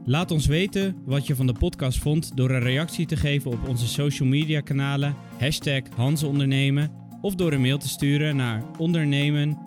Laat 0.05 0.31
ons 0.31 0.47
weten 0.47 0.97
wat 1.05 1.27
je 1.27 1.37
van 1.37 1.47
de 1.47 1.53
podcast 1.53 1.99
vond 1.99 2.37
door 2.37 2.51
een 2.51 2.61
reactie 2.61 3.07
te 3.07 3.17
geven 3.17 3.51
op 3.51 3.69
onze 3.69 3.89
social 3.89 4.29
media 4.29 4.61
kanalen 4.61 5.15
hashtag 5.39 5.83
Hansondernemen 5.97 6.91
of 7.21 7.35
door 7.35 7.53
een 7.53 7.61
mail 7.61 7.79
te 7.79 7.89
sturen 7.89 8.37
naar 8.37 8.63
ondernemen. 8.79 9.59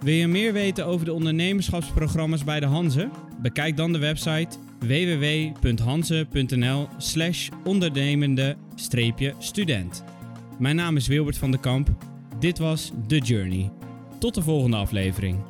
Wil 0.00 0.14
je 0.14 0.28
meer 0.28 0.52
weten 0.52 0.86
over 0.86 1.04
de 1.04 1.12
ondernemerschapsprogramma's 1.12 2.44
bij 2.44 2.60
de 2.60 2.66
Hanze? 2.66 3.10
Bekijk 3.42 3.76
dan 3.76 3.92
de 3.92 3.98
website 3.98 4.58
www.hanze.nl 4.80 6.88
slash 6.98 7.48
ondernemende-student. 7.64 10.04
Mijn 10.58 10.76
naam 10.76 10.96
is 10.96 11.08
Wilbert 11.08 11.38
van 11.38 11.50
den 11.50 11.60
Kamp. 11.60 11.88
Dit 12.38 12.58
was 12.58 12.92
The 13.06 13.18
Journey. 13.18 13.70
Tot 14.18 14.34
de 14.34 14.42
volgende 14.42 14.76
aflevering. 14.76 15.49